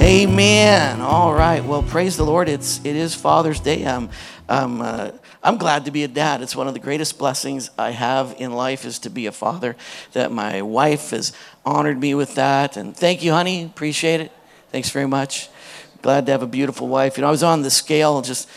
Amen. 0.00 1.00
All 1.00 1.32
right. 1.32 1.64
Well, 1.64 1.82
praise 1.82 2.16
the 2.16 2.24
Lord. 2.24 2.48
It's 2.48 2.80
it 2.84 2.96
is 2.96 3.14
Father's 3.14 3.60
Day. 3.60 3.86
I'm 3.86 4.10
I'm 4.48 4.80
uh, 4.80 5.10
I'm 5.42 5.56
glad 5.56 5.84
to 5.86 5.90
be 5.90 6.04
a 6.04 6.08
dad. 6.08 6.42
It's 6.42 6.54
one 6.54 6.68
of 6.68 6.74
the 6.74 6.80
greatest 6.80 7.18
blessings 7.18 7.70
I 7.78 7.90
have 7.90 8.34
in 8.38 8.52
life 8.52 8.84
is 8.84 8.98
to 9.00 9.10
be 9.10 9.26
a 9.26 9.32
father. 9.32 9.76
That 10.12 10.32
my 10.32 10.62
wife 10.62 11.10
has 11.10 11.32
honored 11.64 11.98
me 11.98 12.14
with 12.14 12.34
that, 12.34 12.76
and 12.76 12.96
thank 12.96 13.22
you, 13.22 13.32
honey. 13.32 13.64
Appreciate 13.64 14.20
it. 14.20 14.32
Thanks 14.70 14.90
very 14.90 15.08
much. 15.08 15.48
Glad 16.02 16.26
to 16.26 16.32
have 16.32 16.42
a 16.42 16.46
beautiful 16.46 16.88
wife. 16.88 17.16
You 17.16 17.22
know, 17.22 17.28
I 17.28 17.30
was 17.30 17.42
on 17.42 17.62
the 17.62 17.70
scale 17.70 18.22
just. 18.22 18.48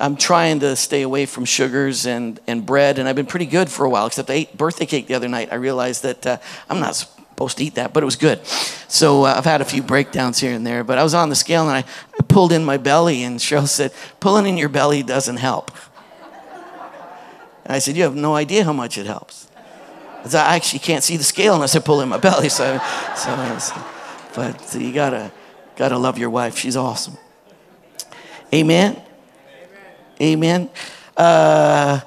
I'm 0.00 0.16
trying 0.16 0.58
to 0.60 0.74
stay 0.74 1.02
away 1.02 1.24
from 1.24 1.44
sugars 1.44 2.04
and, 2.04 2.40
and 2.48 2.66
bread, 2.66 2.98
and 2.98 3.08
I've 3.08 3.14
been 3.14 3.26
pretty 3.26 3.46
good 3.46 3.68
for 3.68 3.86
a 3.86 3.88
while, 3.88 4.06
except 4.06 4.28
I 4.28 4.34
ate 4.34 4.56
birthday 4.58 4.86
cake 4.86 5.06
the 5.06 5.14
other 5.14 5.28
night. 5.28 5.50
I 5.52 5.54
realized 5.54 6.02
that 6.02 6.26
uh, 6.26 6.38
I'm 6.68 6.80
not 6.80 6.96
supposed 7.34 7.58
to 7.58 7.64
eat 7.64 7.74
that, 7.74 7.92
but 7.92 8.02
it 8.02 8.06
was 8.06 8.16
good. 8.16 8.46
So 8.86 9.24
uh, 9.24 9.34
I've 9.36 9.44
had 9.44 9.60
a 9.60 9.64
few 9.64 9.82
breakdowns 9.82 10.38
here 10.38 10.54
and 10.54 10.64
there, 10.64 10.84
but 10.84 10.98
I 10.98 11.02
was 11.02 11.14
on 11.14 11.30
the 11.30 11.34
scale 11.34 11.68
and 11.68 11.72
I, 11.72 11.84
I 12.18 12.22
pulled 12.28 12.52
in 12.52 12.64
my 12.64 12.76
belly, 12.76 13.24
and 13.24 13.40
Cheryl 13.40 13.66
said, 13.66 13.92
Pulling 14.20 14.46
in 14.46 14.56
your 14.56 14.68
belly 14.68 15.02
doesn't 15.02 15.38
help. 15.38 15.72
And 17.64 17.74
I 17.74 17.80
said, 17.80 17.96
You 17.96 18.04
have 18.04 18.14
no 18.14 18.36
idea 18.36 18.64
how 18.64 18.72
much 18.72 18.96
it 18.98 19.06
helps. 19.06 19.48
I 20.32 20.56
actually 20.56 20.78
can't 20.78 21.02
see 21.02 21.18
the 21.18 21.24
scale 21.24 21.54
unless 21.54 21.76
I 21.76 21.80
pull 21.80 22.00
in 22.00 22.08
my 22.08 22.18
belly. 22.18 22.48
So, 22.48 22.80
so 23.16 23.58
but 24.34 24.74
you 24.74 24.92
gotta, 24.92 25.30
gotta 25.76 25.98
love 25.98 26.16
your 26.16 26.30
wife. 26.30 26.56
She's 26.56 26.76
awesome. 26.76 27.18
Amen. 28.54 29.02
Amen. 30.20 30.70
Uh, 31.16 32.00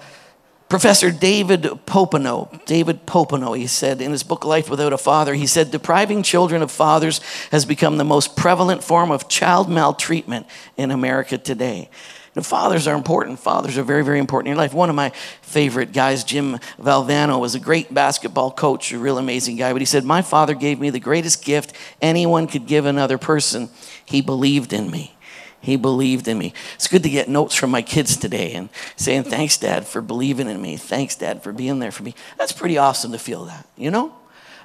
Professor 0.70 1.12
David 1.12 1.62
Popenoe, 1.86 2.66
David 2.66 3.06
Popenoe, 3.06 3.58
he 3.58 3.68
said 3.68 4.02
in 4.02 4.12
his 4.12 4.24
book 4.24 4.44
Life 4.44 4.70
Without 4.70 4.92
a 4.92 4.98
Father, 4.98 5.34
he 5.34 5.48
said, 5.48 5.72
depriving 5.72 6.24
children 6.24 6.62
of 6.62 6.72
fathers 6.72 7.22
has 7.52 7.66
become 7.66 7.98
the 7.98 8.04
most 8.04 8.36
prevalent 8.36 8.84
form 8.84 9.10
of 9.10 9.30
child 9.30 9.70
maltreatment 9.70 10.46
in 10.76 10.92
America 10.92 11.38
today. 11.38 11.90
And 12.36 12.46
fathers 12.46 12.86
are 12.86 12.96
important. 12.96 13.40
Fathers 13.40 13.80
are 13.80 13.84
very, 13.84 14.04
very 14.04 14.20
important 14.20 14.50
in 14.50 14.52
your 14.52 14.62
life. 14.62 14.72
One 14.72 14.92
of 14.92 14.96
my 14.96 15.10
favorite 15.42 15.92
guys, 15.92 16.24
Jim 16.24 16.60
Valvano, 16.78 17.40
was 17.40 17.56
a 17.56 17.60
great 17.60 17.92
basketball 17.92 18.52
coach, 18.52 18.92
a 18.92 19.00
real 19.00 19.18
amazing 19.18 19.56
guy. 19.56 19.74
But 19.74 19.82
he 19.82 19.88
said, 19.88 20.04
My 20.04 20.22
father 20.22 20.54
gave 20.54 20.80
me 20.80 20.92
the 20.92 21.00
greatest 21.00 21.44
gift 21.44 21.74
anyone 22.00 22.46
could 22.46 22.68
give 22.68 22.86
another 22.86 23.18
person. 23.18 23.70
He 24.06 24.22
believed 24.22 24.72
in 24.72 24.92
me. 24.92 25.17
He 25.62 25.76
believed 25.76 26.28
in 26.28 26.38
me. 26.38 26.54
It's 26.76 26.88
good 26.88 27.04
to 27.04 27.10
get 27.10 27.28
notes 27.28 27.56
from 27.56 27.72
my 27.72 27.82
kids 27.82 28.16
today 28.16 28.54
and 28.54 28.70
saying, 28.96 29.24
Thanks, 29.24 29.58
Dad, 29.58 29.88
for 29.88 30.02
believing 30.02 30.48
in 30.48 30.62
me. 30.62 30.78
Thanks, 30.78 31.16
Dad, 31.16 31.44
for 31.44 31.52
being 31.52 31.80
there 31.80 31.92
for 31.92 32.04
me. 32.04 32.16
That's 32.38 32.52
pretty 32.52 32.78
awesome 32.78 33.12
to 33.12 33.20
feel 33.20 33.46
that, 33.46 33.68
you 33.76 33.92
know? 33.92 34.14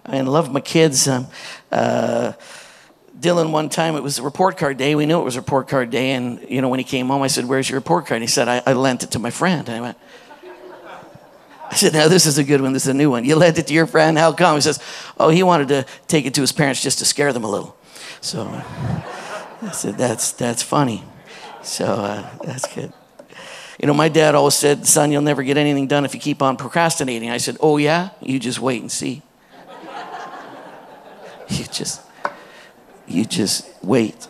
I 0.04 0.12
mean, 0.12 0.26
love 0.26 0.52
my 0.52 0.60
kids. 0.60 1.08
Um, 1.08 1.26
uh, 1.70 2.32
Dylan, 3.18 3.52
one 3.52 3.68
time, 3.68 3.94
it 3.94 4.02
was 4.02 4.20
report 4.20 4.56
card 4.56 4.76
day. 4.76 4.94
We 4.94 5.06
knew 5.06 5.20
it 5.20 5.24
was 5.24 5.36
report 5.36 5.68
card 5.68 5.90
day. 5.90 6.12
And, 6.12 6.44
you 6.48 6.60
know, 6.60 6.68
when 6.68 6.80
he 6.80 6.84
came 6.84 7.08
home, 7.08 7.22
I 7.22 7.28
said, 7.28 7.44
Where's 7.46 7.70
your 7.70 7.78
report 7.78 8.06
card? 8.06 8.16
And 8.16 8.22
he 8.22 8.28
said, 8.28 8.48
I, 8.48 8.62
I 8.66 8.72
lent 8.72 9.02
it 9.02 9.12
to 9.12 9.18
my 9.18 9.30
friend. 9.30 9.68
And 9.68 9.76
I 9.76 9.80
went, 9.80 9.98
I 11.70 11.74
said, 11.74 11.92
Now, 11.92 12.08
this 12.08 12.26
is 12.26 12.38
a 12.38 12.44
good 12.44 12.60
one. 12.60 12.72
This 12.72 12.82
is 12.82 12.88
a 12.88 12.94
new 12.94 13.10
one. 13.10 13.24
You 13.24 13.36
lent 13.36 13.58
it 13.58 13.68
to 13.68 13.74
your 13.74 13.86
friend? 13.86 14.18
How 14.18 14.32
come? 14.32 14.56
He 14.56 14.60
says, 14.60 14.82
Oh, 15.18 15.28
he 15.28 15.42
wanted 15.42 15.68
to 15.68 15.86
take 16.08 16.26
it 16.26 16.34
to 16.34 16.40
his 16.40 16.52
parents 16.52 16.82
just 16.82 16.98
to 16.98 17.04
scare 17.04 17.32
them 17.32 17.44
a 17.44 17.50
little. 17.50 17.76
So. 18.20 18.62
I 19.62 19.70
said, 19.70 19.96
that's, 19.96 20.32
that's 20.32 20.62
funny. 20.62 21.04
So 21.62 21.84
uh, 21.86 22.28
that's 22.42 22.72
good. 22.74 22.92
You 23.80 23.86
know, 23.86 23.94
my 23.94 24.08
dad 24.08 24.34
always 24.34 24.54
said, 24.54 24.86
son, 24.86 25.12
you'll 25.12 25.22
never 25.22 25.42
get 25.42 25.56
anything 25.56 25.86
done 25.86 26.04
if 26.04 26.14
you 26.14 26.20
keep 26.20 26.42
on 26.42 26.56
procrastinating. 26.56 27.30
I 27.30 27.38
said, 27.38 27.56
oh, 27.60 27.76
yeah? 27.76 28.10
You 28.20 28.38
just 28.38 28.60
wait 28.60 28.80
and 28.80 28.90
see. 28.90 29.22
you 31.48 31.64
just, 31.64 32.02
you 33.06 33.24
just 33.24 33.68
wait. 33.82 34.26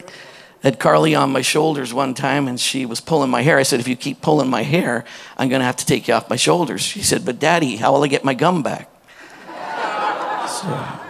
I 0.00 0.68
had 0.68 0.78
Carly 0.78 1.14
on 1.14 1.30
my 1.30 1.42
shoulders 1.42 1.92
one 1.92 2.14
time 2.14 2.46
and 2.46 2.58
she 2.58 2.86
was 2.86 3.00
pulling 3.00 3.30
my 3.30 3.42
hair. 3.42 3.58
I 3.58 3.64
said, 3.64 3.80
if 3.80 3.88
you 3.88 3.96
keep 3.96 4.22
pulling 4.22 4.48
my 4.48 4.62
hair, 4.62 5.04
I'm 5.36 5.48
going 5.48 5.60
to 5.60 5.66
have 5.66 5.76
to 5.76 5.86
take 5.86 6.06
you 6.08 6.14
off 6.14 6.30
my 6.30 6.36
shoulders. 6.36 6.82
She 6.82 7.02
said, 7.02 7.24
but 7.24 7.40
daddy, 7.40 7.76
how 7.76 7.92
will 7.92 8.04
I 8.04 8.08
get 8.08 8.24
my 8.24 8.34
gum 8.34 8.62
back? 8.62 8.88
So, 10.44 11.03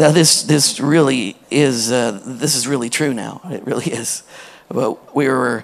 now, 0.00 0.10
this, 0.10 0.44
this 0.44 0.80
really 0.80 1.36
is, 1.50 1.92
uh, 1.92 2.22
this 2.24 2.56
is 2.56 2.66
really 2.66 2.88
true 2.88 3.12
now. 3.12 3.42
It 3.44 3.66
really 3.66 3.84
is. 3.92 4.22
But 4.70 5.14
we 5.14 5.28
were, 5.28 5.62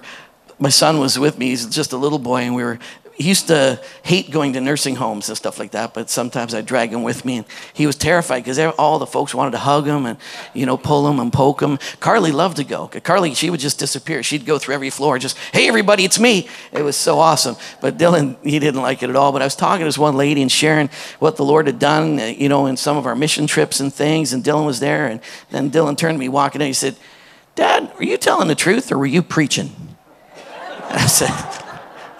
my 0.59 0.69
son 0.69 0.99
was 0.99 1.17
with 1.17 1.39
me. 1.39 1.47
He's 1.47 1.65
just 1.65 1.91
a 1.91 1.97
little 1.97 2.19
boy, 2.19 2.41
and 2.41 2.53
we 2.53 2.63
were 2.63 2.77
he 3.17 3.27
used 3.27 3.47
to 3.47 3.81
hate 4.03 4.29
going 4.29 4.53
to 4.53 4.61
nursing 4.61 4.95
homes 4.95 5.27
and 5.27 5.35
stuff 5.35 5.57
like 5.57 5.71
that, 5.71 5.95
but 5.95 6.07
sometimes 6.07 6.53
I'd 6.53 6.67
drag 6.67 6.91
him 6.91 7.01
with 7.01 7.25
me. 7.25 7.37
And 7.37 7.47
he 7.73 7.87
was 7.87 7.95
terrified 7.95 8.43
because 8.43 8.59
all 8.77 8.99
the 8.99 9.07
folks 9.07 9.33
wanted 9.33 9.51
to 9.51 9.57
hug 9.57 9.87
him 9.87 10.05
and, 10.05 10.19
you 10.53 10.67
know, 10.67 10.77
pull 10.77 11.09
him 11.09 11.19
and 11.19 11.33
poke 11.33 11.59
him. 11.59 11.79
Carly 11.99 12.31
loved 12.31 12.57
to 12.57 12.63
go. 12.63 12.87
Carly, 12.87 13.33
she 13.33 13.49
would 13.49 13.59
just 13.59 13.79
disappear. 13.79 14.21
She'd 14.21 14.45
go 14.45 14.59
through 14.59 14.75
every 14.75 14.91
floor, 14.91 15.17
just, 15.17 15.35
hey, 15.51 15.67
everybody, 15.67 16.05
it's 16.05 16.19
me. 16.19 16.47
It 16.71 16.83
was 16.83 16.95
so 16.95 17.17
awesome. 17.17 17.55
But 17.81 17.97
Dylan, 17.97 18.37
he 18.43 18.59
didn't 18.59 18.83
like 18.83 19.01
it 19.01 19.09
at 19.09 19.15
all. 19.15 19.31
But 19.31 19.41
I 19.41 19.45
was 19.45 19.55
talking 19.55 19.79
to 19.79 19.85
this 19.85 19.97
one 19.97 20.15
lady 20.15 20.43
and 20.43 20.51
sharing 20.51 20.87
what 21.17 21.37
the 21.37 21.43
Lord 21.43 21.65
had 21.65 21.79
done, 21.79 22.19
uh, 22.19 22.25
you 22.25 22.49
know, 22.49 22.67
in 22.67 22.77
some 22.77 22.97
of 22.97 23.07
our 23.07 23.15
mission 23.15 23.47
trips 23.47 23.79
and 23.79 23.91
things. 23.91 24.31
And 24.31 24.43
Dylan 24.43 24.67
was 24.67 24.79
there. 24.79 25.07
And 25.07 25.21
then 25.49 25.71
Dylan 25.71 25.97
turned 25.97 26.17
to 26.17 26.19
me 26.19 26.29
walking 26.29 26.61
in. 26.61 26.67
He 26.67 26.73
said, 26.73 26.95
Dad, 27.55 27.91
were 27.97 28.03
you 28.03 28.17
telling 28.17 28.47
the 28.47 28.53
truth 28.53 28.91
or 28.91 28.99
were 28.99 29.07
you 29.07 29.23
preaching? 29.23 29.71
I 30.91 31.07
said, 31.07 31.66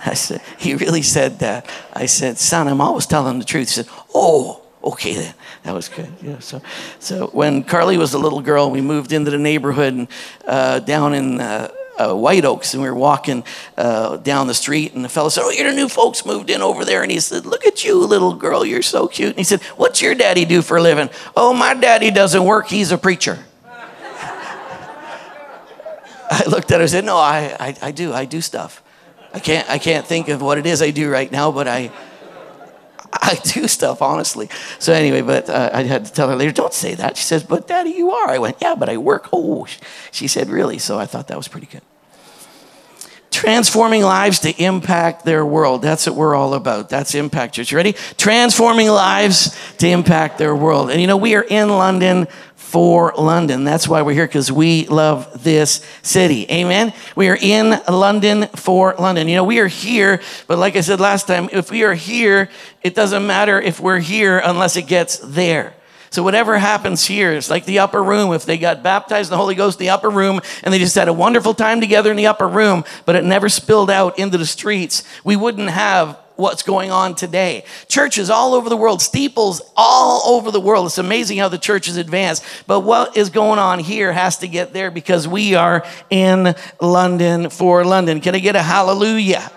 I 0.06 0.14
said, 0.14 0.42
he 0.58 0.76
really 0.76 1.02
said 1.02 1.40
that. 1.40 1.70
I 1.94 2.06
said, 2.06 2.38
son, 2.38 2.68
I'm 2.68 2.82
always 2.82 3.06
telling 3.06 3.40
the 3.40 3.46
truth. 3.46 3.70
He 3.70 3.74
said, 3.74 3.88
oh, 4.14 4.62
okay 4.84 5.16
then. 5.16 5.34
That 5.64 5.74
was 5.74 5.90
good. 5.90 6.10
Yeah. 6.22 6.40
So, 6.40 6.62
so 7.00 7.28
when 7.28 7.64
Carly 7.64 7.98
was 7.98 8.14
a 8.14 8.20
little 8.20 8.42
girl, 8.42 8.70
we 8.70 8.82
moved 8.82 9.12
into 9.12 9.32
the 9.32 9.38
neighborhood 9.38 9.94
and, 9.94 10.08
uh, 10.46 10.80
down 10.80 11.14
in 11.14 11.42
uh, 11.42 11.70
uh, 11.98 12.14
White 12.14 12.46
Oaks, 12.46 12.74
and 12.74 12.84
we 12.84 12.90
were 12.90 12.96
walking 12.96 13.44
uh, 13.76 14.18
down 14.18 14.48
the 14.48 14.54
street, 14.54 14.94
and 14.94 15.04
the 15.04 15.10
fellow 15.10 15.30
said, 15.30 15.42
"Oh, 15.44 15.50
you're 15.50 15.70
the 15.70 15.76
new 15.76 15.90
folks 15.90 16.26
moved 16.26 16.52
in 16.52 16.62
over 16.62 16.86
there." 16.86 17.02
And 17.02 17.12
he 17.12 17.20
said, 17.20 17.46
"Look 17.46 17.66
at 17.66 17.84
you, 17.84 17.98
little 18.06 18.36
girl. 18.36 18.64
You're 18.64 18.84
so 18.84 19.08
cute." 19.08 19.30
And 19.30 19.38
he 19.40 19.44
said, 19.44 19.64
"What's 19.78 20.00
your 20.00 20.14
daddy 20.14 20.46
do 20.46 20.62
for 20.62 20.78
a 20.78 20.82
living?" 20.82 21.10
"Oh, 21.36 21.54
my 21.54 21.74
daddy 21.74 22.12
doesn't 22.12 22.44
work. 22.44 22.68
He's 22.68 22.92
a 22.92 23.00
preacher." 23.00 23.40
I 26.30 26.44
looked 26.48 26.72
at 26.72 26.78
her 26.78 26.82
and 26.82 26.90
said, 26.90 27.06
No, 27.06 27.18
I, 27.18 27.56
I, 27.60 27.76
I 27.82 27.92
do. 27.92 28.14
I 28.14 28.26
do 28.26 28.42
stuff. 28.42 28.84
I 29.38 29.40
can't, 29.40 29.70
I 29.70 29.78
can't 29.78 30.04
think 30.04 30.30
of 30.30 30.42
what 30.42 30.58
it 30.58 30.66
is 30.66 30.82
I 30.82 30.90
do 30.90 31.12
right 31.12 31.32
now, 31.32 31.52
but 31.52 31.68
I, 31.68 31.92
I 33.14 33.36
do 33.44 33.68
stuff, 33.68 34.02
honestly. 34.02 34.50
So 34.80 34.94
anyway, 34.94 35.22
but 35.22 35.48
uh, 35.48 35.70
I 35.72 35.84
had 35.84 36.06
to 36.06 36.12
tell 36.12 36.28
her 36.28 36.36
later, 36.36 36.52
don't 36.52 36.74
say 36.74 36.96
that. 36.96 37.18
She 37.18 37.24
says, 37.24 37.44
but 37.44 37.68
daddy, 37.68 37.92
you 37.92 38.10
are. 38.10 38.30
I 38.30 38.40
went, 38.40 38.58
yeah, 38.60 38.74
but 38.74 38.90
I 38.90 38.98
work. 38.98 39.30
Oh, 39.32 39.68
she 40.12 40.28
said, 40.28 40.50
really? 40.50 40.80
So 40.80 40.98
I 40.98 41.06
thought 41.06 41.28
that 41.28 41.38
was 41.38 41.48
pretty 41.48 41.68
good. 41.68 41.84
Transforming 43.30 44.02
lives 44.02 44.40
to 44.40 44.50
impact 44.60 45.24
their 45.24 45.46
world. 45.46 45.84
That's 45.84 46.08
what 46.08 46.16
we're 46.16 46.34
all 46.34 46.56
about. 46.56 46.90
That's 46.90 47.14
Impact 47.14 47.54
Church. 47.54 47.72
You 47.72 47.78
ready? 47.78 47.94
Transforming 48.18 48.88
lives 48.88 49.56
to 49.78 49.88
impact 49.88 50.40
their 50.40 50.56
world. 50.56 50.90
And 50.90 51.00
you 51.00 51.06
know, 51.06 51.18
we 51.18 51.36
are 51.36 51.44
in 51.44 51.70
London 51.70 52.28
for 52.68 53.14
London. 53.18 53.64
That's 53.64 53.88
why 53.88 54.02
we're 54.02 54.12
here 54.12 54.28
because 54.28 54.52
we 54.52 54.88
love 54.88 55.42
this 55.42 55.80
city. 56.02 56.46
Amen. 56.52 56.92
We 57.16 57.30
are 57.30 57.38
in 57.40 57.82
London 57.90 58.48
for 58.48 58.94
London. 59.00 59.30
You 59.30 59.36
know, 59.36 59.46
we 59.46 59.60
are 59.60 59.68
here, 59.68 60.20
but 60.48 60.58
like 60.58 60.76
I 60.76 60.82
said 60.82 61.00
last 61.00 61.28
time, 61.28 61.48
if 61.54 61.72
we 61.72 61.86
are 61.86 61.94
here, 61.94 62.50
it 62.84 62.94
doesn't 62.94 63.26
matter 63.26 63.62
if 63.62 63.80
we're 63.80 64.00
here 64.00 64.40
unless 64.44 64.76
it 64.76 64.82
gets 64.82 65.18
there. 65.20 65.76
So 66.10 66.24
whatever 66.24 66.58
happens 66.58 67.06
here, 67.06 67.32
it's 67.32 67.50
like 67.50 67.64
the 67.64 67.80
upper 67.80 68.04
room. 68.04 68.34
If 68.34 68.44
they 68.44 68.58
got 68.58 68.84
baptized 68.84 69.30
in 69.30 69.32
the 69.32 69.38
Holy 69.38 69.56
Ghost 69.56 69.80
in 69.80 69.86
the 69.86 69.92
upper 69.92 70.10
room 70.10 70.42
and 70.62 70.74
they 70.74 70.80
just 70.80 70.96
had 70.96 71.08
a 71.08 71.14
wonderful 71.14 71.54
time 71.54 71.80
together 71.80 72.12
in 72.12 72.18
the 72.18 72.28
upper 72.28 72.50
room, 72.50 72.84
but 73.06 73.16
it 73.16 73.24
never 73.24 73.48
spilled 73.48 73.90
out 73.90 74.20
into 74.20 74.38
the 74.38 74.46
streets, 74.46 75.06
we 75.24 75.38
wouldn't 75.38 75.70
have 75.70 76.20
what's 76.38 76.64
going 76.64 76.92
on 76.92 77.16
today. 77.16 77.66
Churches 77.88 78.30
all 78.30 78.54
over 78.54 78.70
the 78.70 78.78
world, 78.78 79.02
steeples 79.02 79.62
all 79.76 80.36
over 80.36 80.52
the 80.52 80.62
world. 80.62 80.86
It's 80.86 80.98
amazing 80.98 81.38
how 81.40 81.50
the 81.50 81.58
church 81.58 81.88
is 81.88 81.98
advanced. 81.98 82.44
But 82.66 82.82
what 82.82 83.18
is 83.18 83.30
going 83.30 83.60
on 83.60 83.80
here 83.80 84.14
has 84.14 84.38
to 84.40 84.48
get 84.48 84.74
there 84.74 84.92
because 84.92 85.28
we 85.28 85.56
are 85.56 85.86
in 86.10 86.56
London 86.80 87.50
for 87.50 87.84
London. 87.84 88.22
Can 88.22 88.36
I 88.36 88.40
get 88.40 88.56
a 88.56 88.62
hallelujah? 88.62 89.52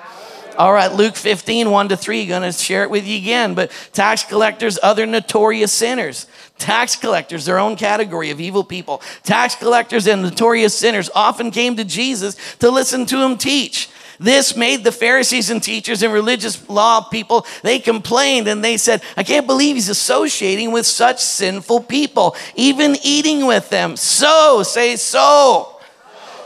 All 0.59 0.73
right, 0.75 0.93
Luke 0.93 1.17
15, 1.17 1.71
1 1.71 1.89
to 1.89 1.97
3, 1.97 2.27
going 2.27 2.43
to 2.43 2.53
share 2.53 2.83
it 2.83 2.91
with 2.91 3.07
you 3.07 3.17
again. 3.17 3.55
But 3.55 3.71
tax 3.93 4.25
collectors, 4.25 4.79
other 4.83 5.07
notorious 5.07 5.73
sinners. 5.73 6.27
Tax 6.59 6.97
collectors, 6.97 7.47
their 7.47 7.59
own 7.59 7.77
category 7.77 8.31
of 8.31 8.41
evil 8.41 8.63
people. 8.63 9.01
Tax 9.23 9.55
collectors 9.55 10.07
and 10.07 10.23
notorious 10.23 10.77
sinners 10.77 11.09
often 11.15 11.51
came 11.51 11.77
to 11.77 11.85
Jesus 11.85 12.37
to 12.59 12.71
listen 12.71 13.07
to 13.07 13.25
him 13.25 13.39
teach. 13.39 13.89
This 14.21 14.55
made 14.55 14.85
the 14.85 14.93
Pharisees 14.93 15.49
and 15.49 15.63
teachers 15.63 16.03
and 16.03 16.13
religious 16.13 16.69
law 16.69 17.01
people, 17.01 17.47
they 17.63 17.79
complained 17.79 18.49
and 18.49 18.63
they 18.63 18.77
said, 18.77 19.03
I 19.17 19.23
can't 19.23 19.47
believe 19.47 19.77
he's 19.77 19.89
associating 19.89 20.73
with 20.73 20.85
such 20.85 21.21
sinful 21.21 21.85
people, 21.85 22.37
even 22.55 22.97
eating 23.03 23.47
with 23.47 23.71
them. 23.71 23.97
So, 23.97 24.63
say 24.63 24.97
so. 24.97 25.81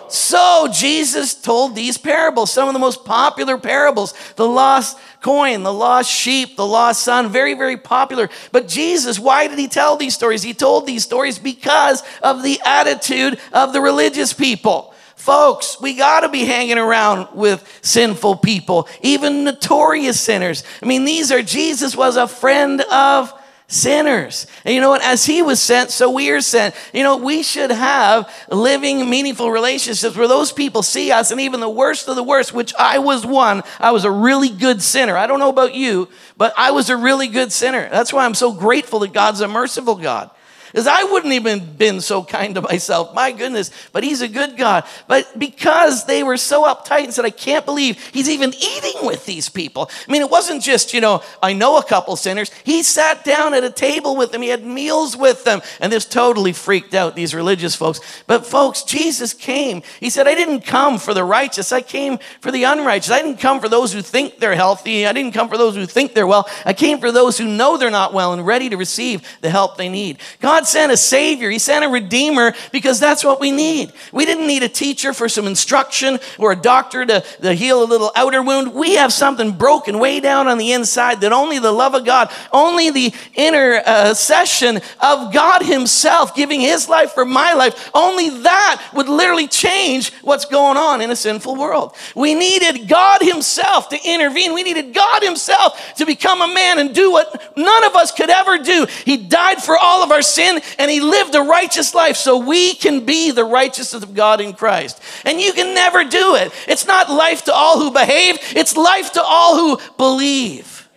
So 0.09 0.69
Jesus 0.73 1.35
told 1.35 1.75
these 1.75 1.99
parables, 1.99 2.53
some 2.53 2.69
of 2.69 2.75
the 2.75 2.79
most 2.79 3.05
popular 3.05 3.59
parables, 3.59 4.15
the 4.37 4.47
lost 4.47 4.97
coin, 5.21 5.65
the 5.65 5.73
lost 5.73 6.09
sheep, 6.09 6.57
the 6.57 6.65
lost 6.65 7.03
son, 7.03 7.29
very, 7.31 7.55
very 7.55 7.77
popular. 7.77 8.31
But 8.53 8.69
Jesus, 8.69 9.19
why 9.19 9.49
did 9.49 9.59
he 9.59 9.67
tell 9.67 9.97
these 9.97 10.15
stories? 10.15 10.45
He 10.45 10.55
told 10.55 10.87
these 10.87 11.03
stories 11.03 11.41
because 11.41 12.05
of 12.23 12.45
the 12.45 12.61
attitude 12.65 13.41
of 13.53 13.73
the 13.73 13.81
religious 13.81 14.33
people. 14.33 14.94
Folks, 15.25 15.81
we 15.81 15.95
got 15.95 16.21
to 16.21 16.29
be 16.29 16.45
hanging 16.45 16.77
around 16.77 17.29
with 17.35 17.67
sinful 17.81 18.37
people, 18.37 18.87
even 19.01 19.45
notorious 19.45 20.21
sinners. 20.21 20.65
I 20.83 20.85
mean, 20.85 21.07
these 21.07 21.33
are, 21.33 21.41
Jesus 21.41 21.97
was 21.97 22.19
a 22.19 22.29
friend 22.29 22.83
of 22.83 23.33
sinners. 23.67 24.47
And 24.67 24.75
you 24.75 24.83
know 24.83 24.91
what? 24.91 25.03
As 25.03 25.25
he 25.25 25.41
was 25.41 25.63
sent, 25.63 25.91
so 25.91 26.11
we 26.11 26.31
are 26.31 26.43
sent. 26.43 26.75
You 26.93 27.05
know, 27.05 27.17
we 27.17 27.43
should 27.43 27.71
have 27.71 28.31
living, 28.51 29.09
meaningful 29.09 29.51
relationships 29.51 30.15
where 30.15 30.29
those 30.29 30.53
people 30.53 30.83
see 30.83 31.11
us, 31.11 31.31
and 31.31 31.41
even 31.41 31.61
the 31.61 31.71
worst 31.71 32.07
of 32.07 32.17
the 32.17 32.23
worst, 32.23 32.53
which 32.53 32.75
I 32.79 32.99
was 32.99 33.25
one, 33.25 33.63
I 33.81 33.93
was 33.93 34.05
a 34.05 34.11
really 34.11 34.51
good 34.51 34.83
sinner. 34.83 35.17
I 35.17 35.27
don't 35.27 35.39
know 35.39 35.49
about 35.49 35.75
you, 35.75 36.11
but 36.37 36.53
I 36.59 36.73
was 36.73 36.91
a 36.91 36.99
really 36.99 37.29
good 37.29 37.51
sinner. 37.51 37.89
That's 37.89 38.13
why 38.13 38.27
I'm 38.27 38.35
so 38.35 38.53
grateful 38.53 38.99
that 38.99 39.15
God's 39.15 39.41
a 39.41 39.49
merciful 39.49 39.95
God. 39.95 40.31
Because 40.75 40.89
I 40.89 41.05
wouldn't 41.05 41.33
even 41.33 41.77
been 41.77 42.01
so 42.01 42.25
kind 42.25 42.57
to 42.57 42.61
myself. 42.61 43.15
My 43.15 43.31
goodness, 43.31 43.71
but 43.93 44.03
he's 44.03 44.23
a 44.23 44.27
good 44.27 44.57
God. 44.57 44.83
But 45.07 45.39
because 45.39 46.05
they 46.05 46.25
were 46.25 46.37
so 46.37 46.65
uptight 46.65 47.05
and 47.05 47.15
said, 47.15 47.25
I 47.25 47.31
can't 47.31 47.65
believe 47.65 47.97
he's 48.09 48.29
even 48.29 48.53
eating 48.53 49.07
with 49.07 49.25
these 49.25 49.49
people. 49.49 49.89
I 50.09 50.11
mean, 50.11 50.21
it 50.21 50.31
wasn't 50.31 50.65
just, 50.65 50.93
you 50.93 51.01
know, 51.01 51.23
I 51.41 51.53
know 51.53 51.79
a 51.79 51.85
couple 51.85 52.17
sinners. 52.17 52.51
He 52.65 52.83
sat 52.83 53.23
down 53.23 53.55
at 53.55 53.63
a 53.63 53.71
table 53.71 54.17
with 54.17 54.33
them, 54.33 54.43
he 54.43 54.49
had 54.49 54.67
meals 54.67 55.17
with 55.17 55.45
them. 55.45 55.63
And 55.79 55.93
this 55.93 56.07
totally 56.07 56.53
freaked 56.53 56.93
out 56.93 57.15
these 57.15 57.37
religious 57.37 57.77
folks. 57.77 58.01
But 58.27 58.45
folks, 58.45 58.83
Jesus 58.83 59.33
came. 59.33 59.81
He 60.01 60.11
said, 60.11 60.27
I 60.27 60.35
didn't 60.35 60.63
come 60.63 60.99
for 60.99 61.15
the 61.15 61.23
righteous, 61.23 61.71
I 61.71 61.83
came 61.83 62.19
for 62.41 62.51
the 62.51 62.65
unrighteous. 62.65 63.13
I 63.13 63.23
didn't 63.23 63.39
come 63.39 63.61
for 63.61 63.69
those 63.69 63.93
who 63.93 64.03
think 64.03 64.41
they're 64.41 64.57
healthy. 64.57 65.07
I 65.07 65.13
didn't 65.13 65.35
come 65.35 65.49
for 65.49 65.57
those 65.57 65.77
who 65.77 65.87
think 65.87 66.15
they're 66.15 66.27
well. 66.27 66.49
I 66.67 66.73
came 66.73 66.99
for 66.99 67.13
those 67.13 67.39
who 67.39 67.47
know 67.47 67.77
they're 67.77 67.91
not 67.91 68.13
well 68.13 68.33
and 68.33 68.45
ready 68.45 68.69
to 68.71 68.77
receive 68.77 69.23
the 69.41 69.51
help 69.51 69.77
they 69.77 69.89
need. 69.89 70.19
God 70.41 70.64
God 70.65 70.69
sent 70.69 70.93
a 70.93 70.97
Savior, 70.97 71.51
He 71.51 71.59
sent 71.59 71.85
a 71.85 71.89
Redeemer 71.89 72.55
because 72.73 72.99
that's 72.99 73.23
what 73.23 73.39
we 73.39 73.51
need. 73.51 73.93
We 74.13 74.25
didn't 74.25 74.47
need 74.47 74.63
a 74.63 74.69
teacher 74.69 75.13
for 75.13 75.29
some 75.29 75.47
instruction 75.47 76.19
or 76.39 76.53
a 76.53 76.57
doctor 76.57 77.05
to, 77.05 77.21
to 77.43 77.53
heal 77.53 77.83
a 77.83 77.85
little 77.85 78.11
outer 78.17 78.43
wound. 78.43 78.73
We 78.73 78.95
have 78.95 79.13
something 79.13 79.53
broken 79.53 79.99
way 79.99 80.21
down 80.21 80.49
on 80.49 80.57
the 80.57 80.73
inside 80.73 81.21
that 81.21 81.35
only 81.35 81.59
the 81.59 81.71
love 81.71 81.95
of 81.95 82.07
God, 82.07 82.33
only 82.51 82.91
the 82.91 83.13
inner 83.35 83.83
session 84.15 84.81
of 85.01 85.35
God 85.35 85.63
Himself 85.63 86.35
giving 86.35 86.63
His 86.63 86.89
life 86.89 87.13
for 87.13 87.27
my 87.27 87.53
life, 87.53 87.91
only 87.93 88.31
that 88.31 88.83
would 88.95 89.09
literally 89.09 89.49
change 89.49 90.15
what's 90.23 90.47
going 90.47 90.79
on 90.79 91.03
in 91.03 91.11
a 91.11 91.17
sinful 91.17 91.57
world. 91.57 91.95
We 92.15 92.35
needed 92.35 92.89
God 92.89 93.19
Himself 93.21 93.91
to 93.91 93.99
intervene. 94.03 94.55
We 94.55 94.63
needed 94.63 94.95
God 94.95 95.23
Himself 95.23 95.95
to 95.97 96.07
become 96.07 96.41
a 96.41 96.55
man 96.55 96.79
and 96.79 96.95
do 96.95 97.13
what 97.13 97.55
none 97.55 97.85
of 97.85 97.95
us 97.97 98.13
could 98.13 98.31
ever 98.31 98.57
do. 98.57 98.87
He 99.05 99.19
died 99.19 99.63
for 99.63 99.77
all 99.77 100.03
of 100.03 100.11
our 100.11 100.23
sin 100.23 100.54
sin 100.61 100.75
and 100.79 100.91
he 100.91 101.01
lived 101.01 101.35
a 101.35 101.43
righteous 101.43 101.95
life 101.95 102.17
so 102.17 102.39
we 102.39 102.75
can 102.75 103.05
be 103.05 103.31
the 103.31 103.45
righteousness 103.45 104.03
of 104.03 104.15
God 104.15 104.41
in 104.41 104.53
Christ. 104.53 105.01
And 105.25 105.41
you 105.41 105.53
can 105.53 105.75
never 105.75 106.05
do 106.05 106.37
it. 106.37 106.53
It's 106.69 106.87
not 106.87 107.11
life 107.11 107.45
to 107.45 107.55
all 107.55 107.79
who 107.79 107.91
behave, 107.91 108.39
it's 108.57 108.77
life 108.77 109.13
to 109.13 109.23
all 109.23 109.57
who 109.57 109.97
believe. 109.97 110.89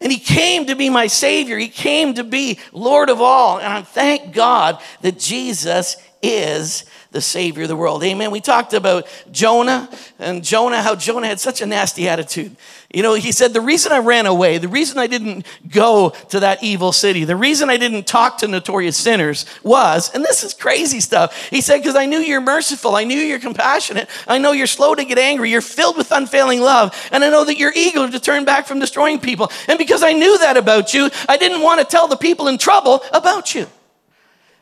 And 0.00 0.10
he 0.10 0.18
came 0.18 0.66
to 0.66 0.74
be 0.74 0.90
my 0.90 1.06
Savior. 1.06 1.56
He 1.56 1.68
came 1.68 2.14
to 2.14 2.24
be 2.24 2.58
Lord 2.72 3.08
of 3.08 3.20
all. 3.20 3.58
And 3.58 3.72
I 3.72 3.82
thank 3.82 4.34
God 4.34 4.82
that 5.02 5.16
Jesus 5.16 5.96
is 6.20 6.84
the 7.12 7.20
Savior 7.20 7.62
of 7.64 7.68
the 7.68 7.76
world. 7.76 8.02
Amen. 8.02 8.30
We 8.30 8.40
talked 8.40 8.72
about 8.72 9.06
Jonah 9.30 9.88
and 10.18 10.42
Jonah, 10.42 10.82
how 10.82 10.96
Jonah 10.96 11.26
had 11.26 11.38
such 11.38 11.60
a 11.60 11.66
nasty 11.66 12.08
attitude. 12.08 12.56
You 12.92 13.02
know, 13.02 13.14
he 13.14 13.32
said, 13.32 13.52
The 13.52 13.60
reason 13.60 13.92
I 13.92 13.98
ran 13.98 14.26
away, 14.26 14.58
the 14.58 14.68
reason 14.68 14.98
I 14.98 15.06
didn't 15.06 15.46
go 15.68 16.10
to 16.30 16.40
that 16.40 16.62
evil 16.62 16.92
city, 16.92 17.24
the 17.24 17.36
reason 17.36 17.70
I 17.70 17.76
didn't 17.76 18.06
talk 18.06 18.38
to 18.38 18.48
notorious 18.48 18.96
sinners 18.96 19.46
was, 19.62 20.10
and 20.14 20.24
this 20.24 20.42
is 20.42 20.54
crazy 20.54 21.00
stuff. 21.00 21.48
He 21.48 21.60
said, 21.60 21.78
Because 21.78 21.96
I 21.96 22.06
knew 22.06 22.18
you're 22.18 22.40
merciful, 22.40 22.96
I 22.96 23.04
knew 23.04 23.18
you're 23.18 23.38
compassionate, 23.38 24.08
I 24.26 24.38
know 24.38 24.52
you're 24.52 24.66
slow 24.66 24.94
to 24.94 25.04
get 25.04 25.18
angry, 25.18 25.50
you're 25.50 25.60
filled 25.60 25.96
with 25.96 26.12
unfailing 26.12 26.60
love, 26.60 26.94
and 27.12 27.22
I 27.22 27.30
know 27.30 27.44
that 27.44 27.58
you're 27.58 27.72
eager 27.74 28.10
to 28.10 28.20
turn 28.20 28.44
back 28.44 28.66
from 28.66 28.78
destroying 28.78 29.20
people. 29.20 29.50
And 29.68 29.78
because 29.78 30.02
I 30.02 30.12
knew 30.12 30.38
that 30.38 30.56
about 30.56 30.94
you, 30.94 31.10
I 31.28 31.36
didn't 31.36 31.62
want 31.62 31.80
to 31.80 31.86
tell 31.86 32.08
the 32.08 32.16
people 32.16 32.48
in 32.48 32.58
trouble 32.58 33.02
about 33.12 33.54
you. 33.54 33.66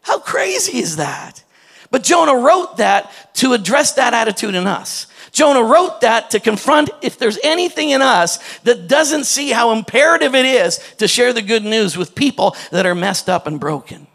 How 0.02 0.19
crazy 0.19 0.79
is 0.79 0.97
that? 0.97 1.44
But 1.90 2.04
Jonah 2.04 2.37
wrote 2.37 2.76
that 2.76 3.10
to 3.34 3.52
address 3.52 3.92
that 3.94 4.14
attitude 4.14 4.54
in 4.54 4.66
us. 4.66 5.06
Jonah 5.32 5.62
wrote 5.62 6.00
that 6.02 6.31
to 6.31 6.40
confront 6.40 6.90
if 7.02 7.19
there's 7.19 7.38
anything 7.42 7.90
in 7.90 8.02
us 8.02 8.38
that 8.60 8.88
doesn't 8.88 9.25
see 9.25 9.50
how 9.50 9.72
imperative 9.72 10.34
it 10.34 10.44
is 10.44 10.78
to 10.98 11.08
share 11.08 11.32
the 11.32 11.42
good 11.42 11.64
news 11.64 11.96
with 11.96 12.14
people 12.14 12.56
that 12.70 12.87
are 12.87 12.94
messed 12.94 13.28
up 13.28 13.46
and 13.46 13.58
broken. 13.58 14.06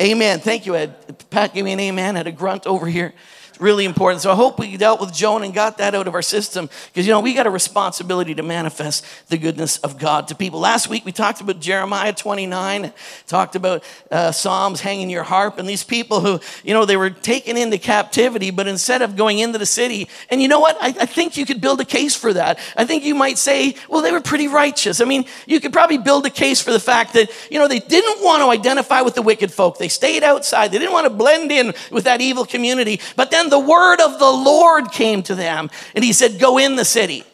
Amen. 0.00 0.40
Thank 0.40 0.64
you, 0.64 0.76
Ed. 0.76 1.28
Pat 1.28 1.52
give 1.52 1.64
me 1.64 1.72
an 1.72 1.80
amen. 1.80 2.14
Had 2.14 2.26
a 2.26 2.32
grunt 2.32 2.66
over 2.66 2.86
here 2.86 3.12
really 3.60 3.84
important. 3.84 4.22
So 4.22 4.30
I 4.30 4.34
hope 4.34 4.58
we 4.58 4.76
dealt 4.76 5.00
with 5.00 5.12
Jonah 5.12 5.44
and 5.44 5.54
got 5.54 5.78
that 5.78 5.94
out 5.94 6.08
of 6.08 6.14
our 6.14 6.22
system 6.22 6.68
because, 6.86 7.06
you 7.06 7.12
know, 7.12 7.20
we 7.20 7.34
got 7.34 7.46
a 7.46 7.50
responsibility 7.50 8.34
to 8.34 8.42
manifest 8.42 9.04
the 9.28 9.38
goodness 9.38 9.78
of 9.78 9.98
God 9.98 10.28
to 10.28 10.34
people. 10.34 10.60
Last 10.60 10.88
week 10.88 11.04
we 11.04 11.12
talked 11.12 11.40
about 11.40 11.60
Jeremiah 11.60 12.12
29, 12.12 12.92
talked 13.26 13.56
about 13.56 13.84
uh, 14.10 14.32
Psalms 14.32 14.80
hanging 14.80 15.10
your 15.10 15.22
harp, 15.22 15.58
and 15.58 15.68
these 15.68 15.84
people 15.84 16.20
who, 16.20 16.40
you 16.64 16.74
know, 16.74 16.84
they 16.84 16.96
were 16.96 17.10
taken 17.10 17.56
into 17.56 17.78
captivity, 17.78 18.50
but 18.50 18.66
instead 18.66 19.02
of 19.02 19.16
going 19.16 19.38
into 19.38 19.58
the 19.58 19.66
city, 19.66 20.08
and 20.30 20.40
you 20.40 20.48
know 20.48 20.60
what? 20.60 20.76
I, 20.80 20.88
I 20.88 21.06
think 21.06 21.36
you 21.36 21.46
could 21.46 21.60
build 21.60 21.80
a 21.80 21.84
case 21.84 22.16
for 22.16 22.32
that. 22.32 22.58
I 22.76 22.84
think 22.84 23.04
you 23.04 23.14
might 23.14 23.38
say, 23.38 23.74
well, 23.88 24.02
they 24.02 24.12
were 24.12 24.20
pretty 24.20 24.48
righteous. 24.48 25.00
I 25.00 25.04
mean, 25.04 25.26
you 25.46 25.60
could 25.60 25.72
probably 25.72 25.98
build 25.98 26.26
a 26.26 26.30
case 26.30 26.60
for 26.60 26.72
the 26.72 26.80
fact 26.80 27.12
that, 27.12 27.30
you 27.50 27.58
know, 27.58 27.68
they 27.68 27.80
didn't 27.80 28.24
want 28.24 28.42
to 28.42 28.48
identify 28.48 29.02
with 29.02 29.14
the 29.14 29.22
wicked 29.22 29.52
folk. 29.52 29.78
They 29.78 29.88
stayed 29.88 30.24
outside. 30.24 30.72
They 30.72 30.78
didn't 30.78 30.92
want 30.92 31.06
to 31.06 31.10
blend 31.10 31.52
in 31.52 31.74
with 31.90 32.04
that 32.04 32.20
evil 32.20 32.46
community. 32.46 33.00
But 33.16 33.30
then 33.30 33.49
the 33.50 33.58
word 33.58 34.00
of 34.00 34.18
the 34.18 34.30
Lord 34.30 34.90
came 34.92 35.22
to 35.24 35.34
them, 35.34 35.70
and 35.94 36.04
he 36.04 36.12
said, 36.12 36.38
Go 36.38 36.58
in 36.58 36.76
the 36.76 36.84
city. 36.84 37.24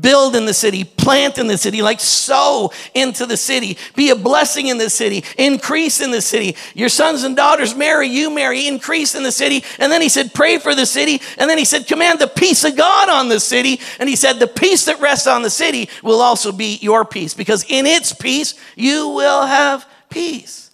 Build 0.00 0.34
in 0.34 0.46
the 0.46 0.54
city, 0.54 0.82
plant 0.82 1.38
in 1.38 1.46
the 1.46 1.56
city, 1.56 1.80
like 1.80 2.00
sow 2.00 2.72
into 2.92 3.24
the 3.24 3.36
city, 3.36 3.78
be 3.94 4.10
a 4.10 4.16
blessing 4.16 4.66
in 4.66 4.78
the 4.78 4.90
city, 4.90 5.22
increase 5.38 6.00
in 6.00 6.10
the 6.10 6.20
city. 6.20 6.56
Your 6.74 6.88
sons 6.88 7.22
and 7.22 7.36
daughters 7.36 7.72
marry, 7.72 8.08
you 8.08 8.28
marry, 8.28 8.66
increase 8.66 9.14
in 9.14 9.22
the 9.22 9.30
city. 9.30 9.62
And 9.78 9.92
then 9.92 10.02
he 10.02 10.08
said, 10.08 10.34
pray 10.34 10.58
for 10.58 10.74
the 10.74 10.86
city. 10.86 11.22
And 11.38 11.48
then 11.48 11.56
he 11.56 11.64
said, 11.64 11.86
command 11.86 12.18
the 12.18 12.26
peace 12.26 12.64
of 12.64 12.76
God 12.76 13.08
on 13.08 13.28
the 13.28 13.38
city. 13.38 13.80
And 14.00 14.08
he 14.08 14.16
said, 14.16 14.40
the 14.40 14.48
peace 14.48 14.86
that 14.86 15.00
rests 15.00 15.28
on 15.28 15.42
the 15.42 15.50
city 15.50 15.88
will 16.02 16.20
also 16.20 16.50
be 16.50 16.78
your 16.82 17.04
peace, 17.04 17.34
because 17.34 17.64
in 17.68 17.86
its 17.86 18.12
peace, 18.12 18.54
you 18.74 19.10
will 19.10 19.46
have 19.46 19.88
peace. 20.10 20.65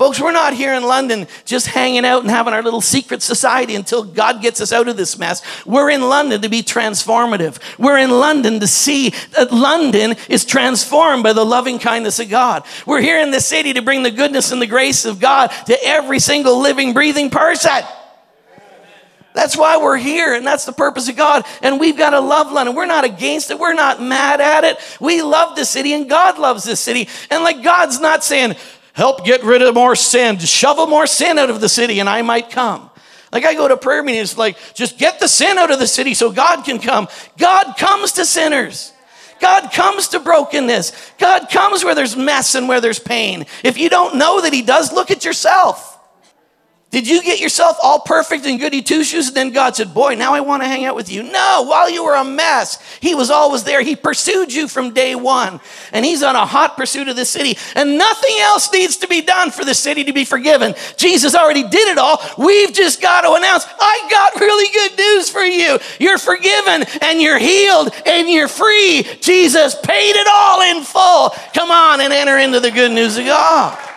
Folks, 0.00 0.18
we're 0.18 0.32
not 0.32 0.54
here 0.54 0.72
in 0.72 0.82
London 0.82 1.26
just 1.44 1.66
hanging 1.66 2.06
out 2.06 2.22
and 2.22 2.30
having 2.30 2.54
our 2.54 2.62
little 2.62 2.80
secret 2.80 3.20
society 3.20 3.74
until 3.74 4.02
God 4.02 4.40
gets 4.40 4.62
us 4.62 4.72
out 4.72 4.88
of 4.88 4.96
this 4.96 5.18
mess. 5.18 5.42
We're 5.66 5.90
in 5.90 6.00
London 6.00 6.40
to 6.40 6.48
be 6.48 6.62
transformative. 6.62 7.58
We're 7.78 7.98
in 7.98 8.08
London 8.08 8.60
to 8.60 8.66
see 8.66 9.10
that 9.36 9.52
London 9.52 10.14
is 10.30 10.46
transformed 10.46 11.22
by 11.22 11.34
the 11.34 11.44
loving 11.44 11.78
kindness 11.78 12.18
of 12.18 12.30
God. 12.30 12.64
We're 12.86 13.02
here 13.02 13.20
in 13.20 13.30
the 13.30 13.42
city 13.42 13.74
to 13.74 13.82
bring 13.82 14.02
the 14.02 14.10
goodness 14.10 14.52
and 14.52 14.62
the 14.62 14.66
grace 14.66 15.04
of 15.04 15.20
God 15.20 15.48
to 15.66 15.76
every 15.84 16.18
single 16.18 16.62
living, 16.62 16.94
breathing 16.94 17.28
person. 17.28 17.82
That's 19.34 19.54
why 19.54 19.76
we're 19.76 19.98
here, 19.98 20.32
and 20.32 20.46
that's 20.46 20.64
the 20.64 20.72
purpose 20.72 21.10
of 21.10 21.16
God. 21.16 21.44
And 21.60 21.78
we've 21.78 21.98
got 21.98 22.10
to 22.10 22.20
love 22.20 22.50
London. 22.50 22.74
We're 22.74 22.86
not 22.86 23.04
against 23.04 23.50
it. 23.50 23.58
We're 23.58 23.74
not 23.74 24.00
mad 24.00 24.40
at 24.40 24.64
it. 24.64 24.78
We 24.98 25.20
love 25.20 25.56
the 25.56 25.66
city, 25.66 25.92
and 25.92 26.08
God 26.08 26.38
loves 26.38 26.64
this 26.64 26.80
city. 26.80 27.06
And 27.30 27.44
like 27.44 27.62
God's 27.62 28.00
not 28.00 28.24
saying, 28.24 28.56
help 29.00 29.24
get 29.24 29.42
rid 29.42 29.62
of 29.62 29.74
more 29.74 29.96
sin, 29.96 30.38
shovel 30.38 30.86
more 30.86 31.06
sin 31.06 31.38
out 31.38 31.48
of 31.48 31.62
the 31.62 31.70
city, 31.70 32.00
and 32.00 32.08
I 32.08 32.20
might 32.20 32.50
come. 32.50 32.90
Like 33.32 33.46
I 33.46 33.54
go 33.54 33.66
to 33.66 33.78
prayer 33.78 34.02
meetings, 34.02 34.36
like 34.36 34.58
just 34.74 34.98
get 34.98 35.20
the 35.20 35.26
sin 35.26 35.56
out 35.56 35.70
of 35.70 35.78
the 35.78 35.86
city 35.86 36.12
so 36.12 36.30
God 36.30 36.64
can 36.64 36.78
come. 36.78 37.08
God 37.38 37.78
comes 37.78 38.12
to 38.12 38.26
sinners. 38.26 38.92
God 39.40 39.72
comes 39.72 40.08
to 40.08 40.20
brokenness. 40.20 41.12
God 41.18 41.48
comes 41.48 41.82
where 41.82 41.94
there's 41.94 42.14
mess 42.14 42.54
and 42.54 42.68
where 42.68 42.82
there's 42.82 42.98
pain. 42.98 43.46
If 43.64 43.78
you 43.78 43.88
don't 43.88 44.16
know 44.16 44.42
that 44.42 44.52
He 44.52 44.60
does, 44.60 44.92
look 44.92 45.10
at 45.10 45.24
yourself. 45.24 45.98
Did 46.90 47.06
you 47.06 47.22
get 47.22 47.38
yourself 47.38 47.76
all 47.80 48.00
perfect 48.00 48.46
and 48.46 48.58
goody 48.58 48.82
two 48.82 49.04
shoes? 49.04 49.28
And 49.28 49.36
then 49.36 49.50
God 49.52 49.76
said, 49.76 49.94
Boy, 49.94 50.16
now 50.16 50.34
I 50.34 50.40
want 50.40 50.64
to 50.64 50.68
hang 50.68 50.84
out 50.84 50.96
with 50.96 51.10
you. 51.10 51.22
No, 51.22 51.64
while 51.68 51.88
you 51.88 52.04
were 52.04 52.16
a 52.16 52.24
mess, 52.24 52.82
He 52.98 53.14
was 53.14 53.30
always 53.30 53.62
there. 53.62 53.80
He 53.80 53.94
pursued 53.94 54.52
you 54.52 54.66
from 54.66 54.92
day 54.92 55.14
one. 55.14 55.60
And 55.92 56.04
He's 56.04 56.24
on 56.24 56.34
a 56.34 56.44
hot 56.44 56.76
pursuit 56.76 57.06
of 57.06 57.14
the 57.14 57.24
city. 57.24 57.56
And 57.76 57.96
nothing 57.96 58.36
else 58.40 58.72
needs 58.72 58.96
to 58.98 59.06
be 59.06 59.22
done 59.22 59.52
for 59.52 59.64
the 59.64 59.74
city 59.74 60.02
to 60.02 60.12
be 60.12 60.24
forgiven. 60.24 60.74
Jesus 60.96 61.36
already 61.36 61.62
did 61.62 61.86
it 61.86 61.98
all. 61.98 62.20
We've 62.36 62.72
just 62.72 63.00
got 63.00 63.20
to 63.20 63.34
announce, 63.34 63.66
I 63.78 64.08
got 64.10 64.40
really 64.40 64.72
good 64.72 64.98
news 64.98 65.30
for 65.30 65.42
you. 65.42 65.78
You're 66.00 66.18
forgiven 66.18 66.84
and 67.02 67.22
you're 67.22 67.38
healed 67.38 67.90
and 68.04 68.28
you're 68.28 68.48
free. 68.48 69.04
Jesus 69.20 69.76
paid 69.76 70.16
it 70.16 70.26
all 70.28 70.76
in 70.76 70.82
full. 70.82 71.30
Come 71.54 71.70
on 71.70 72.00
and 72.00 72.12
enter 72.12 72.36
into 72.36 72.58
the 72.58 72.72
good 72.72 72.90
news 72.90 73.16
of 73.16 73.26
God. 73.26 73.89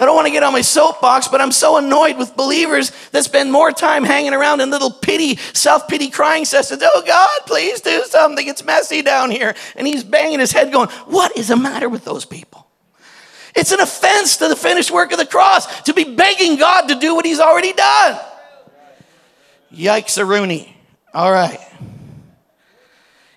I 0.00 0.06
don't 0.06 0.14
want 0.14 0.26
to 0.26 0.32
get 0.32 0.42
on 0.42 0.52
my 0.52 0.62
soapbox, 0.62 1.28
but 1.28 1.40
I'm 1.40 1.52
so 1.52 1.76
annoyed 1.76 2.16
with 2.16 2.34
believers 2.34 2.90
that 3.12 3.24
spend 3.24 3.52
more 3.52 3.70
time 3.70 4.02
hanging 4.02 4.32
around 4.32 4.60
in 4.60 4.70
little 4.70 4.90
pity, 4.90 5.36
self 5.36 5.88
pity 5.88 6.10
crying 6.10 6.44
sessions. 6.44 6.82
Oh, 6.82 7.02
God, 7.06 7.40
please 7.46 7.80
do 7.80 8.04
something. 8.04 8.46
It's 8.46 8.64
messy 8.64 9.02
down 9.02 9.30
here. 9.30 9.54
And 9.76 9.86
he's 9.86 10.02
banging 10.02 10.40
his 10.40 10.52
head, 10.52 10.72
going, 10.72 10.88
What 11.06 11.36
is 11.36 11.48
the 11.48 11.56
matter 11.56 11.88
with 11.88 12.04
those 12.04 12.24
people? 12.24 12.66
It's 13.54 13.72
an 13.72 13.80
offense 13.80 14.36
to 14.38 14.48
the 14.48 14.56
finished 14.56 14.90
work 14.90 15.12
of 15.12 15.18
the 15.18 15.26
cross 15.26 15.82
to 15.82 15.92
be 15.92 16.04
begging 16.04 16.56
God 16.56 16.88
to 16.88 16.94
do 16.94 17.14
what 17.14 17.26
he's 17.26 17.40
already 17.40 17.72
done. 17.72 18.20
Yikes, 19.72 20.18
a 20.18 20.24
Rooney. 20.24 20.76
All 21.12 21.30
right. 21.30 21.60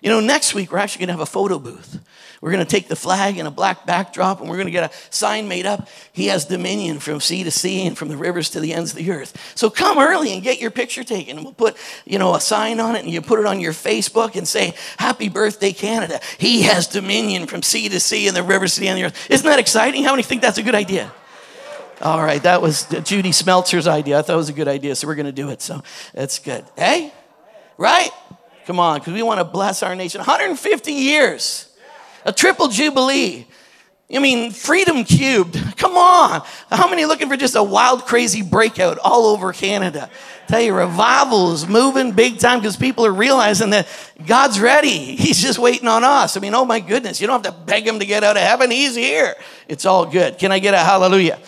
You 0.00 0.10
know, 0.10 0.20
next 0.20 0.54
week 0.54 0.70
we're 0.70 0.78
actually 0.78 1.00
going 1.00 1.08
to 1.08 1.14
have 1.14 1.20
a 1.20 1.26
photo 1.26 1.58
booth. 1.58 1.98
We're 2.44 2.50
going 2.50 2.62
to 2.62 2.70
take 2.70 2.88
the 2.88 2.94
flag 2.94 3.38
and 3.38 3.48
a 3.48 3.50
black 3.50 3.86
backdrop 3.86 4.42
and 4.42 4.50
we're 4.50 4.56
going 4.56 4.66
to 4.66 4.70
get 4.70 4.92
a 4.92 4.94
sign 5.08 5.48
made 5.48 5.64
up. 5.64 5.88
He 6.12 6.26
has 6.26 6.44
dominion 6.44 6.98
from 6.98 7.18
sea 7.18 7.42
to 7.42 7.50
sea 7.50 7.86
and 7.86 7.96
from 7.96 8.08
the 8.08 8.18
rivers 8.18 8.50
to 8.50 8.60
the 8.60 8.74
ends 8.74 8.90
of 8.90 8.98
the 8.98 9.10
earth. 9.12 9.54
So 9.54 9.70
come 9.70 9.98
early 9.98 10.30
and 10.34 10.42
get 10.42 10.60
your 10.60 10.70
picture 10.70 11.04
taken. 11.04 11.38
And 11.38 11.46
we'll 11.46 11.54
put, 11.54 11.74
you 12.04 12.18
know, 12.18 12.34
a 12.34 12.40
sign 12.42 12.80
on 12.80 12.96
it 12.96 13.04
and 13.04 13.10
you 13.10 13.22
put 13.22 13.40
it 13.40 13.46
on 13.46 13.60
your 13.60 13.72
Facebook 13.72 14.36
and 14.36 14.46
say, 14.46 14.74
Happy 14.98 15.30
birthday, 15.30 15.72
Canada. 15.72 16.20
He 16.36 16.64
has 16.64 16.86
dominion 16.86 17.46
from 17.46 17.62
sea 17.62 17.88
to 17.88 17.98
sea 17.98 18.28
and 18.28 18.36
the 18.36 18.42
rivers 18.42 18.74
to 18.74 18.80
the 18.80 18.88
end 18.88 18.98
of 18.98 19.00
the 19.00 19.06
earth. 19.06 19.30
Isn't 19.30 19.46
that 19.46 19.58
exciting? 19.58 20.04
How 20.04 20.10
many 20.10 20.22
think 20.22 20.42
that's 20.42 20.58
a 20.58 20.62
good 20.62 20.74
idea? 20.74 21.10
All 22.02 22.22
right, 22.22 22.42
that 22.42 22.60
was 22.60 22.84
Judy 23.04 23.30
Smeltzer's 23.30 23.86
idea. 23.86 24.18
I 24.18 24.22
thought 24.22 24.34
it 24.34 24.36
was 24.36 24.50
a 24.50 24.52
good 24.52 24.68
idea, 24.68 24.94
so 24.96 25.06
we're 25.06 25.14
going 25.14 25.24
to 25.24 25.32
do 25.32 25.48
it. 25.48 25.62
So 25.62 25.82
that's 26.12 26.38
good. 26.40 26.66
Hey? 26.76 27.10
Right? 27.78 28.10
Come 28.66 28.78
on, 28.78 28.98
because 28.98 29.14
we 29.14 29.22
want 29.22 29.40
to 29.40 29.44
bless 29.44 29.82
our 29.82 29.96
nation. 29.96 30.18
150 30.18 30.92
years 30.92 31.70
a 32.24 32.32
triple 32.32 32.68
jubilee. 32.68 33.46
I 34.14 34.18
mean, 34.18 34.50
freedom 34.50 35.04
cubed. 35.04 35.58
Come 35.78 35.96
on. 35.96 36.42
How 36.70 36.88
many 36.88 37.06
looking 37.06 37.28
for 37.28 37.36
just 37.36 37.56
a 37.56 37.62
wild, 37.62 38.04
crazy 38.04 38.42
breakout 38.42 38.98
all 38.98 39.26
over 39.26 39.52
Canada? 39.52 40.10
Tell 40.46 40.60
you, 40.60 40.74
revival 40.74 41.52
is 41.52 41.66
moving 41.66 42.12
big 42.12 42.38
time 42.38 42.60
because 42.60 42.76
people 42.76 43.06
are 43.06 43.12
realizing 43.12 43.70
that 43.70 43.88
God's 44.26 44.60
ready. 44.60 45.16
He's 45.16 45.40
just 45.40 45.58
waiting 45.58 45.88
on 45.88 46.04
us. 46.04 46.36
I 46.36 46.40
mean, 46.40 46.54
oh 46.54 46.66
my 46.66 46.80
goodness, 46.80 47.20
you 47.20 47.26
don't 47.26 47.44
have 47.44 47.54
to 47.54 47.60
beg 47.64 47.86
him 47.86 47.98
to 47.98 48.06
get 48.06 48.22
out 48.22 48.36
of 48.36 48.42
heaven. 48.42 48.70
He's 48.70 48.94
here. 48.94 49.34
It's 49.68 49.86
all 49.86 50.04
good. 50.04 50.38
Can 50.38 50.52
I 50.52 50.58
get 50.58 50.74
a 50.74 50.78
hallelujah? 50.78 51.38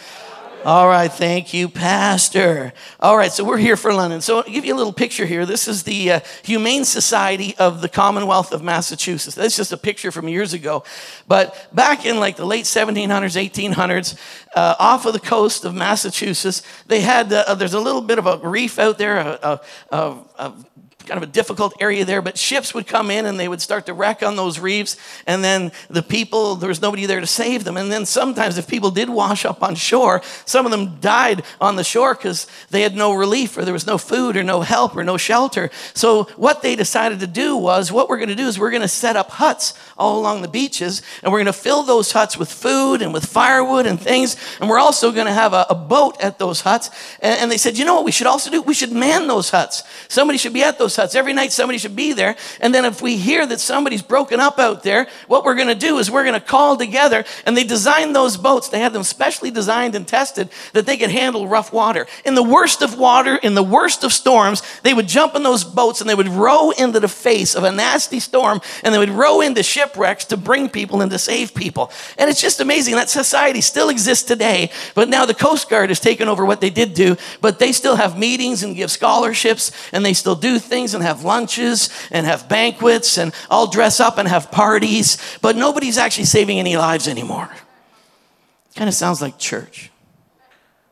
All 0.67 0.89
right, 0.89 1.13
thank 1.13 1.55
you, 1.55 1.69
Pastor. 1.69 2.73
All 2.99 3.17
right, 3.17 3.31
so 3.31 3.45
we're 3.45 3.57
here 3.57 3.77
for 3.77 3.95
London. 3.95 4.21
So 4.21 4.39
I'll 4.39 4.43
give 4.43 4.65
you 4.65 4.75
a 4.75 4.77
little 4.77 4.93
picture 4.93 5.25
here. 5.25 5.47
This 5.47 5.69
is 5.69 5.85
the 5.85 6.11
uh, 6.11 6.21
Humane 6.43 6.85
Society 6.85 7.55
of 7.57 7.83
the 7.83 7.89
Commonwealth 7.89 8.51
of 8.51 8.65
Massachusetts. 8.65 9.37
That's 9.37 9.57
just 9.57 9.71
a 9.71 9.77
picture 9.77 10.11
from 10.11 10.27
years 10.27 10.55
ago. 10.55 10.83
But 11.29 11.69
back 11.73 12.05
in 12.05 12.19
like 12.19 12.35
the 12.35 12.45
late 12.45 12.65
1700s, 12.65 13.49
1800s, 13.49 14.19
uh, 14.57 14.75
off 14.81 15.07
of 15.07 15.13
the 15.13 15.21
coast 15.21 15.65
of 15.65 15.73
Massachusetts, 15.73 16.63
they 16.89 17.01
had, 17.01 17.33
uh, 17.33 17.55
there's 17.55 17.75
a 17.75 17.79
little 17.79 18.03
bit 18.03 18.19
of 18.19 18.27
a 18.27 18.39
reef 18.39 18.81
out 18.81 18.99
there, 18.99 19.19
a, 19.19 19.61
a, 19.93 20.19
a 20.37 20.53
kind 21.07 21.23
of 21.23 21.29
a 21.29 21.33
difficult 21.33 21.75
area 21.81 22.05
there, 22.05 22.21
but 22.21 22.37
ships 22.37 22.75
would 22.75 22.87
come 22.87 23.11
in 23.11 23.27
and 23.27 23.39
they 23.39 23.49
would 23.49 23.63
start 23.63 23.87
to 23.87 23.95
wreck 23.95 24.23
on 24.23 24.37
those 24.37 24.59
reefs. 24.59 24.97
And 25.27 25.43
then 25.43 25.73
the 25.89 26.03
people, 26.03 26.57
there 26.57 26.69
was 26.69 26.83
nobody 26.83 27.07
there 27.07 27.21
to 27.21 27.27
save 27.27 27.65
them. 27.65 27.77
And 27.77 27.91
then 27.91 28.05
sometimes, 28.05 28.59
if 28.59 28.69
people 28.69 28.91
did 28.91 29.09
wash 29.09 29.45
up 29.45 29.63
on 29.63 29.75
shore, 29.75 30.23
some 30.45 30.67
of 30.67 30.73
them 30.73 31.01
died 31.01 31.43
on 31.61 31.77
the 31.77 31.85
shore 31.85 32.15
because 32.15 32.47
they 32.71 32.83
had 32.83 32.97
no 32.97 33.15
relief 33.15 33.57
or 33.57 33.65
there 33.65 33.73
was 33.73 33.87
no 33.87 33.99
food 33.99 34.37
or 34.37 34.43
no 34.43 34.61
help 34.61 34.97
or 34.97 35.05
no 35.05 35.17
shelter. 35.17 35.71
So, 35.95 36.25
what 36.37 36.63
they 36.63 36.77
decided 36.77 37.21
to 37.21 37.27
do 37.27 37.57
was 37.57 37.93
what 37.93 38.09
we're 38.09 38.19
going 38.19 38.29
to 38.29 38.35
do 38.35 38.49
is 38.49 38.59
we're 38.59 38.71
going 38.71 38.83
to 38.83 38.89
set 38.89 39.17
up 39.17 39.31
huts 39.31 39.75
all 39.97 40.19
along 40.19 40.43
the 40.43 40.49
beaches 40.49 41.03
and 41.23 41.33
we're 41.33 41.39
going 41.39 41.47
to 41.47 41.53
fill 41.53 41.83
those 41.83 42.13
huts 42.13 42.37
with 42.37 42.51
food 42.51 43.03
and 43.03 43.13
with 43.13 43.25
firewood 43.25 43.87
and 43.87 44.01
things. 44.01 44.37
And 44.61 44.69
we're 44.69 44.79
also 44.79 45.13
going 45.13 45.27
to 45.27 45.33
have 45.33 45.53
a, 45.53 45.67
a 45.71 45.75
boat 45.75 46.17
at 46.21 46.39
those 46.39 46.61
huts. 46.63 46.91
And, 47.21 47.41
and 47.41 47.51
they 47.51 47.59
said, 47.59 47.79
you 47.79 47.85
know 47.85 47.95
what 47.95 48.05
we 48.05 48.13
should 48.13 48.27
also 48.27 48.51
do? 48.51 48.63
We 48.63 48.75
should 48.75 48.93
man 48.93 49.27
those 49.27 49.51
huts. 49.51 49.83
Somebody 50.09 50.39
should 50.39 50.53
be 50.53 50.63
at 50.63 50.79
those 50.79 50.96
huts. 50.97 51.15
Every 51.15 51.33
night 51.33 51.53
somebody 51.53 51.79
should 51.79 51.97
be 51.97 52.13
there. 52.13 52.37
And 52.61 52.75
then 52.75 52.85
if 52.85 53.01
we 53.03 53.17
hear 53.17 53.47
that 53.47 53.61
somebody's 53.61 54.03
broken 54.03 54.41
up 54.41 54.59
out 54.59 54.83
there, 54.83 55.07
what 55.29 55.45
we're 55.45 55.55
going 55.55 55.69
to 55.69 55.75
do 55.75 55.99
is 55.99 56.11
we're 56.11 56.25
going 56.25 56.35
to 56.35 56.41
call 56.41 56.77
together. 56.77 57.25
And 57.45 57.57
they 57.57 57.65
designed 57.65 58.15
those 58.15 58.37
boats. 58.37 58.69
They 58.69 58.81
had 58.81 58.93
them 58.93 59.03
specially 59.03 59.51
designed 59.51 59.95
and 59.95 60.07
tested 60.07 60.51
that 60.73 60.87
they 60.87 60.97
could 60.97 61.11
handle 61.11 61.49
rough 61.49 61.73
water. 61.73 62.07
In 62.25 62.35
the 62.35 62.43
worst 62.43 62.83
of 62.83 62.99
water, 62.99 63.37
in 63.37 63.55
the 63.55 63.63
worst 63.63 64.05
of 64.05 64.13
storms, 64.13 64.63
they 64.83 64.95
would 64.95 65.09
jump 65.09 65.35
in 65.35 65.43
those 65.43 65.65
boats 65.65 66.01
and 66.01 66.09
they 66.09 66.15
would 66.15 66.29
row 66.29 66.71
into 66.71 67.01
the 67.01 67.09
face 67.09 67.55
of 67.55 67.65
a 67.65 67.73
nasty 67.73 68.21
storm 68.21 68.61
and 68.83 68.95
they 68.95 68.99
would 68.99 69.11
row 69.11 69.41
into 69.41 69.63
shipwrecks 69.63 70.25
to 70.27 70.37
bring 70.37 70.69
people 70.69 71.03
and 71.03 71.11
to 71.11 71.19
save 71.19 71.55
people. 71.55 71.91
And 72.19 72.31
it's 72.31 72.41
just 72.41 72.61
amazing. 72.61 72.95
That 72.95 73.11
society 73.11 73.61
still 73.61 73.89
exists 73.89 74.25
today, 74.25 74.71
but 74.95 75.09
now 75.09 75.27
the 75.27 75.35
Coast 75.35 75.69
Guard 75.69 75.91
has 75.91 76.01
taken 76.01 76.29
over 76.29 76.45
what 76.45 76.61
they 76.61 76.71
did 76.71 76.95
do, 76.95 77.17
but 77.41 77.59
they 77.59 77.73
still 77.73 77.97
have 77.97 78.19
meetings 78.19 78.63
and 78.63 78.77
give 78.77 78.91
scholarships 78.91 79.73
and 79.93 80.05
they 80.05 80.13
still 80.13 80.35
do 80.35 80.59
things 80.59 80.86
and 80.95 81.03
have 81.03 81.25
lunches 81.25 81.91
and 82.11 82.27
have 82.27 82.49
banquets 82.49 83.19
and 83.19 83.33
all 83.51 83.67
dress 83.67 84.01
up 84.01 84.19
and 84.19 84.29
have 84.29 84.51
parties, 84.51 85.19
but 85.43 85.57
nobody's 85.57 85.99
actually 85.99 86.25
saving 86.25 86.59
any 86.59 86.77
lives 86.77 87.09
anymore. 87.09 87.49
Kind 88.75 88.89
of 88.89 88.95
sounds 88.95 89.23
like 89.23 89.39
church. 89.39 89.91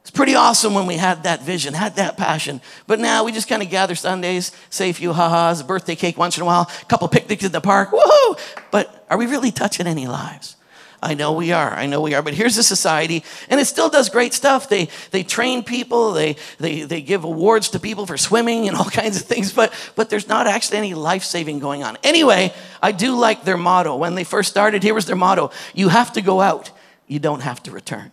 It's 0.03 0.11
pretty 0.11 0.35
awesome 0.35 0.75
when 0.75 0.87
we 0.87 0.97
had 0.97 1.23
that 1.23 1.43
vision, 1.43 1.73
had 1.73 1.97
that 1.97 2.17
passion. 2.19 2.61
But 2.87 3.01
now 3.01 3.25
we 3.25 3.33
just 3.33 3.49
kind 3.49 3.63
of 3.63 3.71
gather 3.71 3.95
Sundays, 3.95 4.53
say 4.69 4.91
a 4.91 4.95
few 4.95 5.15
ha-has, 5.15 5.63
a 5.63 5.65
birthday 5.65 5.97
cake 5.97 6.19
once 6.19 6.37
in 6.37 6.43
a 6.43 6.47
while, 6.47 6.71
a 6.83 6.85
couple 6.87 7.09
picnics 7.09 7.43
in 7.43 7.53
the 7.53 7.61
park, 7.61 7.91
woohoo! 7.91 8.39
But 8.71 9.07
are 9.09 9.17
we 9.17 9.27
really 9.27 9.51
touching 9.51 9.87
any 9.87 10.07
lives? 10.07 10.57
I 11.05 11.13
know 11.13 11.33
we 11.33 11.53
are. 11.53 11.71
I 11.71 11.85
know 11.85 12.01
we 12.01 12.15
are. 12.15 12.23
But 12.23 12.33
here's 12.33 12.57
a 12.57 12.63
society, 12.63 13.25
and 13.51 13.61
it 13.61 13.67
still 13.67 13.91
does 13.91 14.09
great 14.09 14.33
stuff. 14.33 14.71
They, 14.71 14.89
they 15.11 15.23
train 15.23 15.63
people, 15.63 16.13
they, 16.13 16.37
they, 16.59 16.83
they 16.83 17.03
give 17.03 17.25
awards 17.25 17.69
to 17.71 17.79
people 17.79 18.07
for 18.07 18.17
swimming 18.17 18.69
and 18.69 18.77
all 18.77 18.85
kinds 18.91 19.17
of 19.19 19.25
things, 19.25 19.53
but, 19.53 19.73
but 19.97 20.09
there's 20.09 20.29
not 20.29 20.47
actually 20.47 20.79
any 20.79 20.95
life 20.95 21.23
saving 21.23 21.59
going 21.59 21.83
on. 21.83 21.99
Anyway, 22.03 22.55
I 22.83 22.93
do 22.93 23.15
like 23.15 23.45
their 23.45 23.59
motto. 23.59 23.97
When 23.97 24.15
they 24.15 24.25
first 24.25 24.49
started, 24.49 24.83
here 24.83 24.95
was 24.95 25.05
their 25.05 25.17
motto 25.17 25.51
You 25.75 25.91
have 25.91 26.15
to 26.15 26.23
go 26.23 26.41
out, 26.41 26.71
you 27.07 27.19
don't 27.19 27.41
have 27.41 27.63
to 27.65 27.71
return. 27.71 28.11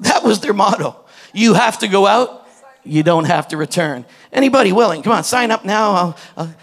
That 0.00 0.22
was 0.22 0.40
their 0.40 0.52
motto. 0.52 1.06
You 1.32 1.54
have 1.54 1.78
to 1.78 1.88
go 1.88 2.06
out, 2.06 2.46
you 2.84 3.02
don't 3.02 3.24
have 3.24 3.48
to 3.48 3.56
return. 3.56 4.04
Anybody 4.30 4.72
willing? 4.72 5.02
Come 5.02 5.14
on, 5.14 5.24
sign 5.24 5.50
up 5.50 5.64
now. 5.64 5.90
I'll, 5.92 6.18
I'll, 6.36 6.54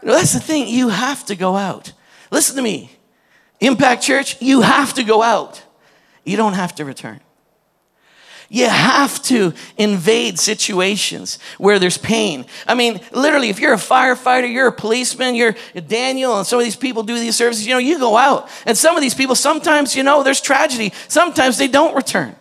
that's 0.00 0.32
the 0.32 0.40
thing. 0.40 0.68
You 0.68 0.90
have 0.90 1.26
to 1.26 1.34
go 1.34 1.56
out. 1.56 1.92
Listen 2.30 2.54
to 2.54 2.62
me. 2.62 2.92
Impact 3.60 4.02
Church, 4.02 4.40
you 4.40 4.60
have 4.60 4.94
to 4.94 5.04
go 5.04 5.22
out. 5.22 5.62
You 6.24 6.36
don't 6.36 6.54
have 6.54 6.74
to 6.76 6.84
return. 6.84 7.20
You 8.50 8.66
have 8.66 9.22
to 9.24 9.52
invade 9.76 10.38
situations 10.38 11.38
where 11.58 11.78
there's 11.78 11.98
pain. 11.98 12.46
I 12.66 12.74
mean, 12.74 13.00
literally, 13.12 13.50
if 13.50 13.60
you're 13.60 13.74
a 13.74 13.76
firefighter, 13.76 14.50
you're 14.50 14.68
a 14.68 14.72
policeman, 14.72 15.34
you're 15.34 15.54
Daniel, 15.86 16.38
and 16.38 16.46
some 16.46 16.58
of 16.58 16.64
these 16.64 16.76
people 16.76 17.02
do 17.02 17.18
these 17.18 17.36
services, 17.36 17.66
you 17.66 17.74
know, 17.74 17.78
you 17.78 17.98
go 17.98 18.16
out. 18.16 18.48
And 18.64 18.76
some 18.76 18.96
of 18.96 19.02
these 19.02 19.14
people, 19.14 19.34
sometimes, 19.34 19.94
you 19.94 20.02
know, 20.02 20.22
there's 20.22 20.40
tragedy. 20.40 20.94
Sometimes 21.08 21.58
they 21.58 21.68
don't 21.68 21.94
return. 21.94 22.34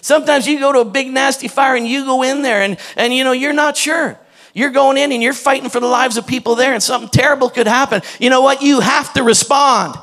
Sometimes 0.00 0.46
you 0.46 0.60
go 0.60 0.72
to 0.72 0.80
a 0.80 0.84
big, 0.84 1.08
nasty 1.08 1.48
fire 1.48 1.74
and 1.74 1.88
you 1.88 2.04
go 2.04 2.22
in 2.22 2.42
there 2.42 2.62
and, 2.62 2.78
and 2.96 3.12
you 3.12 3.24
know, 3.24 3.32
you're 3.32 3.52
not 3.52 3.76
sure. 3.76 4.16
You're 4.54 4.70
going 4.70 4.96
in 4.96 5.10
and 5.10 5.20
you're 5.20 5.32
fighting 5.32 5.70
for 5.70 5.80
the 5.80 5.88
lives 5.88 6.16
of 6.16 6.26
people 6.26 6.54
there, 6.54 6.72
and 6.72 6.82
something 6.82 7.10
terrible 7.10 7.50
could 7.50 7.66
happen. 7.66 8.02
You 8.20 8.30
know 8.30 8.42
what? 8.42 8.62
You 8.62 8.78
have 8.80 9.12
to 9.14 9.24
respond. 9.24 9.96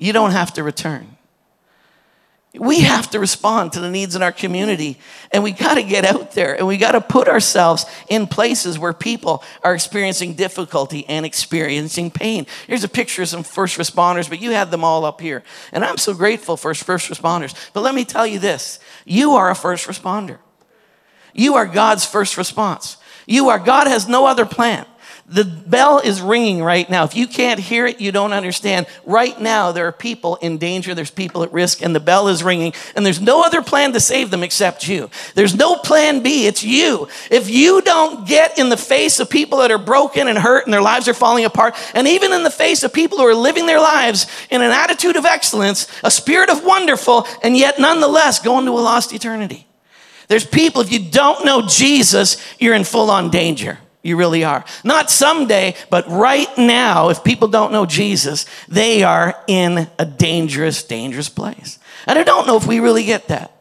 You 0.00 0.14
don't 0.14 0.30
have 0.30 0.54
to 0.54 0.62
return. 0.62 1.06
We 2.54 2.80
have 2.80 3.10
to 3.10 3.20
respond 3.20 3.74
to 3.74 3.80
the 3.80 3.90
needs 3.90 4.16
in 4.16 4.22
our 4.22 4.32
community, 4.32 4.98
and 5.30 5.44
we 5.44 5.52
got 5.52 5.74
to 5.74 5.82
get 5.82 6.06
out 6.06 6.32
there 6.32 6.56
and 6.56 6.66
we 6.66 6.78
got 6.78 6.92
to 6.92 7.00
put 7.00 7.28
ourselves 7.28 7.84
in 8.08 8.26
places 8.26 8.78
where 8.78 8.94
people 8.94 9.44
are 9.62 9.74
experiencing 9.74 10.34
difficulty 10.34 11.06
and 11.06 11.26
experiencing 11.26 12.10
pain. 12.10 12.46
Here's 12.66 12.82
a 12.82 12.88
picture 12.88 13.22
of 13.22 13.28
some 13.28 13.44
first 13.44 13.78
responders, 13.78 14.28
but 14.28 14.40
you 14.40 14.50
had 14.50 14.70
them 14.70 14.82
all 14.82 15.04
up 15.04 15.20
here. 15.20 15.44
And 15.70 15.84
I'm 15.84 15.98
so 15.98 16.14
grateful 16.14 16.56
for 16.56 16.74
first 16.74 17.10
responders. 17.10 17.54
But 17.74 17.82
let 17.82 17.94
me 17.94 18.06
tell 18.06 18.26
you 18.26 18.38
this 18.38 18.80
you 19.04 19.32
are 19.32 19.50
a 19.50 19.54
first 19.54 19.86
responder, 19.86 20.38
you 21.34 21.54
are 21.56 21.66
God's 21.66 22.06
first 22.06 22.38
response. 22.38 22.96
You 23.26 23.50
are, 23.50 23.60
God 23.60 23.86
has 23.86 24.08
no 24.08 24.26
other 24.26 24.46
plan. 24.46 24.86
The 25.30 25.44
bell 25.44 26.00
is 26.00 26.20
ringing 26.20 26.60
right 26.60 26.90
now. 26.90 27.04
If 27.04 27.14
you 27.14 27.28
can't 27.28 27.60
hear 27.60 27.86
it, 27.86 28.00
you 28.00 28.10
don't 28.10 28.32
understand. 28.32 28.88
Right 29.06 29.40
now, 29.40 29.70
there 29.70 29.86
are 29.86 29.92
people 29.92 30.34
in 30.36 30.58
danger, 30.58 30.92
there's 30.92 31.12
people 31.12 31.44
at 31.44 31.52
risk, 31.52 31.82
and 31.82 31.94
the 31.94 32.00
bell 32.00 32.26
is 32.26 32.42
ringing, 32.42 32.72
and 32.96 33.06
there's 33.06 33.20
no 33.20 33.44
other 33.44 33.62
plan 33.62 33.92
to 33.92 34.00
save 34.00 34.32
them 34.32 34.42
except 34.42 34.88
you. 34.88 35.08
There's 35.36 35.54
no 35.54 35.76
plan 35.76 36.24
B, 36.24 36.48
it's 36.48 36.64
you. 36.64 37.06
If 37.30 37.48
you 37.48 37.80
don't 37.80 38.26
get 38.26 38.58
in 38.58 38.70
the 38.70 38.76
face 38.76 39.20
of 39.20 39.30
people 39.30 39.58
that 39.58 39.70
are 39.70 39.78
broken 39.78 40.26
and 40.26 40.36
hurt 40.36 40.64
and 40.64 40.74
their 40.74 40.82
lives 40.82 41.06
are 41.06 41.14
falling 41.14 41.44
apart, 41.44 41.76
and 41.94 42.08
even 42.08 42.32
in 42.32 42.42
the 42.42 42.50
face 42.50 42.82
of 42.82 42.92
people 42.92 43.18
who 43.18 43.24
are 43.24 43.34
living 43.34 43.66
their 43.66 43.78
lives 43.78 44.26
in 44.50 44.62
an 44.62 44.72
attitude 44.72 45.14
of 45.14 45.24
excellence, 45.24 45.86
a 46.02 46.10
spirit 46.10 46.50
of 46.50 46.64
wonderful, 46.64 47.24
and 47.44 47.56
yet 47.56 47.78
nonetheless 47.78 48.40
going 48.40 48.66
to 48.66 48.72
a 48.72 48.80
lost 48.80 49.12
eternity. 49.12 49.68
There's 50.26 50.44
people, 50.44 50.82
if 50.82 50.90
you 50.90 50.98
don't 50.98 51.44
know 51.44 51.68
Jesus, 51.68 52.36
you're 52.58 52.74
in 52.74 52.82
full 52.82 53.12
on 53.12 53.30
danger. 53.30 53.78
You 54.02 54.16
really 54.16 54.44
are. 54.44 54.64
Not 54.82 55.10
someday, 55.10 55.74
but 55.90 56.08
right 56.08 56.48
now, 56.56 57.10
if 57.10 57.22
people 57.22 57.48
don't 57.48 57.72
know 57.72 57.84
Jesus, 57.84 58.46
they 58.66 59.02
are 59.02 59.34
in 59.46 59.88
a 59.98 60.06
dangerous, 60.06 60.82
dangerous 60.82 61.28
place. 61.28 61.78
And 62.06 62.18
I 62.18 62.22
don't 62.22 62.46
know 62.46 62.56
if 62.56 62.66
we 62.66 62.80
really 62.80 63.04
get 63.04 63.28
that. 63.28 63.52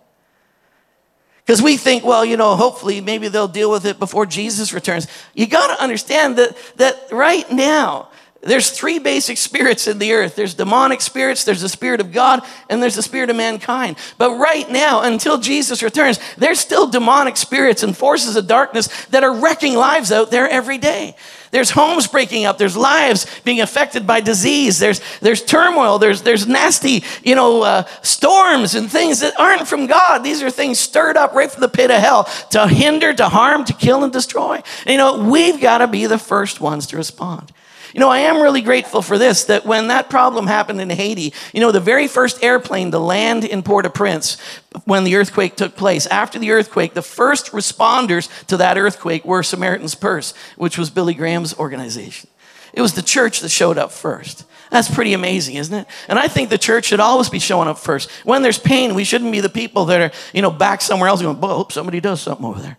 Because 1.45 1.61
we 1.61 1.77
think, 1.77 2.05
well, 2.05 2.23
you 2.23 2.37
know, 2.37 2.55
hopefully 2.55 3.01
maybe 3.01 3.27
they'll 3.27 3.47
deal 3.47 3.71
with 3.71 3.85
it 3.85 3.97
before 3.97 4.25
Jesus 4.27 4.71
returns. 4.71 5.07
You 5.33 5.47
got 5.47 5.75
to 5.75 5.81
understand 5.83 6.37
that, 6.37 6.55
that 6.75 7.07
right 7.11 7.51
now, 7.51 8.09
there's 8.41 8.69
three 8.69 8.99
basic 8.99 9.37
spirits 9.37 9.85
in 9.85 9.99
the 9.99 10.13
earth 10.13 10.35
there's 10.35 10.53
demonic 10.53 11.01
spirits, 11.01 11.43
there's 11.43 11.61
the 11.61 11.69
spirit 11.69 11.99
of 11.99 12.13
God, 12.13 12.41
and 12.69 12.81
there's 12.81 12.95
the 12.95 13.03
spirit 13.03 13.29
of 13.29 13.35
mankind. 13.35 13.97
But 14.17 14.37
right 14.37 14.69
now, 14.69 15.01
until 15.01 15.37
Jesus 15.37 15.83
returns, 15.83 16.19
there's 16.37 16.59
still 16.59 16.87
demonic 16.87 17.35
spirits 17.35 17.83
and 17.83 17.95
forces 17.95 18.35
of 18.35 18.47
darkness 18.47 18.87
that 19.07 19.23
are 19.23 19.33
wrecking 19.33 19.75
lives 19.75 20.11
out 20.11 20.31
there 20.31 20.47
every 20.47 20.77
day. 20.77 21.15
There's 21.51 21.71
homes 21.71 22.07
breaking 22.07 22.45
up. 22.45 22.57
There's 22.57 22.77
lives 22.77 23.25
being 23.43 23.59
affected 23.59 24.05
by 24.05 24.21
disease. 24.21 24.79
There's, 24.79 25.01
there's 25.19 25.43
turmoil. 25.43 25.97
There's, 25.97 26.21
there's 26.21 26.47
nasty, 26.47 27.03
you 27.23 27.35
know, 27.35 27.63
uh, 27.63 27.83
storms 28.03 28.75
and 28.75 28.89
things 28.89 29.21
that 29.21 29.37
aren't 29.39 29.67
from 29.67 29.87
God. 29.87 30.19
These 30.19 30.43
are 30.43 30.51
things 30.51 30.79
stirred 30.79 31.17
up 31.17 31.33
right 31.33 31.51
from 31.51 31.61
the 31.61 31.69
pit 31.69 31.91
of 31.91 31.99
hell 31.99 32.25
to 32.51 32.67
hinder, 32.67 33.13
to 33.15 33.29
harm, 33.29 33.65
to 33.65 33.73
kill, 33.73 34.03
and 34.03 34.13
destroy. 34.13 34.61
And, 34.85 34.91
you 34.91 34.97
know, 34.97 35.27
we've 35.29 35.59
got 35.59 35.79
to 35.79 35.87
be 35.87 36.05
the 36.05 36.19
first 36.19 36.61
ones 36.61 36.87
to 36.87 36.97
respond. 36.97 37.51
You 37.93 37.99
know, 37.99 38.09
I 38.09 38.19
am 38.19 38.41
really 38.41 38.61
grateful 38.61 39.01
for 39.01 39.17
this 39.17 39.45
that 39.45 39.65
when 39.65 39.87
that 39.87 40.09
problem 40.09 40.47
happened 40.47 40.79
in 40.79 40.89
Haiti, 40.89 41.33
you 41.53 41.59
know, 41.59 41.71
the 41.71 41.79
very 41.79 42.07
first 42.07 42.43
airplane 42.43 42.91
to 42.91 42.99
land 42.99 43.43
in 43.43 43.63
Port 43.63 43.85
au 43.85 43.89
Prince 43.89 44.37
when 44.85 45.03
the 45.03 45.15
earthquake 45.15 45.55
took 45.55 45.75
place, 45.75 46.05
after 46.07 46.37
the 46.37 46.51
earthquake, 46.51 46.93
the 46.93 47.01
first 47.01 47.47
responders 47.47 48.29
to 48.45 48.57
that 48.57 48.77
earthquake 48.77 49.25
were 49.25 49.41
Samaritan's 49.41 49.95
Purse, 49.95 50.33
which 50.55 50.77
was 50.77 50.89
Billy 50.89 51.13
Graham's 51.13 51.57
organization. 51.57 52.29
It 52.73 52.81
was 52.81 52.93
the 52.93 53.01
church 53.01 53.39
that 53.39 53.49
showed 53.49 53.77
up 53.77 53.91
first. 53.91 54.45
That's 54.69 54.93
pretty 54.93 55.13
amazing, 55.13 55.55
isn't 55.55 55.73
it? 55.73 55.87
And 56.07 56.19
I 56.19 56.27
think 56.27 56.49
the 56.49 56.57
church 56.57 56.85
should 56.85 56.99
always 56.99 57.29
be 57.29 57.39
showing 57.39 57.67
up 57.67 57.79
first. 57.79 58.09
When 58.23 58.43
there's 58.43 58.59
pain, 58.59 58.93
we 58.93 59.03
shouldn't 59.03 59.31
be 59.31 59.39
the 59.39 59.49
people 59.49 59.85
that 59.85 60.01
are, 60.01 60.15
you 60.33 60.43
know, 60.43 60.51
back 60.51 60.81
somewhere 60.81 61.09
else 61.09 61.21
going, 61.21 61.39
oh, 61.41 61.47
hope 61.47 61.71
somebody 61.71 61.99
does 61.99 62.21
something 62.21 62.45
over 62.45 62.61
there. 62.61 62.77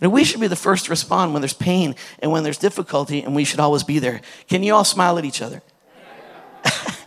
And 0.00 0.12
we 0.12 0.24
should 0.24 0.40
be 0.40 0.46
the 0.46 0.56
first 0.56 0.86
to 0.86 0.90
respond 0.90 1.32
when 1.32 1.42
there's 1.42 1.54
pain 1.54 1.94
and 2.18 2.30
when 2.30 2.42
there's 2.42 2.58
difficulty, 2.58 3.22
and 3.22 3.34
we 3.34 3.44
should 3.44 3.60
always 3.60 3.82
be 3.82 3.98
there. 3.98 4.20
Can 4.48 4.62
you 4.62 4.74
all 4.74 4.84
smile 4.84 5.18
at 5.18 5.24
each 5.24 5.40
other? 5.40 5.62